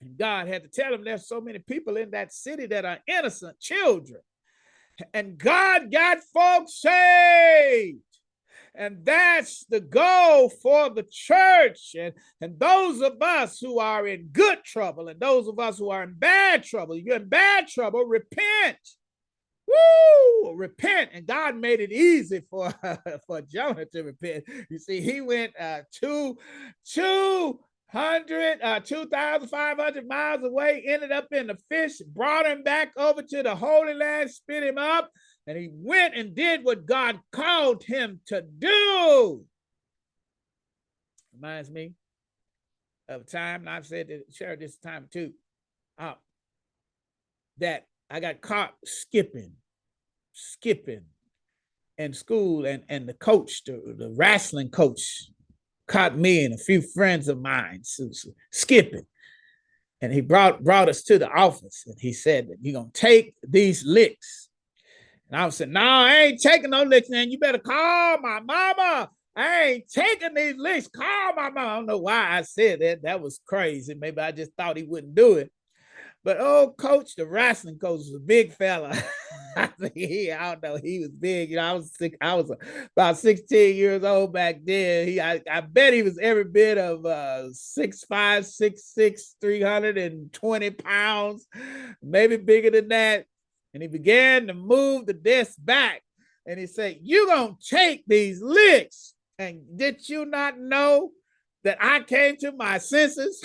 And 0.00 0.16
God 0.18 0.48
had 0.48 0.62
to 0.64 0.68
tell 0.68 0.92
him 0.92 1.04
there's 1.04 1.28
so 1.28 1.40
many 1.40 1.60
people 1.60 1.96
in 1.96 2.10
that 2.10 2.32
city 2.32 2.66
that 2.66 2.84
are 2.84 2.98
innocent 3.06 3.58
children. 3.60 4.20
And 5.14 5.38
God 5.38 5.90
got 5.90 6.18
folks 6.34 6.80
saved. 6.80 8.00
And 8.74 9.04
that's 9.04 9.64
the 9.66 9.80
goal 9.80 10.48
for 10.48 10.88
the 10.90 11.06
church. 11.10 11.94
And, 11.98 12.14
and 12.40 12.58
those 12.58 13.02
of 13.02 13.20
us 13.20 13.58
who 13.60 13.78
are 13.78 14.06
in 14.06 14.28
good 14.32 14.64
trouble 14.64 15.08
and 15.08 15.20
those 15.20 15.46
of 15.46 15.58
us 15.58 15.78
who 15.78 15.90
are 15.90 16.02
in 16.02 16.14
bad 16.14 16.64
trouble, 16.64 16.96
you're 16.96 17.16
in 17.16 17.28
bad 17.28 17.68
trouble, 17.68 18.04
repent. 18.04 18.78
Woo! 19.66 20.54
Repent. 20.54 21.10
And 21.12 21.26
God 21.26 21.56
made 21.56 21.80
it 21.80 21.92
easy 21.92 22.42
for, 22.50 22.72
for 23.26 23.42
Jonah 23.42 23.84
to 23.86 24.02
repent. 24.02 24.44
You 24.70 24.78
see, 24.78 25.00
he 25.00 25.20
went 25.20 25.52
uh, 25.58 25.80
two, 25.92 26.38
two 26.86 27.60
hundred, 27.92 28.58
uh, 28.62 28.80
2,500 28.80 30.08
miles 30.08 30.42
away, 30.42 30.82
ended 30.86 31.12
up 31.12 31.28
in 31.30 31.48
the 31.48 31.58
fish, 31.70 31.98
brought 32.06 32.46
him 32.46 32.62
back 32.62 32.90
over 32.96 33.20
to 33.22 33.42
the 33.42 33.54
Holy 33.54 33.92
Land, 33.92 34.30
spit 34.30 34.64
him 34.64 34.78
up, 34.78 35.10
and 35.46 35.58
he 35.58 35.68
went 35.72 36.14
and 36.14 36.34
did 36.34 36.64
what 36.64 36.86
God 36.86 37.20
called 37.32 37.82
him 37.82 38.20
to 38.26 38.42
do. 38.42 39.44
Reminds 41.34 41.70
me 41.70 41.92
of 43.08 43.22
a 43.22 43.24
time, 43.24 43.62
and 43.62 43.70
I've 43.70 43.86
said 43.86 44.08
to 44.08 44.22
share 44.30 44.56
this 44.56 44.76
time 44.76 45.08
too, 45.12 45.32
uh, 45.98 46.14
that 47.58 47.86
I 48.10 48.20
got 48.20 48.40
caught 48.40 48.74
skipping, 48.84 49.52
skipping 50.32 51.04
in 51.98 52.14
school, 52.14 52.66
and, 52.66 52.84
and 52.88 53.08
the 53.08 53.14
coach, 53.14 53.64
the, 53.64 53.94
the 53.96 54.14
wrestling 54.16 54.70
coach, 54.70 55.28
caught 55.88 56.16
me 56.16 56.44
and 56.44 56.54
a 56.54 56.58
few 56.58 56.80
friends 56.80 57.28
of 57.28 57.40
mine 57.40 57.82
skipping. 58.50 59.06
And 60.00 60.12
he 60.12 60.20
brought 60.20 60.64
brought 60.64 60.88
us 60.88 61.02
to 61.04 61.18
the 61.18 61.30
office 61.30 61.84
and 61.86 61.96
he 61.98 62.12
said 62.12 62.48
that 62.48 62.56
you're 62.60 62.74
gonna 62.74 62.90
take 62.92 63.34
these 63.46 63.84
licks 63.84 64.48
and 65.32 65.40
I 65.40 65.46
was 65.46 65.56
saying, 65.56 65.72
no, 65.72 65.80
I 65.80 66.14
ain't 66.24 66.42
taking 66.42 66.68
no 66.68 66.82
licks, 66.82 67.08
man. 67.08 67.30
You 67.30 67.38
better 67.38 67.58
call 67.58 68.18
my 68.18 68.40
mama. 68.40 69.08
I 69.34 69.62
ain't 69.62 69.88
taking 69.88 70.34
these 70.34 70.56
licks. 70.58 70.88
Call 70.88 71.34
my 71.34 71.48
mama. 71.48 71.68
I 71.68 71.76
don't 71.76 71.86
know 71.86 71.98
why 71.98 72.36
I 72.36 72.42
said 72.42 72.82
that. 72.82 73.02
That 73.04 73.22
was 73.22 73.40
crazy. 73.46 73.94
Maybe 73.94 74.20
I 74.20 74.32
just 74.32 74.50
thought 74.58 74.76
he 74.76 74.82
wouldn't 74.82 75.14
do 75.14 75.36
it. 75.36 75.50
But 76.22 76.38
old 76.38 76.76
coach, 76.76 77.16
the 77.16 77.26
wrestling 77.26 77.78
coach, 77.78 78.00
was 78.00 78.14
a 78.14 78.20
big 78.20 78.52
fella. 78.52 78.94
I 79.56 79.68
think 79.68 79.94
he, 79.94 80.30
I 80.30 80.50
don't 80.50 80.62
know, 80.62 80.76
he 80.76 81.00
was 81.00 81.08
big. 81.08 81.48
You 81.48 81.56
know, 81.56 81.64
I 81.64 81.72
was 81.72 81.94
sick, 81.96 82.16
I 82.20 82.34
was 82.34 82.50
about 82.94 83.16
16 83.16 83.74
years 83.74 84.04
old 84.04 84.34
back 84.34 84.60
then. 84.62 85.08
He, 85.08 85.18
I, 85.18 85.40
I 85.50 85.62
bet 85.62 85.94
he 85.94 86.02
was 86.02 86.18
every 86.18 86.44
bit 86.44 86.76
of 86.76 87.04
uh 87.06 87.52
six 87.52 88.04
five, 88.04 88.46
six 88.46 88.84
six, 88.84 89.34
320 89.40 90.70
pounds, 90.70 91.46
maybe 92.02 92.36
bigger 92.36 92.70
than 92.70 92.88
that. 92.88 93.26
And 93.74 93.82
he 93.82 93.88
began 93.88 94.46
to 94.48 94.54
move 94.54 95.06
the 95.06 95.14
desk 95.14 95.56
back. 95.58 96.02
And 96.46 96.58
he 96.58 96.66
said, 96.66 96.98
You're 97.02 97.26
going 97.26 97.56
to 97.56 97.76
take 97.76 98.04
these 98.06 98.42
licks. 98.42 99.14
And 99.38 99.62
did 99.76 100.08
you 100.08 100.24
not 100.24 100.58
know 100.58 101.10
that 101.64 101.78
I 101.80 102.00
came 102.00 102.36
to 102.38 102.52
my 102.52 102.78
senses? 102.78 103.42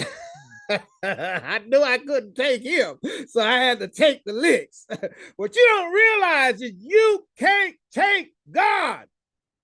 I 1.04 1.62
knew 1.66 1.82
I 1.82 1.98
couldn't 2.00 2.36
take 2.36 2.62
him, 2.62 3.00
so 3.30 3.42
I 3.42 3.58
had 3.58 3.80
to 3.80 3.88
take 3.88 4.26
the 4.26 4.34
licks. 4.34 4.86
what 5.38 5.56
you 5.56 5.66
don't 5.70 5.94
realize 5.94 6.62
is 6.62 6.74
you 6.78 7.26
can't 7.38 7.76
take 7.94 8.34
God. 8.52 9.06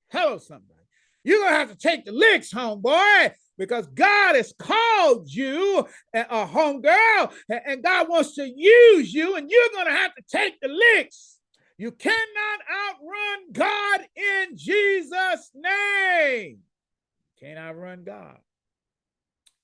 Hello, 0.09 0.37
somebody. 0.37 0.79
You're 1.25 1.43
gonna 1.43 1.57
have 1.57 1.71
to 1.71 1.77
take 1.77 2.05
the 2.05 2.13
licks, 2.13 2.53
homeboy 2.53 3.33
because 3.57 3.87
God 3.87 4.35
has 4.35 4.53
called 4.57 5.31
you 5.31 5.87
a 6.13 6.45
home 6.45 6.81
girl 6.81 7.31
and 7.49 7.83
God 7.83 8.09
wants 8.09 8.35
to 8.35 8.47
use 8.47 9.13
you, 9.13 9.35
and 9.35 9.49
you're 9.49 9.69
going 9.73 9.87
to 9.87 9.91
have 9.91 10.15
to 10.15 10.23
take 10.29 10.59
the 10.59 10.67
licks. 10.67 11.37
You 11.77 11.91
cannot 11.91 12.59
outrun 12.71 13.51
God 13.51 14.01
in 14.15 14.55
Jesus' 14.55 15.51
name. 15.53 16.59
Can't 17.39 17.59
outrun 17.59 18.03
God. 18.03 18.37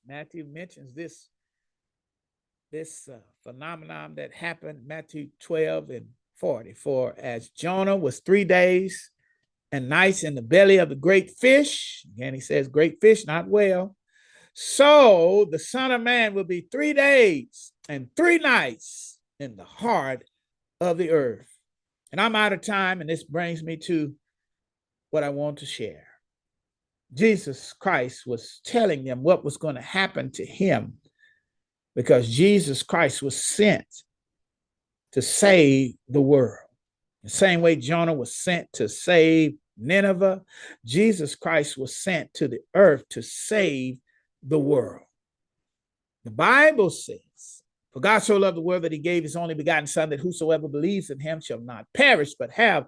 Matthew 0.05 0.43
mentions 0.43 0.93
this, 0.93 1.29
this 2.71 3.07
uh, 3.07 3.19
phenomenon 3.43 4.15
that 4.15 4.33
happened, 4.33 4.87
Matthew 4.87 5.29
12 5.39 5.89
and 5.91 6.07
40. 6.37 6.73
For 6.73 7.13
as 7.17 7.49
Jonah 7.49 7.95
was 7.95 8.19
three 8.19 8.43
days 8.43 9.11
and 9.71 9.89
nights 9.89 10.23
in 10.23 10.35
the 10.35 10.41
belly 10.41 10.77
of 10.77 10.89
the 10.89 10.95
great 10.95 11.31
fish. 11.31 12.05
Again, 12.15 12.33
he 12.33 12.39
says, 12.39 12.67
great 12.67 12.99
fish, 13.01 13.25
not 13.25 13.47
whale. 13.47 13.95
So 14.53 15.47
the 15.49 15.59
Son 15.59 15.91
of 15.91 16.01
Man 16.01 16.33
will 16.33 16.43
be 16.43 16.67
three 16.71 16.93
days 16.93 17.71
and 17.87 18.09
three 18.15 18.39
nights 18.39 19.19
in 19.39 19.55
the 19.55 19.63
heart 19.63 20.23
of 20.81 20.97
the 20.97 21.11
earth. 21.11 21.47
And 22.11 22.19
I'm 22.19 22.35
out 22.35 22.53
of 22.53 22.61
time, 22.61 23.01
and 23.01 23.09
this 23.09 23.23
brings 23.23 23.61
me 23.61 23.77
to 23.77 24.13
what 25.11 25.23
I 25.23 25.29
want 25.29 25.59
to 25.59 25.65
share. 25.65 26.07
Jesus 27.13 27.73
Christ 27.73 28.25
was 28.25 28.61
telling 28.63 29.03
them 29.03 29.23
what 29.23 29.43
was 29.43 29.57
going 29.57 29.75
to 29.75 29.81
happen 29.81 30.31
to 30.31 30.45
him 30.45 30.93
because 31.95 32.29
Jesus 32.29 32.83
Christ 32.83 33.21
was 33.21 33.43
sent 33.43 33.87
to 35.13 35.21
save 35.21 35.95
the 36.07 36.21
world. 36.21 36.68
The 37.23 37.29
same 37.29 37.61
way 37.61 37.75
Jonah 37.75 38.13
was 38.13 38.35
sent 38.35 38.71
to 38.73 38.87
save 38.87 39.55
Nineveh, 39.77 40.41
Jesus 40.85 41.35
Christ 41.35 41.77
was 41.77 41.95
sent 41.95 42.33
to 42.35 42.47
the 42.47 42.59
earth 42.75 43.07
to 43.09 43.21
save 43.21 43.97
the 44.43 44.59
world. 44.59 45.05
The 46.25 46.31
Bible 46.31 46.89
says, 46.89 47.63
For 47.93 48.01
God 48.01 48.19
so 48.19 48.37
loved 48.37 48.57
the 48.57 48.61
world 48.61 48.83
that 48.83 48.91
he 48.91 48.99
gave 48.99 49.23
his 49.23 49.35
only 49.35 49.55
begotten 49.55 49.87
Son, 49.87 50.09
that 50.09 50.19
whosoever 50.19 50.67
believes 50.67 51.09
in 51.09 51.19
him 51.19 51.39
shall 51.41 51.61
not 51.61 51.85
perish, 51.93 52.35
but 52.37 52.51
have 52.51 52.87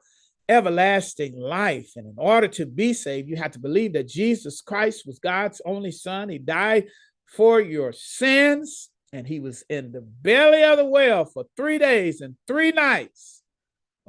everlasting 0.50 1.40
life. 1.40 1.92
And 1.96 2.08
in 2.08 2.16
order 2.18 2.48
to 2.50 2.66
be 2.66 2.94
saved, 2.94 3.30
you 3.30 3.38
have 3.38 3.52
to 3.52 3.60
believe 3.60 3.94
that 3.94 4.08
Jesus 4.08 4.62
Christ 4.62 5.04
was 5.06 5.20
God's 5.20 5.62
only 5.66 5.92
Son. 5.92 6.30
He 6.30 6.38
died 6.38 6.88
for 7.26 7.62
your 7.62 7.94
sins. 7.94 8.90
And 9.14 9.28
he 9.28 9.40
was 9.40 9.64
in 9.70 9.92
the 9.92 10.02
belly 10.02 10.64
of 10.64 10.78
the 10.78 10.86
whale 10.86 11.26
for 11.26 11.46
three 11.58 11.78
days 11.78 12.22
and 12.22 12.36
three 12.48 12.72
nights, 12.72 13.41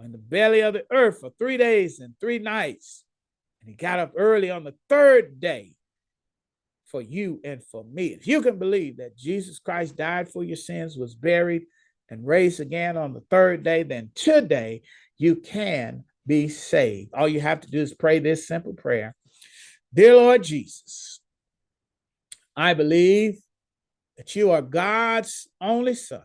in 0.04 0.12
the 0.12 0.18
belly 0.18 0.60
of 0.60 0.74
the 0.74 0.84
earth 0.90 1.20
for 1.20 1.30
three 1.38 1.56
days 1.56 2.00
and 2.00 2.14
three 2.20 2.38
nights. 2.38 3.04
And 3.60 3.70
he 3.70 3.76
got 3.76 3.98
up 3.98 4.12
early 4.16 4.50
on 4.50 4.64
the 4.64 4.74
third 4.88 5.40
day 5.40 5.74
for 6.86 7.00
you 7.00 7.40
and 7.44 7.62
for 7.64 7.84
me. 7.84 8.08
If 8.08 8.26
you 8.26 8.42
can 8.42 8.58
believe 8.58 8.98
that 8.98 9.16
Jesus 9.16 9.58
Christ 9.58 9.96
died 9.96 10.28
for 10.28 10.44
your 10.44 10.56
sins, 10.56 10.96
was 10.96 11.14
buried, 11.14 11.62
and 12.10 12.26
raised 12.26 12.60
again 12.60 12.96
on 12.98 13.14
the 13.14 13.22
third 13.30 13.62
day, 13.62 13.82
then 13.82 14.10
today 14.14 14.82
you 15.16 15.36
can 15.36 16.04
be 16.26 16.48
saved. 16.48 17.10
All 17.14 17.28
you 17.28 17.40
have 17.40 17.60
to 17.60 17.70
do 17.70 17.80
is 17.80 17.94
pray 17.94 18.18
this 18.18 18.46
simple 18.46 18.74
prayer 18.74 19.14
Dear 19.94 20.16
Lord 20.16 20.42
Jesus, 20.42 21.20
I 22.54 22.74
believe 22.74 23.40
that 24.16 24.36
you 24.36 24.50
are 24.50 24.62
God's 24.62 25.48
only 25.60 25.94
Son. 25.94 26.22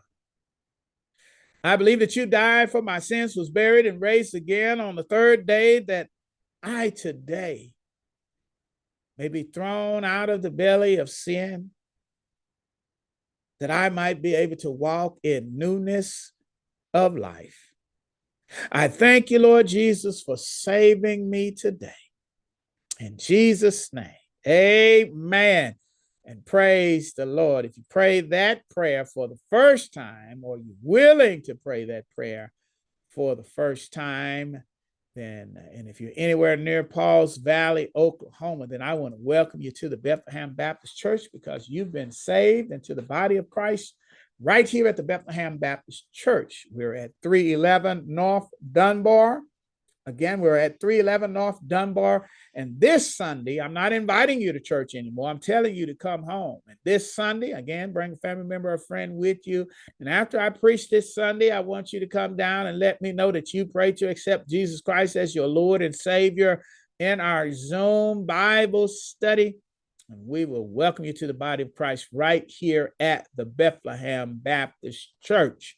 I 1.68 1.76
believe 1.76 2.00
that 2.00 2.16
you 2.16 2.26
died 2.26 2.70
for 2.70 2.82
my 2.82 2.98
sins, 2.98 3.36
was 3.36 3.50
buried, 3.50 3.86
and 3.86 4.00
raised 4.00 4.34
again 4.34 4.80
on 4.80 4.96
the 4.96 5.02
third 5.02 5.46
day, 5.46 5.80
that 5.80 6.08
I 6.62 6.90
today 6.90 7.72
may 9.16 9.28
be 9.28 9.42
thrown 9.42 10.04
out 10.04 10.30
of 10.30 10.42
the 10.42 10.50
belly 10.50 10.96
of 10.96 11.10
sin, 11.10 11.70
that 13.60 13.70
I 13.70 13.88
might 13.88 14.22
be 14.22 14.34
able 14.34 14.56
to 14.56 14.70
walk 14.70 15.18
in 15.22 15.58
newness 15.58 16.32
of 16.94 17.16
life. 17.16 17.72
I 18.70 18.88
thank 18.88 19.30
you, 19.30 19.38
Lord 19.40 19.66
Jesus, 19.66 20.22
for 20.22 20.36
saving 20.36 21.28
me 21.28 21.50
today. 21.50 21.92
In 23.00 23.18
Jesus' 23.18 23.92
name, 23.92 24.06
amen. 24.46 25.74
And 26.28 26.44
praise 26.44 27.14
the 27.14 27.24
Lord. 27.24 27.64
If 27.64 27.78
you 27.78 27.84
pray 27.88 28.20
that 28.20 28.68
prayer 28.68 29.06
for 29.06 29.28
the 29.28 29.38
first 29.48 29.94
time, 29.94 30.40
or 30.42 30.58
you're 30.58 30.76
willing 30.82 31.40
to 31.44 31.54
pray 31.54 31.86
that 31.86 32.04
prayer 32.14 32.52
for 33.08 33.34
the 33.34 33.44
first 33.44 33.94
time, 33.94 34.62
then, 35.16 35.56
uh, 35.56 35.74
and 35.74 35.88
if 35.88 36.02
you're 36.02 36.12
anywhere 36.18 36.54
near 36.58 36.84
Pauls 36.84 37.38
Valley, 37.38 37.90
Oklahoma, 37.96 38.66
then 38.66 38.82
I 38.82 38.92
want 38.92 39.14
to 39.14 39.18
welcome 39.18 39.62
you 39.62 39.70
to 39.70 39.88
the 39.88 39.96
Bethlehem 39.96 40.52
Baptist 40.52 40.98
Church 40.98 41.22
because 41.32 41.66
you've 41.66 41.92
been 41.92 42.12
saved 42.12 42.72
into 42.72 42.94
the 42.94 43.00
body 43.00 43.36
of 43.36 43.48
Christ 43.48 43.94
right 44.38 44.68
here 44.68 44.86
at 44.86 44.98
the 44.98 45.02
Bethlehem 45.02 45.56
Baptist 45.56 46.08
Church. 46.12 46.66
We're 46.70 46.94
at 46.94 47.12
311 47.22 48.04
North 48.06 48.48
Dunbar. 48.70 49.40
Again, 50.08 50.40
we're 50.40 50.56
at 50.56 50.80
311 50.80 51.34
North 51.34 51.58
Dunbar. 51.66 52.26
And 52.54 52.80
this 52.80 53.14
Sunday, 53.14 53.60
I'm 53.60 53.74
not 53.74 53.92
inviting 53.92 54.40
you 54.40 54.54
to 54.54 54.60
church 54.60 54.94
anymore. 54.94 55.28
I'm 55.28 55.38
telling 55.38 55.74
you 55.74 55.84
to 55.84 55.94
come 55.94 56.22
home. 56.22 56.60
And 56.66 56.78
this 56.82 57.14
Sunday, 57.14 57.52
again, 57.52 57.92
bring 57.92 58.14
a 58.14 58.16
family 58.16 58.44
member 58.44 58.72
or 58.72 58.78
friend 58.78 59.16
with 59.16 59.46
you. 59.46 59.66
And 60.00 60.08
after 60.08 60.40
I 60.40 60.48
preach 60.48 60.88
this 60.88 61.14
Sunday, 61.14 61.50
I 61.50 61.60
want 61.60 61.92
you 61.92 62.00
to 62.00 62.06
come 62.06 62.36
down 62.36 62.68
and 62.68 62.78
let 62.78 63.02
me 63.02 63.12
know 63.12 63.30
that 63.30 63.52
you 63.52 63.66
pray 63.66 63.92
to 63.92 64.08
accept 64.08 64.48
Jesus 64.48 64.80
Christ 64.80 65.14
as 65.14 65.34
your 65.34 65.46
Lord 65.46 65.82
and 65.82 65.94
Savior 65.94 66.62
in 66.98 67.20
our 67.20 67.52
Zoom 67.52 68.24
Bible 68.24 68.88
study. 68.88 69.58
And 70.08 70.26
we 70.26 70.46
will 70.46 70.66
welcome 70.66 71.04
you 71.04 71.12
to 71.12 71.26
the 71.26 71.34
body 71.34 71.64
of 71.64 71.74
Christ 71.74 72.08
right 72.14 72.44
here 72.48 72.94
at 72.98 73.26
the 73.36 73.44
Bethlehem 73.44 74.40
Baptist 74.42 75.12
Church. 75.22 75.76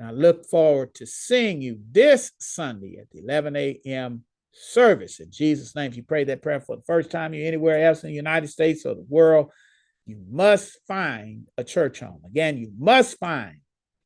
And 0.00 0.08
I 0.08 0.12
look 0.12 0.46
forward 0.46 0.94
to 0.94 1.06
seeing 1.06 1.60
you 1.60 1.78
this 1.90 2.32
Sunday 2.38 2.96
at 2.98 3.10
the 3.10 3.18
11 3.18 3.54
a.m. 3.54 4.24
service. 4.50 5.20
In 5.20 5.30
Jesus' 5.30 5.76
name, 5.76 5.90
if 5.90 5.96
you 5.98 6.02
pray 6.02 6.24
that 6.24 6.40
prayer 6.40 6.58
for 6.58 6.76
the 6.76 6.82
first 6.86 7.10
time, 7.10 7.34
you're 7.34 7.46
anywhere 7.46 7.86
else 7.86 8.02
in 8.02 8.08
the 8.08 8.16
United 8.16 8.48
States 8.48 8.86
or 8.86 8.94
the 8.94 9.04
world, 9.10 9.50
you 10.06 10.18
must 10.30 10.78
find 10.88 11.48
a 11.58 11.64
church 11.64 12.00
home. 12.00 12.22
Again, 12.24 12.56
you 12.56 12.72
must 12.78 13.18
find 13.18 13.58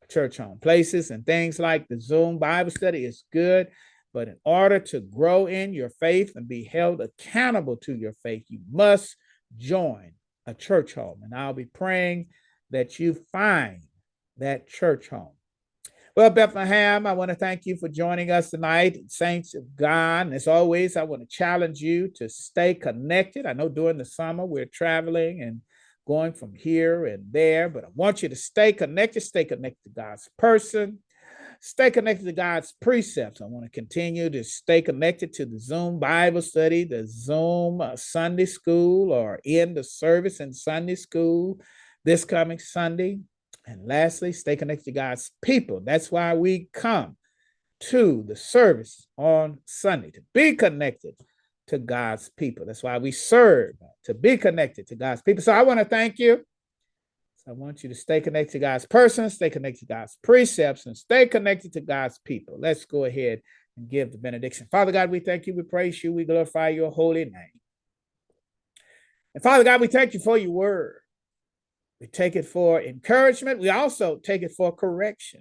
a 0.03 0.12
church 0.12 0.38
home. 0.38 0.59
Places 0.61 1.12
and 1.12 1.24
things 1.24 1.61
like 1.61 1.86
the 1.86 2.01
Zoom 2.01 2.40
Bible 2.40 2.72
study 2.72 3.05
is 3.05 3.22
good. 3.32 3.68
But 4.12 4.26
in 4.26 4.36
order 4.45 4.80
to 4.80 5.01
grow 5.01 5.47
in 5.47 5.72
your 5.72 5.90
faith 5.90 6.32
and 6.34 6.49
be 6.49 6.64
held 6.64 7.03
accountable 7.03 7.76
to 7.84 7.95
your 7.95 8.14
faith, 8.20 8.47
you 8.49 8.59
must 8.68 9.14
join 9.57 10.14
a 10.45 10.55
church 10.55 10.95
home. 10.95 11.20
And 11.22 11.32
I'll 11.32 11.53
be 11.53 11.66
praying 11.66 12.30
that 12.70 12.99
you 12.99 13.14
find 13.30 13.84
that 14.38 14.66
church 14.68 15.09
home. 15.09 15.34
Well, 16.17 16.31
Bethlehem, 16.31 17.09
I 17.09 17.12
want 17.12 17.31
to 17.31 17.35
thank 17.35 17.67
you 17.67 17.77
for 17.77 17.89
joining 17.89 18.31
us 18.31 18.51
tonight, 18.51 18.99
Saints 19.09 19.55
of 19.55 19.75
God. 19.75 20.33
As 20.33 20.47
always, 20.47 20.97
I 20.97 21.03
want 21.03 21.23
to 21.23 21.27
challenge 21.29 21.81
you 21.81 22.07
to 22.15 22.29
stay 22.29 22.75
connected. 22.75 23.47
I 23.47 23.53
know 23.53 23.69
during 23.69 23.99
the 23.99 24.05
summer 24.05 24.47
we're 24.47 24.67
traveling 24.67 25.43
and 25.43 25.61
going 26.07 26.33
from 26.33 26.55
here 26.55 27.07
and 27.07 27.25
there, 27.33 27.69
but 27.69 27.85
I 27.85 27.89
want 27.97 28.23
you 28.23 28.29
to 28.29 28.37
stay 28.37 28.73
connected, 28.73 29.23
stay 29.23 29.45
connected 29.45 29.83
to 29.85 30.01
God's 30.01 30.29
person, 30.39 31.01
Stay 31.61 31.91
connected 31.91 32.27
to 32.27 32.33
God's 32.33 32.75
precepts. 32.79 33.41
I 33.41 33.47
want 33.47 33.65
to 33.65 33.71
continue 33.71 34.29
to 34.29 34.45
stay 34.45 34.83
connected 34.83 35.33
to 35.35 35.47
the 35.47 35.59
Zoom 35.59 35.99
Bible 35.99 36.43
study, 36.43 36.85
the 36.85 37.07
Zoom 37.07 37.81
uh, 37.81 37.97
Sunday 37.97 38.45
school, 38.45 39.11
or 39.11 39.41
in 39.45 39.73
the 39.73 39.83
service 39.83 40.41
in 40.41 40.53
Sunday 40.53 40.95
school 40.95 41.59
this 42.05 42.23
coming 42.27 42.59
Sunday. 42.59 43.21
And 43.67 43.87
lastly, 43.87 44.33
stay 44.33 44.57
connected 44.57 44.85
to 44.85 44.93
God's 44.93 45.31
people. 45.43 45.81
That's 45.83 46.11
why 46.11 46.35
we 46.35 46.69
come 46.73 47.17
to 47.81 48.25
the 48.27 48.37
service 48.37 49.07
on 49.17 49.59
Sunday 49.65 50.11
to 50.12 50.23
be 50.33 50.55
connected 50.55 51.15
to 51.69 51.79
God's 51.79 52.31
people. 52.37 52.67
That's 52.67 52.83
why 52.83 52.99
we 52.99 53.11
serve 53.11 53.77
to 54.05 54.15
be 54.15 54.37
connected 54.37 54.87
to 54.89 54.97
God's 54.97 55.23
people. 55.23 55.43
So 55.43 55.53
I 55.53 55.62
want 55.62 55.81
to 55.81 55.85
thank 55.85 56.19
you 56.19 56.45
I 57.47 57.53
want 57.53 57.83
you 57.83 57.91
to 57.91 57.95
stay 57.95 58.23
connected 58.23 58.53
to 58.53 58.59
God's 58.59 58.87
person, 58.87 59.29
stay 59.29 59.51
connected 59.51 59.81
to 59.81 59.95
God's 59.95 60.17
precepts, 60.23 60.87
and 60.87 60.97
stay 60.97 61.27
connected 61.27 61.75
to 61.75 61.83
God's 61.83 62.19
people. 62.25 62.57
Let's 62.59 62.87
go 62.87 63.05
ahead 63.05 63.43
and 63.77 63.89
give 63.89 64.12
the 64.12 64.19
benediction. 64.19 64.67
Father 64.71 64.93
God, 64.93 65.11
we 65.11 65.21
thank 65.21 65.47
you, 65.47 65.55
we 65.55 65.62
praise 65.62 66.03
you, 66.03 66.12
we 66.12 66.25
glorify 66.25 66.71
your 66.71 66.91
holy 66.91 67.25
name. 67.27 67.61
And 69.35 69.43
Father 69.43 69.65
God, 69.65 69.83
we 69.83 69.89
thank 69.89 70.15
you 70.15 70.21
for 70.21 70.39
your 70.39 70.53
word. 70.53 71.01
We 72.05 72.09
take 72.09 72.36
it 72.36 72.44
for 72.44 72.82
encouragement. 72.82 73.61
We 73.61 73.70
also 73.70 74.16
take 74.16 74.42
it 74.42 74.52
for 74.55 74.70
correction. 74.70 75.40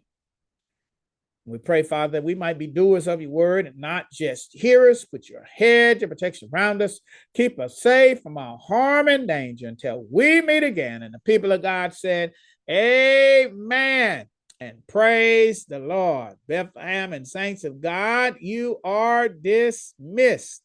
We 1.45 1.57
pray, 1.57 1.83
Father, 1.83 2.13
that 2.13 2.23
we 2.23 2.35
might 2.35 2.57
be 2.57 2.67
doers 2.67 3.05
of 3.05 3.19
your 3.19 3.31
word 3.31 3.67
and 3.67 3.77
not 3.77 4.05
just 4.13 4.53
hearers. 4.53 5.03
Put 5.03 5.27
your 5.27 5.43
head, 5.43 6.01
of 6.01 6.09
protection 6.09 6.49
around 6.53 6.81
us. 6.81 7.01
Keep 7.33 7.59
us 7.59 7.81
safe 7.81 8.21
from 8.21 8.37
all 8.37 8.55
harm 8.55 9.09
and 9.09 9.27
danger 9.27 9.67
until 9.67 10.05
we 10.09 10.39
meet 10.39 10.63
again. 10.63 11.03
And 11.03 11.13
the 11.13 11.19
people 11.19 11.51
of 11.51 11.61
God 11.61 11.93
said, 11.93 12.31
Amen. 12.71 14.27
And 14.61 14.87
praise 14.87 15.65
the 15.65 15.79
Lord. 15.79 16.37
Bethlehem 16.47 17.11
and 17.11 17.27
saints 17.27 17.65
of 17.65 17.81
God, 17.81 18.37
you 18.39 18.79
are 18.85 19.27
dismissed 19.27 20.63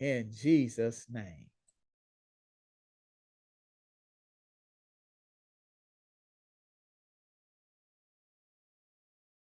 in 0.00 0.30
Jesus' 0.32 1.04
name. 1.12 1.44